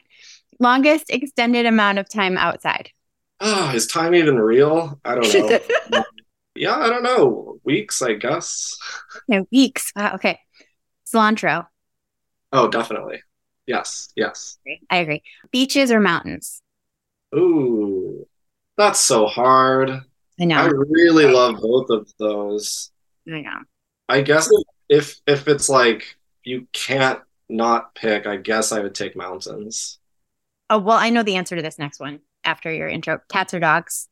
Longest 0.61 1.07
extended 1.09 1.65
amount 1.65 1.99
of 1.99 2.11
time 2.11 2.37
outside. 2.37 2.91
Oh, 3.41 3.71
is 3.75 3.87
time 3.87 4.15
even 4.15 4.39
real? 4.39 4.99
I 5.05 5.15
don't 5.15 5.33
know. 5.91 6.05
yeah, 6.55 6.77
I 6.77 6.89
don't 6.89 7.03
know. 7.03 7.59
Weeks, 7.65 8.01
I 8.03 8.15
guess. 8.15 8.77
no, 9.29 9.47
weeks. 9.53 9.93
Wow, 9.95 10.15
okay. 10.15 10.41
Cilantro. 11.07 11.67
Oh, 12.53 12.69
definitely. 12.69 13.23
Yes, 13.67 14.13
yes. 14.17 14.59
I 14.91 14.99
agree. 14.99 15.23
Beaches 15.51 15.91
or 15.91 16.01
mountains? 16.01 16.63
Ooh, 17.35 18.27
that's 18.77 19.01
so 19.01 19.27
hard. 19.27 19.91
I 20.41 20.45
know. 20.45 20.57
I 20.57 20.67
really 20.67 21.27
love 21.27 21.57
both 21.61 21.91
of 21.91 22.11
those. 22.19 22.91
I 23.29 23.41
know. 23.41 23.61
I 24.09 24.21
guess 24.23 24.49
if 24.89 25.21
if 25.27 25.49
it's 25.49 25.69
like 25.69 26.17
you 26.45 26.69
can't 26.73 27.21
not 27.49 27.95
pick, 27.95 28.27
I 28.27 28.37
guess 28.37 28.73
I 28.73 28.81
would 28.81 28.95
take 28.95 29.17
mountains. 29.17 29.99
Oh 30.71 30.79
well, 30.79 30.97
I 30.97 31.11
know 31.11 31.23
the 31.23 31.37
answer 31.37 31.57
to 31.57 31.63
this 31.63 31.79
next 31.79 31.99
one 32.01 32.21
after 32.47 32.73
your 32.73 32.89
intro. 32.89 33.21
Cats 33.29 33.53
or 33.53 33.61
dogs? 33.61 34.09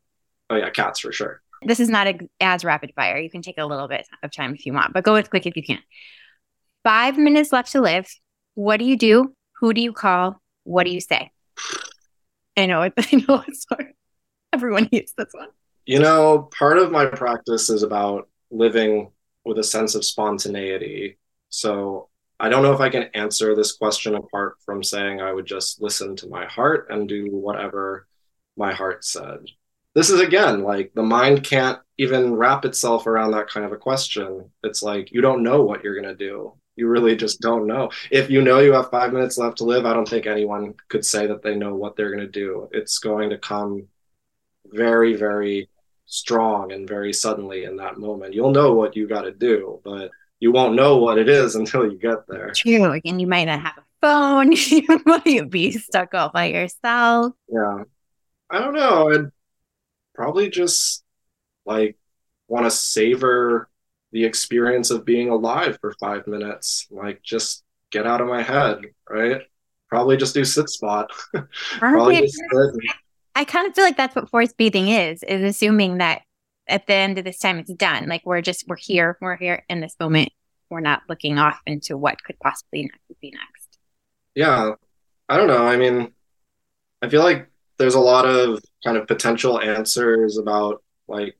Oh 0.50 0.56
yeah, 0.56 0.70
cats 0.70 1.00
for 1.00 1.12
sure. 1.12 1.40
This 1.62 1.80
is 1.80 1.88
not 1.88 2.06
ex- 2.06 2.24
as 2.40 2.64
rapid 2.64 2.92
fire. 2.94 3.16
You 3.18 3.30
can 3.30 3.40
take 3.40 3.56
a 3.58 3.64
little 3.64 3.88
bit 3.88 4.06
of 4.22 4.30
time 4.32 4.54
if 4.54 4.66
you 4.66 4.74
want, 4.74 4.92
but 4.92 5.04
go 5.04 5.14
as 5.14 5.28
quick 5.28 5.46
if 5.46 5.56
you 5.56 5.62
can. 5.62 5.78
Five 6.82 7.16
minutes 7.16 7.52
left 7.52 7.72
to 7.72 7.80
live. 7.80 8.06
What 8.54 8.78
do 8.78 8.84
you 8.84 8.96
do? 8.98 9.34
Who 9.60 9.72
do 9.72 9.80
you 9.80 9.92
call? 9.92 10.40
What 10.64 10.84
do 10.84 10.90
you 10.90 11.00
say? 11.00 11.30
I 12.56 12.66
know. 12.66 12.82
it- 12.82 12.92
I 12.98 13.24
know. 13.26 13.42
It's 13.48 13.64
hard. 13.68 13.92
Everyone 14.52 14.88
hates 14.92 15.14
this 15.16 15.28
one. 15.32 15.48
You 15.86 15.98
know, 15.98 16.48
part 16.56 16.78
of 16.78 16.90
my 16.90 17.06
practice 17.06 17.68
is 17.70 17.82
about 17.82 18.28
living 18.50 19.10
with 19.44 19.58
a 19.58 19.64
sense 19.64 19.94
of 19.94 20.04
spontaneity. 20.04 21.18
So 21.50 22.08
I 22.40 22.48
don't 22.48 22.62
know 22.62 22.72
if 22.72 22.80
I 22.80 22.88
can 22.88 23.04
answer 23.14 23.54
this 23.54 23.72
question 23.72 24.14
apart 24.14 24.56
from 24.64 24.82
saying 24.82 25.20
I 25.20 25.32
would 25.32 25.46
just 25.46 25.80
listen 25.82 26.16
to 26.16 26.28
my 26.28 26.46
heart 26.46 26.86
and 26.90 27.08
do 27.08 27.26
whatever 27.30 28.06
my 28.56 28.72
heart 28.72 29.04
said. 29.04 29.40
This 29.94 30.10
is 30.10 30.20
again 30.20 30.62
like 30.62 30.92
the 30.94 31.02
mind 31.02 31.44
can't 31.44 31.78
even 31.98 32.34
wrap 32.34 32.64
itself 32.64 33.06
around 33.06 33.30
that 33.30 33.48
kind 33.48 33.64
of 33.64 33.72
a 33.72 33.76
question. 33.76 34.50
It's 34.64 34.82
like 34.82 35.12
you 35.12 35.20
don't 35.20 35.42
know 35.42 35.62
what 35.62 35.84
you're 35.84 36.00
going 36.00 36.16
to 36.16 36.16
do. 36.16 36.54
You 36.76 36.88
really 36.88 37.14
just 37.14 37.40
don't 37.40 37.68
know. 37.68 37.90
If 38.10 38.30
you 38.30 38.42
know 38.42 38.58
you 38.58 38.72
have 38.72 38.90
five 38.90 39.12
minutes 39.12 39.38
left 39.38 39.58
to 39.58 39.64
live, 39.64 39.86
I 39.86 39.92
don't 39.92 40.08
think 40.08 40.26
anyone 40.26 40.74
could 40.88 41.06
say 41.06 41.28
that 41.28 41.42
they 41.42 41.54
know 41.54 41.76
what 41.76 41.94
they're 41.94 42.10
going 42.10 42.26
to 42.26 42.26
do. 42.26 42.68
It's 42.72 42.98
going 42.98 43.30
to 43.30 43.38
come 43.38 43.86
very, 44.66 45.14
very 45.14 45.68
strong 46.06 46.72
and 46.72 46.88
very 46.88 47.12
suddenly 47.12 47.64
in 47.64 47.76
that 47.76 47.98
moment. 47.98 48.34
You'll 48.34 48.50
know 48.50 48.74
what 48.74 48.96
you 48.96 49.06
got 49.06 49.22
to 49.22 49.32
do, 49.32 49.80
but 49.84 50.10
you 50.40 50.50
won't 50.50 50.74
know 50.74 50.98
what 50.98 51.18
it 51.18 51.28
is 51.28 51.54
until 51.60 51.84
you 51.84 51.98
get 51.98 52.26
there. 52.26 52.50
True. 52.54 53.00
And 53.04 53.20
you 53.20 53.26
might 53.26 53.44
not 53.44 53.60
have 53.60 53.78
a 53.78 53.84
phone. 54.00 54.52
you 54.52 55.00
might 55.06 55.48
be 55.50 55.72
stuck 55.72 56.12
all 56.14 56.30
by 56.30 56.46
yourself. 56.46 57.34
Yeah. 57.48 57.84
I 58.50 58.58
don't 58.58 58.74
know. 58.74 59.10
I'd 59.10 59.30
probably 60.14 60.48
just 60.48 61.04
like 61.64 61.96
want 62.48 62.66
to 62.66 62.70
savor 62.70 63.68
the 64.12 64.24
experience 64.24 64.90
of 64.90 65.04
being 65.04 65.28
alive 65.28 65.78
for 65.80 65.92
five 66.00 66.26
minutes. 66.26 66.86
Like 66.90 67.22
just 67.22 67.64
get 67.90 68.06
out 68.06 68.20
of 68.20 68.28
my 68.28 68.42
head, 68.42 68.82
right? 69.08 69.42
Probably 69.88 70.16
just 70.16 70.34
do 70.34 70.44
sit 70.44 70.68
spot. 70.68 71.10
Probably 71.78 72.20
just 72.20 72.34
sit 72.34 72.74
I 73.36 73.44
kind 73.44 73.66
of 73.66 73.74
feel 73.74 73.84
like 73.84 73.96
that's 73.96 74.14
what 74.14 74.30
forest 74.30 74.56
bathing 74.56 74.88
is, 74.88 75.22
is 75.24 75.42
assuming 75.42 75.98
that 75.98 76.22
at 76.68 76.86
the 76.86 76.94
end 76.94 77.18
of 77.18 77.24
this 77.24 77.38
time 77.38 77.58
it's 77.58 77.72
done. 77.74 78.08
Like 78.08 78.22
we're 78.24 78.40
just 78.40 78.66
we're 78.68 78.76
here, 78.76 79.18
we're 79.20 79.36
here 79.36 79.64
in 79.68 79.80
this 79.80 79.96
moment. 79.98 80.30
We're 80.70 80.80
not 80.80 81.02
looking 81.08 81.38
off 81.38 81.60
into 81.66 81.96
what 81.96 82.22
could 82.22 82.38
possibly 82.38 82.90
be 83.20 83.30
next. 83.32 83.78
Yeah, 84.34 84.72
I 85.28 85.36
don't 85.36 85.48
know. 85.48 85.66
I 85.66 85.76
mean, 85.76 86.12
I 87.02 87.08
feel 87.08 87.22
like 87.22 87.50
there's 87.78 87.94
a 87.94 88.00
lot 88.00 88.26
of 88.26 88.60
kind 88.84 88.96
of 88.96 89.06
potential 89.06 89.60
answers 89.60 90.38
about 90.38 90.82
like 91.08 91.36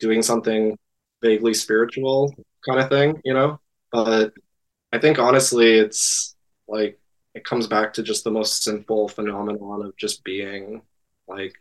doing 0.00 0.22
something 0.22 0.76
vaguely 1.22 1.54
spiritual 1.54 2.34
kind 2.66 2.80
of 2.80 2.88
thing, 2.88 3.20
you 3.24 3.34
know? 3.34 3.60
But 3.90 4.32
I 4.92 4.98
think 4.98 5.18
honestly, 5.18 5.72
it's 5.72 6.34
like 6.68 6.98
it 7.34 7.44
comes 7.44 7.66
back 7.66 7.94
to 7.94 8.02
just 8.02 8.24
the 8.24 8.30
most 8.30 8.62
simple 8.62 9.08
phenomenon 9.08 9.86
of 9.86 9.96
just 9.96 10.22
being. 10.24 10.82
Like, 11.26 11.54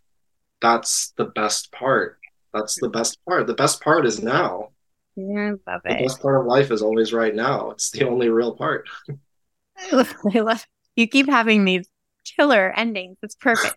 that's 0.62 1.14
the 1.18 1.26
best 1.26 1.72
part. 1.72 2.18
That's 2.54 2.80
the 2.80 2.90
best 2.90 3.18
part. 3.26 3.48
The 3.48 3.54
best 3.54 3.82
part 3.82 4.06
is 4.06 4.22
now. 4.22 4.70
Yeah, 5.16 5.54
I 5.68 5.72
love 5.72 5.82
it. 5.86 5.98
The 5.98 6.04
best 6.04 6.22
part 6.22 6.42
of 6.42 6.46
life 6.46 6.72
is 6.72 6.82
always 6.82 7.14
right 7.14 7.34
now. 7.34 7.72
It's 7.72 7.92
the 7.92 8.08
only 8.08 8.30
real 8.30 8.56
part. 8.56 8.88
I 9.78 9.96
love, 9.96 10.14
I 10.34 10.40
love 10.40 10.66
you 10.96 11.08
keep 11.08 11.30
having 11.30 11.66
these 11.66 11.88
killer 12.26 12.74
endings. 12.76 13.18
It's 13.24 13.36
perfect. 13.36 13.76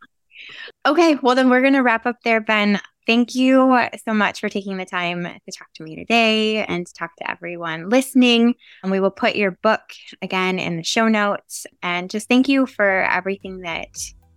Okay, 0.86 1.16
well 1.22 1.34
then 1.34 1.48
we're 1.48 1.62
gonna 1.62 1.82
wrap 1.82 2.06
up 2.06 2.16
there, 2.24 2.40
Ben. 2.40 2.80
Thank 3.06 3.34
you 3.34 3.78
so 4.04 4.14
much 4.14 4.40
for 4.40 4.48
taking 4.48 4.76
the 4.76 4.86
time 4.86 5.24
to 5.24 5.52
talk 5.52 5.68
to 5.74 5.82
me 5.82 5.94
today 5.94 6.64
and 6.64 6.86
to 6.86 6.92
talk 6.94 7.14
to 7.16 7.30
everyone 7.30 7.90
listening. 7.90 8.54
And 8.82 8.90
we 8.90 9.00
will 9.00 9.10
put 9.10 9.36
your 9.36 9.50
book 9.50 9.82
again 10.22 10.58
in 10.58 10.76
the 10.76 10.82
show 10.82 11.08
notes. 11.08 11.66
And 11.82 12.08
just 12.08 12.28
thank 12.28 12.48
you 12.48 12.66
for 12.66 13.02
everything 13.10 13.60
that 13.60 13.88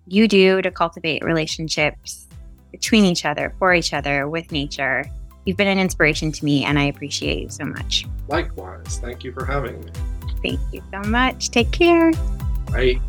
you 0.05 0.27
do 0.27 0.61
to 0.61 0.71
cultivate 0.71 1.23
relationships 1.23 2.27
between 2.71 3.05
each 3.05 3.25
other, 3.25 3.53
for 3.59 3.73
each 3.73 3.93
other, 3.93 4.27
with 4.27 4.51
nature. 4.51 5.05
You've 5.45 5.57
been 5.57 5.67
an 5.67 5.79
inspiration 5.79 6.33
to 6.33 6.43
me, 6.43 6.65
and 6.65 6.77
I 6.77 6.83
appreciate 6.83 7.41
you 7.41 7.49
so 7.49 7.63
much. 7.63 8.05
Likewise, 8.27 8.99
thank 8.99 9.23
you 9.23 9.31
for 9.31 9.45
having 9.45 9.79
me. 9.79 9.91
Thank 10.43 10.59
you 10.73 10.83
so 10.91 11.09
much. 11.09 11.51
Take 11.51 11.71
care. 11.71 12.11
Right. 12.69 13.01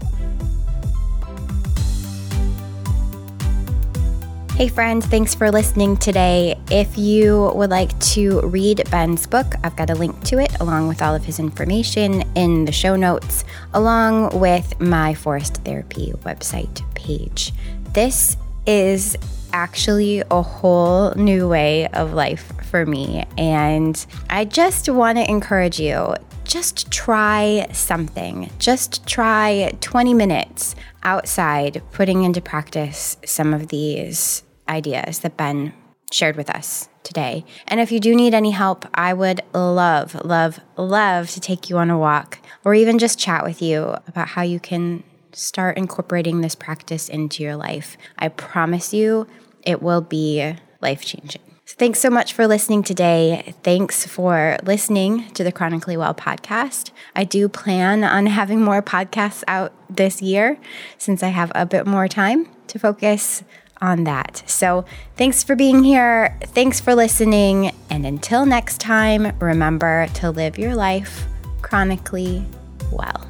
Hey, 4.58 4.66
friends, 4.66 5.06
thanks 5.06 5.36
for 5.36 5.52
listening 5.52 5.96
today. 5.98 6.60
If 6.68 6.98
you 6.98 7.52
would 7.54 7.70
like 7.70 7.96
to 8.14 8.40
read 8.40 8.82
Ben's 8.90 9.24
book, 9.24 9.54
I've 9.62 9.76
got 9.76 9.88
a 9.88 9.94
link 9.94 10.20
to 10.24 10.40
it 10.40 10.58
along 10.58 10.88
with 10.88 11.00
all 11.00 11.14
of 11.14 11.24
his 11.24 11.38
information 11.38 12.24
in 12.34 12.64
the 12.64 12.72
show 12.72 12.96
notes, 12.96 13.44
along 13.72 14.36
with 14.40 14.80
my 14.80 15.14
forest 15.14 15.58
therapy 15.58 16.12
website 16.24 16.82
page. 16.96 17.52
This 17.92 18.36
is 18.66 19.16
actually 19.52 20.24
a 20.28 20.42
whole 20.42 21.12
new 21.14 21.48
way 21.48 21.86
of 21.90 22.12
life 22.12 22.52
for 22.68 22.84
me, 22.84 23.26
and 23.38 24.04
I 24.28 24.44
just 24.44 24.88
want 24.88 25.18
to 25.18 25.30
encourage 25.30 25.78
you 25.78 26.16
just 26.42 26.90
try 26.90 27.68
something. 27.72 28.50
Just 28.58 29.06
try 29.06 29.70
20 29.80 30.14
minutes 30.14 30.74
outside 31.04 31.80
putting 31.92 32.24
into 32.24 32.40
practice 32.40 33.18
some 33.24 33.54
of 33.54 33.68
these 33.68 34.42
ideas 34.68 35.20
that 35.20 35.36
Ben 35.36 35.72
shared 36.10 36.36
with 36.36 36.50
us 36.50 36.88
today. 37.02 37.44
And 37.66 37.80
if 37.80 37.92
you 37.92 38.00
do 38.00 38.14
need 38.14 38.34
any 38.34 38.50
help, 38.50 38.86
I 38.94 39.12
would 39.12 39.42
love, 39.52 40.14
love, 40.24 40.60
love 40.76 41.30
to 41.30 41.40
take 41.40 41.68
you 41.68 41.78
on 41.78 41.90
a 41.90 41.98
walk 41.98 42.38
or 42.64 42.74
even 42.74 42.98
just 42.98 43.18
chat 43.18 43.44
with 43.44 43.60
you 43.60 43.96
about 44.06 44.28
how 44.28 44.42
you 44.42 44.60
can 44.60 45.04
start 45.32 45.76
incorporating 45.76 46.40
this 46.40 46.54
practice 46.54 47.08
into 47.08 47.42
your 47.42 47.56
life. 47.56 47.96
I 48.18 48.28
promise 48.28 48.94
you, 48.94 49.26
it 49.62 49.82
will 49.82 50.00
be 50.00 50.54
life 50.80 51.04
changing. 51.04 51.42
Thanks 51.66 52.00
so 52.00 52.08
much 52.08 52.32
for 52.32 52.46
listening 52.46 52.82
today. 52.82 53.54
Thanks 53.62 54.06
for 54.06 54.56
listening 54.62 55.30
to 55.32 55.44
the 55.44 55.52
Chronically 55.52 55.98
Well 55.98 56.14
podcast. 56.14 56.90
I 57.14 57.24
do 57.24 57.46
plan 57.46 58.04
on 58.04 58.24
having 58.26 58.62
more 58.62 58.80
podcasts 58.80 59.44
out 59.46 59.74
this 59.94 60.22
year 60.22 60.58
since 60.96 61.22
I 61.22 61.28
have 61.28 61.52
a 61.54 61.66
bit 61.66 61.86
more 61.86 62.08
time 62.08 62.48
to 62.68 62.78
focus 62.78 63.44
on 63.80 64.04
that. 64.04 64.42
So 64.46 64.84
thanks 65.16 65.42
for 65.42 65.54
being 65.54 65.82
here. 65.82 66.36
Thanks 66.42 66.80
for 66.80 66.94
listening. 66.94 67.72
And 67.90 68.06
until 68.06 68.46
next 68.46 68.80
time, 68.80 69.36
remember 69.38 70.08
to 70.14 70.30
live 70.30 70.58
your 70.58 70.74
life 70.74 71.26
chronically 71.62 72.44
well. 72.90 73.27